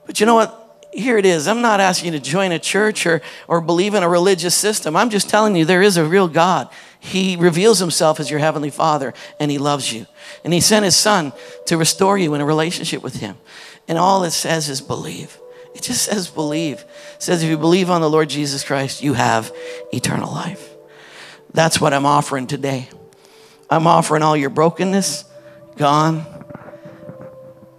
But 0.05 0.19
you 0.19 0.25
know 0.25 0.35
what? 0.35 0.61
Here 0.91 1.17
it 1.17 1.25
is. 1.25 1.47
I'm 1.47 1.61
not 1.61 1.79
asking 1.79 2.13
you 2.13 2.19
to 2.19 2.25
join 2.25 2.51
a 2.51 2.59
church 2.59 3.05
or, 3.05 3.21
or 3.47 3.59
believe 3.59 3.95
in 3.95 4.03
a 4.03 4.09
religious 4.09 4.55
system. 4.55 4.95
I'm 4.95 5.09
just 5.09 5.29
telling 5.29 5.55
you 5.55 5.65
there 5.65 5.81
is 5.81 5.97
a 5.97 6.05
real 6.05 6.27
God. 6.27 6.69
He 6.99 7.35
reveals 7.35 7.79
himself 7.79 8.19
as 8.19 8.31
your 8.31 8.39
heavenly 8.39 8.69
Father 8.69 9.13
and 9.39 9.51
he 9.51 9.57
loves 9.57 9.91
you. 9.93 10.07
And 10.43 10.53
he 10.53 10.61
sent 10.61 10.85
his 10.85 10.95
son 10.95 11.33
to 11.67 11.77
restore 11.77 12.17
you 12.17 12.33
in 12.33 12.41
a 12.41 12.45
relationship 12.45 13.03
with 13.03 13.17
him. 13.17 13.37
And 13.87 13.97
all 13.97 14.23
it 14.23 14.31
says 14.31 14.69
is 14.69 14.81
believe. 14.81 15.37
It 15.75 15.83
just 15.83 16.05
says 16.05 16.29
believe. 16.29 16.79
It 16.79 17.21
says 17.21 17.43
if 17.43 17.49
you 17.49 17.57
believe 17.57 17.89
on 17.89 17.99
the 17.99 18.09
Lord 18.09 18.29
Jesus 18.29 18.63
Christ, 18.63 19.03
you 19.03 19.13
have 19.13 19.53
eternal 19.93 20.31
life. 20.31 20.69
That's 21.53 21.81
what 21.81 21.93
I'm 21.93 22.05
offering 22.05 22.47
today. 22.47 22.87
I'm 23.69 23.85
offering 23.85 24.23
all 24.23 24.37
your 24.37 24.49
brokenness, 24.49 25.25
gone, 25.75 26.25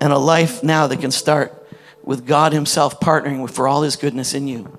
and 0.01 0.13
a 0.13 0.19
life 0.19 0.63
now 0.63 0.87
that 0.87 1.01
can 1.01 1.11
start 1.11 1.67
with 2.03 2.27
God 2.27 2.53
Himself 2.53 3.01
partnering 3.01 3.51
for 3.51 3.67
all 3.67 3.83
His 3.83 3.97
goodness 3.97 4.35
in 4.35 4.47
you. 4.47 4.79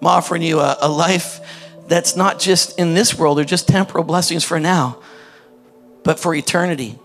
I'm 0.00 0.06
offering 0.06 0.42
you 0.42 0.60
a, 0.60 0.76
a 0.82 0.88
life 0.88 1.40
that's 1.88 2.14
not 2.14 2.38
just 2.38 2.78
in 2.78 2.92
this 2.92 3.18
world 3.18 3.38
or 3.38 3.44
just 3.44 3.66
temporal 3.66 4.04
blessings 4.04 4.44
for 4.44 4.60
now, 4.60 4.98
but 6.04 6.20
for 6.20 6.34
eternity. 6.34 6.98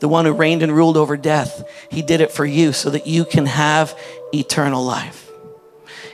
The 0.00 0.08
one 0.08 0.24
who 0.24 0.32
reigned 0.32 0.62
and 0.62 0.74
ruled 0.74 0.96
over 0.96 1.16
death, 1.16 1.66
He 1.90 2.02
did 2.02 2.20
it 2.20 2.32
for 2.32 2.44
you 2.44 2.72
so 2.72 2.90
that 2.90 3.06
you 3.06 3.24
can 3.24 3.46
have 3.46 3.98
eternal 4.32 4.84
life. 4.84 5.30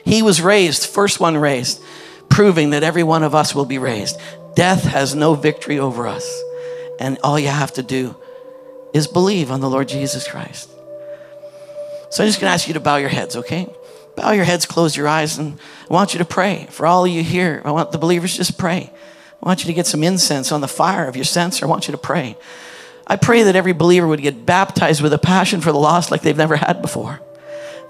He 0.03 0.21
was 0.21 0.41
raised, 0.41 0.87
first 0.87 1.19
one 1.19 1.37
raised, 1.37 1.81
proving 2.29 2.71
that 2.71 2.83
every 2.83 3.03
one 3.03 3.23
of 3.23 3.35
us 3.35 3.53
will 3.53 3.65
be 3.65 3.77
raised. 3.77 4.17
Death 4.55 4.83
has 4.83 5.15
no 5.15 5.33
victory 5.33 5.79
over 5.79 6.07
us. 6.07 6.41
And 6.99 7.17
all 7.23 7.39
you 7.39 7.47
have 7.47 7.73
to 7.73 7.83
do 7.83 8.15
is 8.93 9.07
believe 9.07 9.51
on 9.51 9.61
the 9.61 9.69
Lord 9.69 9.87
Jesus 9.87 10.27
Christ. 10.27 10.69
So 12.09 12.23
I'm 12.23 12.27
just 12.27 12.39
going 12.39 12.49
to 12.49 12.53
ask 12.53 12.67
you 12.67 12.73
to 12.73 12.79
bow 12.79 12.97
your 12.97 13.09
heads, 13.09 13.35
okay? 13.37 13.67
Bow 14.15 14.31
your 14.31 14.43
heads, 14.43 14.65
close 14.65 14.95
your 14.95 15.07
eyes, 15.07 15.37
and 15.37 15.57
I 15.89 15.93
want 15.93 16.13
you 16.13 16.17
to 16.19 16.25
pray. 16.25 16.67
For 16.69 16.85
all 16.85 17.05
of 17.05 17.11
you 17.11 17.23
here, 17.23 17.61
I 17.63 17.71
want 17.71 17.91
the 17.91 17.97
believers 17.97 18.35
just 18.35 18.57
pray. 18.57 18.91
I 19.41 19.47
want 19.47 19.63
you 19.63 19.67
to 19.67 19.73
get 19.73 19.87
some 19.87 20.03
incense 20.03 20.51
on 20.51 20.61
the 20.61 20.67
fire 20.67 21.07
of 21.07 21.15
your 21.15 21.25
censer. 21.25 21.65
I 21.65 21.69
want 21.69 21.87
you 21.87 21.93
to 21.93 21.97
pray. 21.97 22.37
I 23.11 23.17
pray 23.17 23.43
that 23.43 23.57
every 23.57 23.73
believer 23.73 24.07
would 24.07 24.21
get 24.21 24.45
baptized 24.45 25.01
with 25.01 25.11
a 25.11 25.17
passion 25.17 25.59
for 25.59 25.73
the 25.73 25.77
lost 25.77 26.11
like 26.11 26.21
they've 26.21 26.37
never 26.37 26.55
had 26.55 26.81
before 26.81 27.19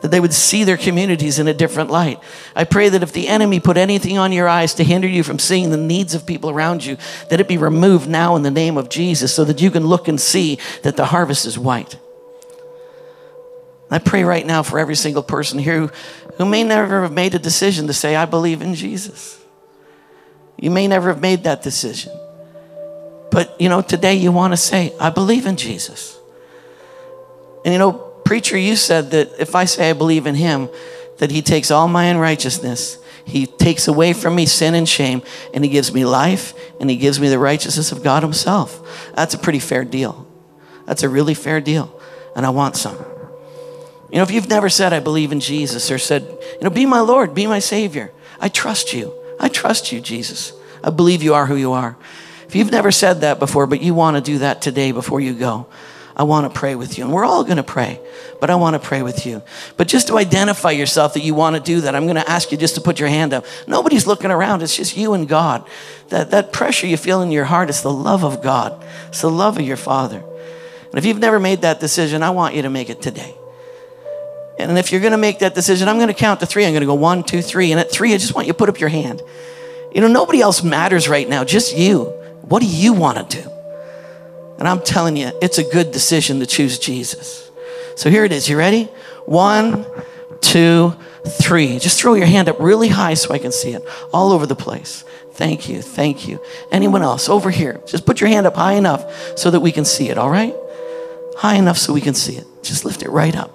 that 0.01 0.09
they 0.09 0.19
would 0.19 0.33
see 0.33 0.63
their 0.63 0.77
communities 0.77 1.37
in 1.37 1.47
a 1.47 1.53
different 1.53 1.91
light. 1.91 2.19
I 2.55 2.63
pray 2.63 2.89
that 2.89 3.03
if 3.03 3.13
the 3.13 3.27
enemy 3.27 3.59
put 3.59 3.77
anything 3.77 4.17
on 4.17 4.31
your 4.31 4.47
eyes 4.47 4.73
to 4.73 4.83
hinder 4.83 5.07
you 5.07 5.21
from 5.21 5.37
seeing 5.37 5.69
the 5.69 5.77
needs 5.77 6.15
of 6.15 6.25
people 6.25 6.49
around 6.49 6.83
you, 6.83 6.97
that 7.29 7.39
it 7.39 7.47
be 7.47 7.59
removed 7.59 8.09
now 8.09 8.35
in 8.35 8.41
the 8.41 8.49
name 8.49 8.77
of 8.77 8.89
Jesus 8.89 9.31
so 9.31 9.45
that 9.45 9.61
you 9.61 9.69
can 9.69 9.85
look 9.85 10.07
and 10.07 10.19
see 10.19 10.57
that 10.81 10.97
the 10.97 11.05
harvest 11.05 11.45
is 11.45 11.59
white. 11.59 11.99
I 13.91 13.99
pray 13.99 14.23
right 14.23 14.43
now 14.43 14.63
for 14.63 14.79
every 14.79 14.95
single 14.95 15.21
person 15.21 15.59
here 15.59 15.81
who, 15.81 15.91
who 16.37 16.45
may 16.45 16.63
never 16.63 17.03
have 17.03 17.13
made 17.13 17.35
a 17.35 17.39
decision 17.39 17.85
to 17.85 17.93
say, 17.93 18.15
I 18.15 18.25
believe 18.25 18.63
in 18.63 18.73
Jesus. 18.73 19.39
You 20.57 20.71
may 20.71 20.87
never 20.87 21.09
have 21.09 21.21
made 21.21 21.43
that 21.43 21.61
decision. 21.61 22.11
But, 23.31 23.59
you 23.59 23.69
know, 23.69 23.81
today 23.81 24.15
you 24.15 24.31
want 24.31 24.53
to 24.53 24.57
say, 24.57 24.93
I 24.99 25.09
believe 25.09 25.45
in 25.45 25.55
Jesus. 25.55 26.19
And, 27.63 27.73
you 27.73 27.79
know, 27.79 27.93
Preacher, 28.25 28.57
you 28.57 28.75
said 28.75 29.11
that 29.11 29.39
if 29.39 29.55
I 29.55 29.65
say 29.65 29.89
I 29.89 29.93
believe 29.93 30.27
in 30.27 30.35
him, 30.35 30.69
that 31.17 31.31
he 31.31 31.41
takes 31.41 31.71
all 31.71 31.87
my 31.87 32.05
unrighteousness, 32.05 32.97
he 33.25 33.45
takes 33.45 33.87
away 33.87 34.13
from 34.13 34.35
me 34.35 34.45
sin 34.45 34.75
and 34.75 34.87
shame, 34.87 35.21
and 35.53 35.63
he 35.63 35.69
gives 35.69 35.93
me 35.93 36.05
life, 36.05 36.53
and 36.79 36.89
he 36.89 36.97
gives 36.97 37.19
me 37.19 37.29
the 37.29 37.39
righteousness 37.39 37.91
of 37.91 38.03
God 38.03 38.23
himself. 38.23 39.13
That's 39.15 39.33
a 39.33 39.37
pretty 39.37 39.59
fair 39.59 39.85
deal. 39.85 40.27
That's 40.85 41.03
a 41.03 41.09
really 41.09 41.33
fair 41.33 41.61
deal. 41.61 41.97
And 42.35 42.45
I 42.45 42.49
want 42.49 42.75
some. 42.75 42.97
You 44.09 44.17
know, 44.17 44.23
if 44.23 44.31
you've 44.31 44.49
never 44.49 44.69
said, 44.69 44.91
I 44.91 44.99
believe 44.99 45.31
in 45.31 45.39
Jesus, 45.39 45.89
or 45.89 45.97
said, 45.97 46.23
you 46.23 46.63
know, 46.63 46.69
be 46.69 46.85
my 46.85 46.99
Lord, 46.99 47.33
be 47.33 47.47
my 47.47 47.59
Savior, 47.59 48.11
I 48.39 48.49
trust 48.49 48.93
you. 48.93 49.13
I 49.39 49.47
trust 49.47 49.91
you, 49.91 50.01
Jesus. 50.01 50.53
I 50.83 50.89
believe 50.89 51.23
you 51.23 51.33
are 51.33 51.45
who 51.45 51.55
you 51.55 51.71
are. 51.71 51.95
If 52.51 52.55
you've 52.57 52.69
never 52.69 52.91
said 52.91 53.21
that 53.21 53.39
before, 53.39 53.65
but 53.65 53.81
you 53.81 53.93
want 53.93 54.17
to 54.17 54.21
do 54.21 54.39
that 54.39 54.61
today 54.61 54.91
before 54.91 55.21
you 55.21 55.33
go, 55.33 55.67
I 56.17 56.23
want 56.23 56.53
to 56.53 56.59
pray 56.59 56.75
with 56.75 56.97
you. 56.97 57.05
And 57.05 57.13
we're 57.13 57.23
all 57.23 57.45
going 57.45 57.55
to 57.55 57.63
pray, 57.63 58.01
but 58.41 58.49
I 58.49 58.55
want 58.55 58.73
to 58.73 58.85
pray 58.85 59.03
with 59.03 59.25
you. 59.25 59.41
But 59.77 59.87
just 59.87 60.09
to 60.09 60.17
identify 60.17 60.71
yourself 60.71 61.13
that 61.13 61.23
you 61.23 61.33
want 61.33 61.55
to 61.55 61.61
do 61.61 61.79
that, 61.79 61.95
I'm 61.95 62.03
going 62.03 62.17
to 62.17 62.29
ask 62.29 62.51
you 62.51 62.57
just 62.57 62.75
to 62.75 62.81
put 62.81 62.99
your 62.99 63.07
hand 63.07 63.31
up. 63.31 63.45
Nobody's 63.67 64.05
looking 64.05 64.31
around, 64.31 64.63
it's 64.63 64.75
just 64.75 64.97
you 64.97 65.13
and 65.13 65.29
God. 65.29 65.65
That, 66.09 66.31
that 66.31 66.51
pressure 66.51 66.87
you 66.87 66.97
feel 66.97 67.21
in 67.21 67.31
your 67.31 67.45
heart 67.45 67.69
is 67.69 67.83
the 67.83 67.93
love 67.93 68.25
of 68.25 68.43
God, 68.43 68.83
it's 69.07 69.21
the 69.21 69.31
love 69.31 69.57
of 69.57 69.65
your 69.65 69.77
Father. 69.77 70.17
And 70.19 70.95
if 70.97 71.05
you've 71.05 71.19
never 71.19 71.39
made 71.39 71.61
that 71.61 71.79
decision, 71.79 72.21
I 72.21 72.31
want 72.31 72.53
you 72.53 72.63
to 72.63 72.69
make 72.69 72.89
it 72.89 73.01
today. 73.01 73.33
And 74.59 74.77
if 74.77 74.91
you're 74.91 74.99
going 74.99 75.11
to 75.11 75.17
make 75.17 75.39
that 75.39 75.55
decision, 75.55 75.87
I'm 75.87 75.95
going 75.95 76.09
to 76.09 76.13
count 76.13 76.41
to 76.41 76.45
three. 76.45 76.65
I'm 76.65 76.73
going 76.73 76.81
to 76.81 76.85
go 76.85 76.95
one, 76.95 77.23
two, 77.23 77.41
three. 77.41 77.71
And 77.71 77.79
at 77.79 77.89
three, 77.89 78.13
I 78.13 78.17
just 78.17 78.35
want 78.35 78.47
you 78.47 78.51
to 78.51 78.57
put 78.57 78.67
up 78.67 78.77
your 78.77 78.89
hand. 78.89 79.21
You 79.95 80.01
know, 80.01 80.09
nobody 80.09 80.41
else 80.41 80.61
matters 80.63 81.07
right 81.07 81.29
now, 81.29 81.45
just 81.45 81.77
you. 81.77 82.20
What 82.41 82.61
do 82.61 82.67
you 82.67 82.93
want 82.93 83.29
to 83.29 83.41
do? 83.41 83.49
And 84.59 84.67
I'm 84.67 84.81
telling 84.81 85.17
you, 85.17 85.31
it's 85.41 85.57
a 85.57 85.63
good 85.63 85.91
decision 85.91 86.39
to 86.39 86.45
choose 86.45 86.77
Jesus. 86.77 87.49
So 87.95 88.09
here 88.09 88.25
it 88.25 88.31
is. 88.31 88.47
You 88.47 88.57
ready? 88.57 88.85
One, 89.25 89.85
two, 90.41 90.95
three. 91.25 91.79
Just 91.79 91.99
throw 91.99 92.13
your 92.13 92.27
hand 92.27 92.49
up 92.49 92.59
really 92.59 92.89
high 92.89 93.13
so 93.13 93.33
I 93.33 93.37
can 93.39 93.51
see 93.51 93.71
it 93.71 93.83
all 94.13 94.31
over 94.31 94.45
the 94.45 94.55
place. 94.55 95.03
Thank 95.33 95.69
you. 95.69 95.81
Thank 95.81 96.27
you. 96.27 96.39
Anyone 96.71 97.01
else 97.01 97.29
over 97.29 97.49
here? 97.49 97.81
Just 97.87 98.05
put 98.05 98.21
your 98.21 98.29
hand 98.29 98.45
up 98.45 98.55
high 98.55 98.73
enough 98.73 99.37
so 99.37 99.49
that 99.49 99.61
we 99.61 99.71
can 99.71 99.85
see 99.85 100.09
it, 100.09 100.17
all 100.17 100.29
right? 100.29 100.53
High 101.37 101.55
enough 101.55 101.77
so 101.77 101.93
we 101.93 102.01
can 102.01 102.13
see 102.13 102.35
it. 102.35 102.45
Just 102.61 102.85
lift 102.85 103.01
it 103.01 103.09
right 103.09 103.35
up. 103.35 103.51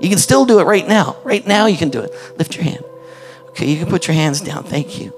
You 0.00 0.08
can 0.08 0.18
still 0.18 0.44
do 0.44 0.60
it 0.60 0.64
right 0.64 0.86
now. 0.86 1.16
Right 1.24 1.46
now, 1.46 1.66
you 1.66 1.76
can 1.76 1.90
do 1.90 2.00
it. 2.00 2.12
Lift 2.36 2.56
your 2.56 2.64
hand. 2.64 2.84
Okay, 3.50 3.70
you 3.70 3.78
can 3.78 3.88
put 3.88 4.06
your 4.06 4.14
hands 4.14 4.40
down. 4.40 4.64
Thank 4.64 5.00
you. 5.00 5.12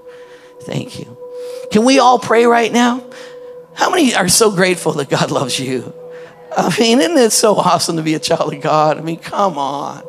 Thank 0.63 0.99
you. 0.99 1.22
Can 1.71 1.85
we 1.85 1.99
all 1.99 2.19
pray 2.19 2.45
right 2.45 2.73
now? 2.73 3.03
How 3.75 3.91
many 3.91 4.15
are 4.15 4.29
so 4.29 4.51
grateful 4.51 4.93
that 4.95 5.09
God 5.09 5.31
loves 5.31 5.59
you? 5.59 5.95
I 6.57 6.75
mean, 6.79 7.01
isn't 7.01 7.17
it 7.17 7.33
so 7.33 7.57
awesome 7.57 7.97
to 7.97 8.03
be 8.03 8.15
a 8.15 8.19
child 8.19 8.53
of 8.53 8.61
God? 8.61 8.99
I 8.99 9.01
mean, 9.01 9.19
come 9.19 9.57
on. 9.57 10.03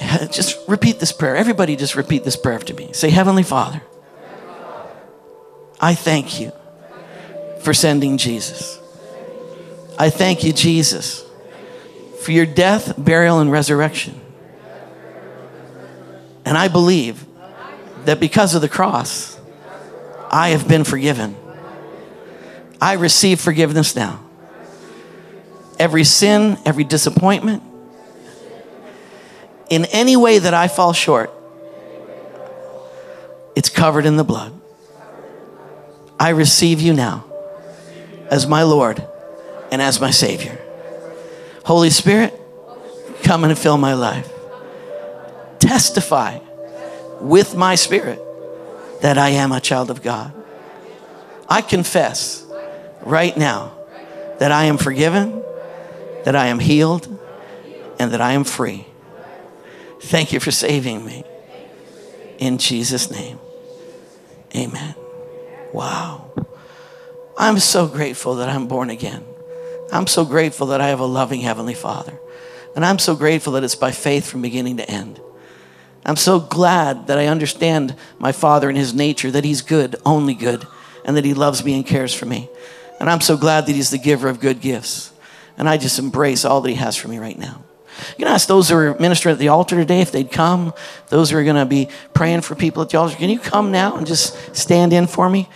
Just 0.32 0.58
repeat 0.68 0.98
this 0.98 1.12
prayer. 1.12 1.36
Everybody, 1.36 1.76
just 1.76 1.94
repeat 1.94 2.24
this 2.24 2.34
prayer 2.34 2.56
after 2.56 2.74
me. 2.74 2.92
Say, 2.92 3.10
Heavenly 3.10 3.42
Father, 3.42 3.82
I 5.80 5.94
thank 5.94 6.40
you 6.40 6.52
for 7.62 7.74
sending 7.74 8.16
Jesus. 8.16 8.80
I 9.98 10.10
thank 10.10 10.42
you, 10.42 10.52
Jesus, 10.52 11.24
for 12.22 12.32
your 12.32 12.46
death, 12.46 12.94
burial, 12.96 13.40
and 13.40 13.52
resurrection. 13.52 14.18
And 16.44 16.56
I 16.56 16.68
believe 16.68 17.24
that 18.04 18.20
because 18.20 18.54
of 18.54 18.62
the 18.62 18.68
cross, 18.68 19.38
I 20.30 20.50
have 20.50 20.68
been 20.68 20.84
forgiven. 20.84 21.36
I 22.80 22.94
receive 22.94 23.40
forgiveness 23.40 23.94
now. 23.94 24.20
Every 25.78 26.04
sin, 26.04 26.58
every 26.64 26.84
disappointment, 26.84 27.62
in 29.68 29.84
any 29.86 30.16
way 30.16 30.38
that 30.38 30.54
I 30.54 30.68
fall 30.68 30.92
short, 30.92 31.30
it's 33.54 33.68
covered 33.68 34.06
in 34.06 34.16
the 34.16 34.24
blood. 34.24 34.52
I 36.18 36.30
receive 36.30 36.80
you 36.80 36.92
now 36.92 37.24
as 38.30 38.46
my 38.46 38.62
Lord 38.62 39.04
and 39.72 39.80
as 39.80 40.00
my 40.00 40.10
Savior. 40.10 40.58
Holy 41.64 41.90
Spirit, 41.90 42.38
come 43.22 43.44
and 43.44 43.58
fill 43.58 43.76
my 43.76 43.94
life. 43.94 44.30
Testify 45.58 46.38
with 47.20 47.54
my 47.54 47.74
spirit 47.74 48.20
that 49.02 49.18
I 49.18 49.30
am 49.30 49.52
a 49.52 49.60
child 49.60 49.90
of 49.90 50.02
God. 50.02 50.32
I 51.48 51.62
confess 51.62 52.44
right 53.02 53.36
now 53.36 53.76
that 54.38 54.52
I 54.52 54.64
am 54.64 54.78
forgiven, 54.78 55.42
that 56.24 56.36
I 56.36 56.46
am 56.46 56.58
healed, 56.58 57.06
and 57.98 58.12
that 58.12 58.20
I 58.20 58.32
am 58.32 58.44
free. 58.44 58.86
Thank 60.00 60.32
you 60.32 60.40
for 60.40 60.50
saving 60.50 61.04
me. 61.04 61.24
In 62.38 62.56
Jesus' 62.56 63.10
name, 63.10 63.38
amen. 64.56 64.94
Wow. 65.72 66.32
I'm 67.36 67.58
so 67.58 67.86
grateful 67.86 68.36
that 68.36 68.48
I'm 68.48 68.66
born 68.66 68.90
again. 68.90 69.24
I'm 69.92 70.06
so 70.06 70.24
grateful 70.24 70.68
that 70.68 70.80
I 70.80 70.88
have 70.88 71.00
a 71.00 71.06
loving 71.06 71.40
Heavenly 71.40 71.74
Father. 71.74 72.18
And 72.76 72.84
I'm 72.84 72.98
so 72.98 73.16
grateful 73.16 73.54
that 73.54 73.64
it's 73.64 73.74
by 73.74 73.90
faith 73.90 74.26
from 74.26 74.42
beginning 74.42 74.76
to 74.76 74.88
end. 74.88 75.20
I'm 76.04 76.16
so 76.16 76.40
glad 76.40 77.08
that 77.08 77.18
I 77.18 77.26
understand 77.26 77.94
my 78.18 78.32
Father 78.32 78.68
and 78.68 78.78
His 78.78 78.94
nature, 78.94 79.30
that 79.30 79.44
He's 79.44 79.62
good, 79.62 79.96
only 80.04 80.34
good, 80.34 80.66
and 81.04 81.16
that 81.16 81.24
He 81.24 81.34
loves 81.34 81.64
me 81.64 81.74
and 81.74 81.86
cares 81.86 82.14
for 82.14 82.26
me. 82.26 82.48
And 82.98 83.08
I'm 83.08 83.20
so 83.20 83.36
glad 83.36 83.66
that 83.66 83.74
He's 83.74 83.90
the 83.90 83.98
giver 83.98 84.28
of 84.28 84.40
good 84.40 84.60
gifts. 84.60 85.12
And 85.58 85.68
I 85.68 85.76
just 85.76 85.98
embrace 85.98 86.44
all 86.44 86.60
that 86.62 86.68
He 86.70 86.76
has 86.76 86.96
for 86.96 87.08
me 87.08 87.18
right 87.18 87.38
now. 87.38 87.62
You 88.16 88.24
can 88.24 88.28
ask 88.28 88.48
those 88.48 88.68
who 88.68 88.76
are 88.76 88.98
ministering 88.98 89.34
at 89.34 89.38
the 89.38 89.48
altar 89.48 89.76
today 89.76 90.00
if 90.00 90.10
they'd 90.10 90.30
come. 90.30 90.72
Those 91.08 91.30
who 91.30 91.36
are 91.36 91.44
going 91.44 91.56
to 91.56 91.66
be 91.66 91.88
praying 92.14 92.42
for 92.42 92.54
people 92.54 92.82
at 92.82 92.90
the 92.90 92.98
altar, 92.98 93.16
can 93.16 93.28
you 93.28 93.38
come 93.38 93.70
now 93.72 93.96
and 93.96 94.06
just 94.06 94.56
stand 94.56 94.92
in 94.92 95.06
for 95.06 95.28
me? 95.28 95.48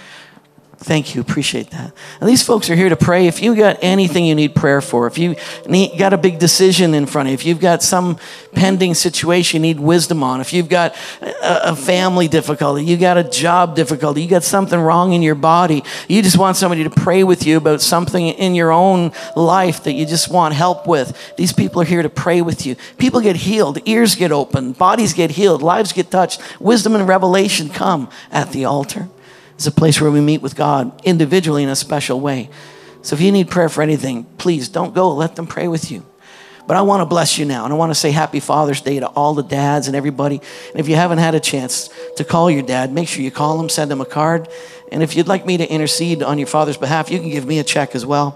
Thank 0.79 1.15
you. 1.15 1.21
Appreciate 1.21 1.71
that. 1.71 1.93
And 2.21 2.29
these 2.29 2.43
folks 2.43 2.69
are 2.69 2.75
here 2.75 2.89
to 2.89 2.97
pray. 2.97 3.27
If 3.27 3.43
you 3.43 3.55
got 3.55 3.79
anything 3.83 4.25
you 4.25 4.35
need 4.35 4.55
prayer 4.55 4.81
for, 4.81 5.07
if 5.07 5.19
you 5.19 5.37
need, 5.67 5.99
got 5.99 6.13
a 6.13 6.19
big 6.19 6.39
decision 6.39 6.95
in 6.95 7.07
front 7.07 7.29
of 7.29 7.31
you, 7.31 7.35
if 7.35 7.47
you've 7.47 7.61
got 7.61 7.83
some 7.83 8.19
pending 8.55 8.95
situation 8.95 9.63
you 9.63 9.75
need 9.75 9.81
wisdom 9.81 10.23
on, 10.23 10.41
if 10.41 10.53
you've 10.53 10.69
got 10.69 10.97
a, 11.21 11.71
a 11.71 11.77
family 11.77 12.29
difficulty, 12.29 12.85
you 12.85 12.97
got 12.97 13.17
a 13.17 13.25
job 13.25 13.77
difficulty, 13.77 14.23
you 14.23 14.29
got 14.29 14.43
something 14.43 14.79
wrong 14.79 15.13
in 15.13 15.23
your 15.23 15.35
body, 15.35 15.85
you 16.09 16.23
just 16.23 16.39
want 16.39 16.57
somebody 16.57 16.85
to 16.85 16.91
pray 16.91 17.25
with 17.25 17.47
you 17.47 17.57
about 17.57 17.81
something 17.81 18.27
in 18.27 18.55
your 18.55 18.73
own 18.73 19.13
life 19.37 19.85
that 19.85 19.93
you 19.93 20.05
just 20.05 20.31
want 20.31 20.55
help 20.55 20.87
with, 20.87 21.35
these 21.37 21.53
people 21.53 21.83
are 21.83 21.87
here 21.87 22.03
to 22.03 22.09
pray 22.09 22.43
with 22.43 22.67
you. 22.67 22.77
People 22.99 23.21
get 23.21 23.37
healed, 23.37 23.79
ears 23.87 24.15
get 24.15 24.33
opened, 24.33 24.77
bodies 24.77 25.13
get 25.13 25.31
healed, 25.31 25.63
lives 25.63 25.93
get 25.93 26.11
touched, 26.11 26.41
wisdom 26.61 26.95
and 26.95 27.07
revelation 27.07 27.69
come 27.69 28.09
at 28.31 28.51
the 28.51 28.65
altar. 28.65 29.09
It's 29.65 29.75
a 29.75 29.81
place 29.81 29.99
where 29.99 30.11
we 30.11 30.21
meet 30.21 30.43
with 30.43 30.57
God 30.57 31.01
individually 31.07 31.63
in 31.63 31.71
a 31.71 31.75
special 31.75 32.21
way. 32.21 32.51
So 33.01 33.17
if 33.17 33.23
you 33.23 33.33
need 33.33 33.49
prayer 33.49 33.71
for 33.71 33.81
anything, 33.81 34.25
please 34.37 34.69
don't 34.69 34.95
go. 34.95 35.15
Let 35.15 35.37
them 35.37 35.47
pray 35.47 35.69
with 35.69 35.91
you. 35.91 36.05
But 36.67 36.77
I 36.77 36.83
want 36.83 37.01
to 37.01 37.07
bless 37.07 37.39
you 37.39 37.47
now, 37.47 37.65
and 37.65 37.73
I 37.73 37.77
want 37.79 37.89
to 37.89 37.95
say 37.95 38.11
Happy 38.11 38.41
Father's 38.41 38.83
Day 38.83 39.01
to 39.01 39.07
all 39.07 39.33
the 39.33 39.43
dads 39.43 39.87
and 39.87 39.97
everybody. 39.97 40.43
And 40.73 40.81
if 40.81 40.87
you 40.87 40.97
haven't 40.97 41.17
had 41.17 41.35
a 41.35 41.41
chance 41.41 41.89
to 42.19 42.25
call 42.25 42.51
your 42.51 42.61
dad, 42.61 42.93
make 42.93 43.09
sure 43.09 43.23
you 43.23 43.31
call 43.31 43.59
him, 43.59 43.71
send 43.71 43.91
him 43.91 44.03
a 44.03 44.05
card. 44.05 44.49
And 44.93 45.03
if 45.03 45.17
you'd 45.17 45.29
like 45.29 45.47
me 45.47 45.57
to 45.57 45.67
intercede 45.67 46.23
on 46.23 46.37
your 46.37 46.47
father's 46.47 46.77
behalf, 46.77 47.11
you 47.11 47.19
can 47.19 47.31
give 47.31 47.47
me 47.47 47.59
a 47.59 47.65
check 47.65 47.95
as 47.95 48.05
well. 48.05 48.33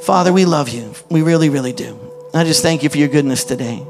Father, 0.00 0.32
we 0.32 0.46
love 0.46 0.70
you. 0.70 0.94
We 1.10 1.20
really, 1.20 1.50
really 1.50 1.74
do. 1.74 2.00
I 2.32 2.44
just 2.44 2.62
thank 2.62 2.82
you 2.82 2.88
for 2.88 2.96
your 2.96 3.08
goodness 3.08 3.44
today. 3.44 3.86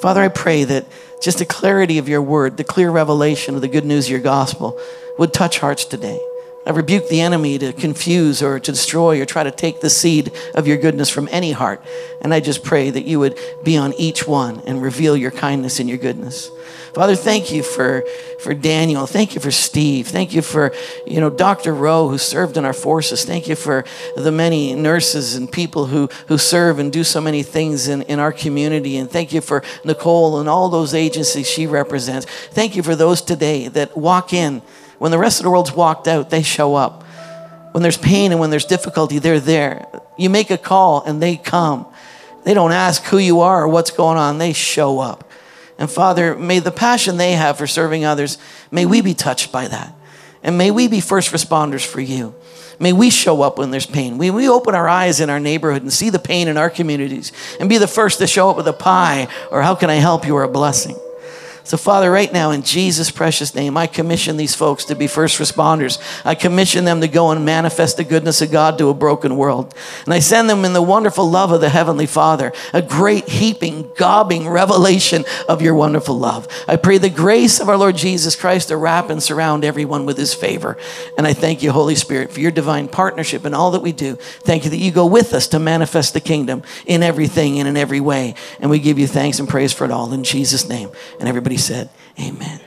Father, 0.00 0.22
I 0.22 0.28
pray 0.28 0.64
that 0.64 0.86
just 1.20 1.38
the 1.38 1.44
clarity 1.44 1.98
of 1.98 2.08
your 2.08 2.22
word, 2.22 2.56
the 2.56 2.64
clear 2.64 2.90
revelation 2.90 3.56
of 3.56 3.60
the 3.60 3.68
good 3.68 3.84
news 3.84 4.06
of 4.06 4.12
your 4.12 4.20
gospel 4.20 4.78
would 5.18 5.32
touch 5.32 5.58
hearts 5.58 5.84
today. 5.84 6.20
I 6.68 6.72
rebuke 6.72 7.08
the 7.08 7.22
enemy 7.22 7.56
to 7.58 7.72
confuse 7.72 8.42
or 8.42 8.60
to 8.60 8.72
destroy 8.72 9.22
or 9.22 9.24
try 9.24 9.42
to 9.42 9.50
take 9.50 9.80
the 9.80 9.88
seed 9.88 10.32
of 10.54 10.66
your 10.66 10.76
goodness 10.76 11.08
from 11.08 11.26
any 11.32 11.52
heart. 11.52 11.82
And 12.20 12.34
I 12.34 12.40
just 12.40 12.62
pray 12.62 12.90
that 12.90 13.06
you 13.06 13.18
would 13.20 13.38
be 13.64 13.78
on 13.78 13.94
each 13.94 14.28
one 14.28 14.60
and 14.66 14.82
reveal 14.82 15.16
your 15.16 15.30
kindness 15.30 15.80
and 15.80 15.88
your 15.88 15.96
goodness. 15.96 16.50
Father, 16.92 17.16
thank 17.16 17.50
you 17.50 17.62
for, 17.62 18.04
for 18.40 18.52
Daniel. 18.52 19.06
Thank 19.06 19.34
you 19.34 19.40
for 19.40 19.50
Steve. 19.50 20.08
Thank 20.08 20.34
you 20.34 20.42
for, 20.42 20.74
you 21.06 21.20
know, 21.20 21.30
Dr. 21.30 21.72
Rowe 21.72 22.08
who 22.08 22.18
served 22.18 22.58
in 22.58 22.66
our 22.66 22.74
forces. 22.74 23.24
Thank 23.24 23.48
you 23.48 23.56
for 23.56 23.86
the 24.14 24.32
many 24.32 24.74
nurses 24.74 25.36
and 25.36 25.50
people 25.50 25.86
who, 25.86 26.10
who 26.26 26.36
serve 26.36 26.78
and 26.78 26.92
do 26.92 27.02
so 27.02 27.20
many 27.20 27.42
things 27.42 27.88
in, 27.88 28.02
in 28.02 28.18
our 28.18 28.32
community. 28.32 28.98
And 28.98 29.10
thank 29.10 29.32
you 29.32 29.40
for 29.40 29.62
Nicole 29.84 30.38
and 30.38 30.50
all 30.50 30.68
those 30.68 30.92
agencies 30.92 31.48
she 31.48 31.66
represents. 31.66 32.26
Thank 32.50 32.76
you 32.76 32.82
for 32.82 32.94
those 32.94 33.22
today 33.22 33.68
that 33.68 33.96
walk 33.96 34.34
in 34.34 34.60
when 34.98 35.10
the 35.10 35.18
rest 35.18 35.40
of 35.40 35.44
the 35.44 35.50
world's 35.50 35.72
walked 35.72 36.08
out, 36.08 36.30
they 36.30 36.42
show 36.42 36.74
up. 36.74 37.04
When 37.72 37.82
there's 37.82 37.96
pain 37.96 38.32
and 38.32 38.40
when 38.40 38.50
there's 38.50 38.64
difficulty, 38.64 39.18
they're 39.18 39.40
there. 39.40 39.86
You 40.16 40.30
make 40.30 40.50
a 40.50 40.58
call 40.58 41.02
and 41.04 41.22
they 41.22 41.36
come. 41.36 41.86
They 42.44 42.54
don't 42.54 42.72
ask 42.72 43.04
who 43.04 43.18
you 43.18 43.40
are 43.40 43.64
or 43.64 43.68
what's 43.68 43.90
going 43.90 44.18
on, 44.18 44.38
they 44.38 44.52
show 44.52 45.00
up. 45.00 45.30
And 45.78 45.88
Father, 45.88 46.34
may 46.34 46.58
the 46.58 46.72
passion 46.72 47.16
they 47.16 47.32
have 47.32 47.56
for 47.58 47.66
serving 47.66 48.04
others, 48.04 48.38
may 48.70 48.84
we 48.84 49.00
be 49.00 49.14
touched 49.14 49.52
by 49.52 49.68
that. 49.68 49.94
And 50.42 50.58
may 50.58 50.70
we 50.70 50.88
be 50.88 51.00
first 51.00 51.32
responders 51.32 51.86
for 51.86 52.00
you. 52.00 52.34
May 52.80 52.92
we 52.92 53.10
show 53.10 53.42
up 53.42 53.58
when 53.58 53.70
there's 53.70 53.86
pain. 53.86 54.18
May 54.18 54.30
we 54.30 54.48
open 54.48 54.74
our 54.74 54.88
eyes 54.88 55.20
in 55.20 55.30
our 55.30 55.40
neighborhood 55.40 55.82
and 55.82 55.92
see 55.92 56.10
the 56.10 56.18
pain 56.18 56.48
in 56.48 56.56
our 56.56 56.70
communities 56.70 57.32
and 57.58 57.68
be 57.68 57.78
the 57.78 57.88
first 57.88 58.18
to 58.18 58.26
show 58.26 58.50
up 58.50 58.56
with 58.56 58.68
a 58.68 58.72
pie 58.72 59.28
or 59.50 59.62
how 59.62 59.74
can 59.74 59.90
I 59.90 59.96
help 59.96 60.26
you 60.26 60.36
or 60.36 60.44
a 60.44 60.48
blessing. 60.48 60.96
So, 61.68 61.76
Father, 61.76 62.10
right 62.10 62.32
now, 62.32 62.50
in 62.52 62.62
Jesus' 62.62 63.10
precious 63.10 63.54
name, 63.54 63.76
I 63.76 63.86
commission 63.86 64.38
these 64.38 64.54
folks 64.54 64.86
to 64.86 64.94
be 64.94 65.06
first 65.06 65.38
responders. 65.38 66.00
I 66.24 66.34
commission 66.34 66.86
them 66.86 67.02
to 67.02 67.08
go 67.08 67.30
and 67.30 67.44
manifest 67.44 67.98
the 67.98 68.04
goodness 68.04 68.40
of 68.40 68.50
God 68.50 68.78
to 68.78 68.88
a 68.88 68.94
broken 68.94 69.36
world. 69.36 69.74
And 70.06 70.14
I 70.14 70.20
send 70.20 70.48
them 70.48 70.64
in 70.64 70.72
the 70.72 70.80
wonderful 70.80 71.30
love 71.30 71.52
of 71.52 71.60
the 71.60 71.68
Heavenly 71.68 72.06
Father, 72.06 72.54
a 72.72 72.80
great, 72.80 73.28
heaping, 73.28 73.90
gobbing 73.96 74.48
revelation 74.48 75.26
of 75.46 75.60
your 75.60 75.74
wonderful 75.74 76.18
love. 76.18 76.48
I 76.66 76.76
pray 76.76 76.96
the 76.96 77.10
grace 77.10 77.60
of 77.60 77.68
our 77.68 77.76
Lord 77.76 77.96
Jesus 77.96 78.34
Christ 78.34 78.68
to 78.68 78.78
wrap 78.78 79.10
and 79.10 79.22
surround 79.22 79.62
everyone 79.62 80.06
with 80.06 80.16
his 80.16 80.32
favor. 80.32 80.78
And 81.18 81.26
I 81.26 81.34
thank 81.34 81.62
you, 81.62 81.70
Holy 81.70 81.96
Spirit, 81.96 82.32
for 82.32 82.40
your 82.40 82.50
divine 82.50 82.88
partnership 82.88 83.44
in 83.44 83.52
all 83.52 83.72
that 83.72 83.82
we 83.82 83.92
do. 83.92 84.16
Thank 84.16 84.64
you 84.64 84.70
that 84.70 84.78
you 84.78 84.90
go 84.90 85.04
with 85.04 85.34
us 85.34 85.46
to 85.48 85.58
manifest 85.58 86.14
the 86.14 86.20
kingdom 86.20 86.62
in 86.86 87.02
everything 87.02 87.58
and 87.58 87.68
in 87.68 87.76
every 87.76 88.00
way. 88.00 88.36
And 88.58 88.70
we 88.70 88.78
give 88.78 88.98
you 88.98 89.06
thanks 89.06 89.38
and 89.38 89.46
praise 89.46 89.74
for 89.74 89.84
it 89.84 89.90
all 89.90 90.14
in 90.14 90.24
Jesus' 90.24 90.66
name. 90.66 90.90
And 91.20 91.28
everybody 91.28 91.57
said, 91.58 91.90
Amen. 92.18 92.60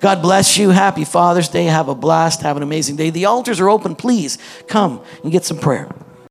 God 0.00 0.22
bless 0.22 0.58
you. 0.58 0.70
Happy 0.70 1.04
Father's 1.04 1.48
Day. 1.48 1.64
Have 1.64 1.88
a 1.88 1.94
blast. 1.94 2.42
Have 2.42 2.56
an 2.56 2.62
amazing 2.62 2.96
day. 2.96 3.10
The 3.10 3.24
altars 3.26 3.60
are 3.60 3.68
open. 3.68 3.94
Please 3.94 4.38
come 4.68 5.02
and 5.22 5.32
get 5.32 5.44
some 5.44 5.58
prayer. 5.58 5.88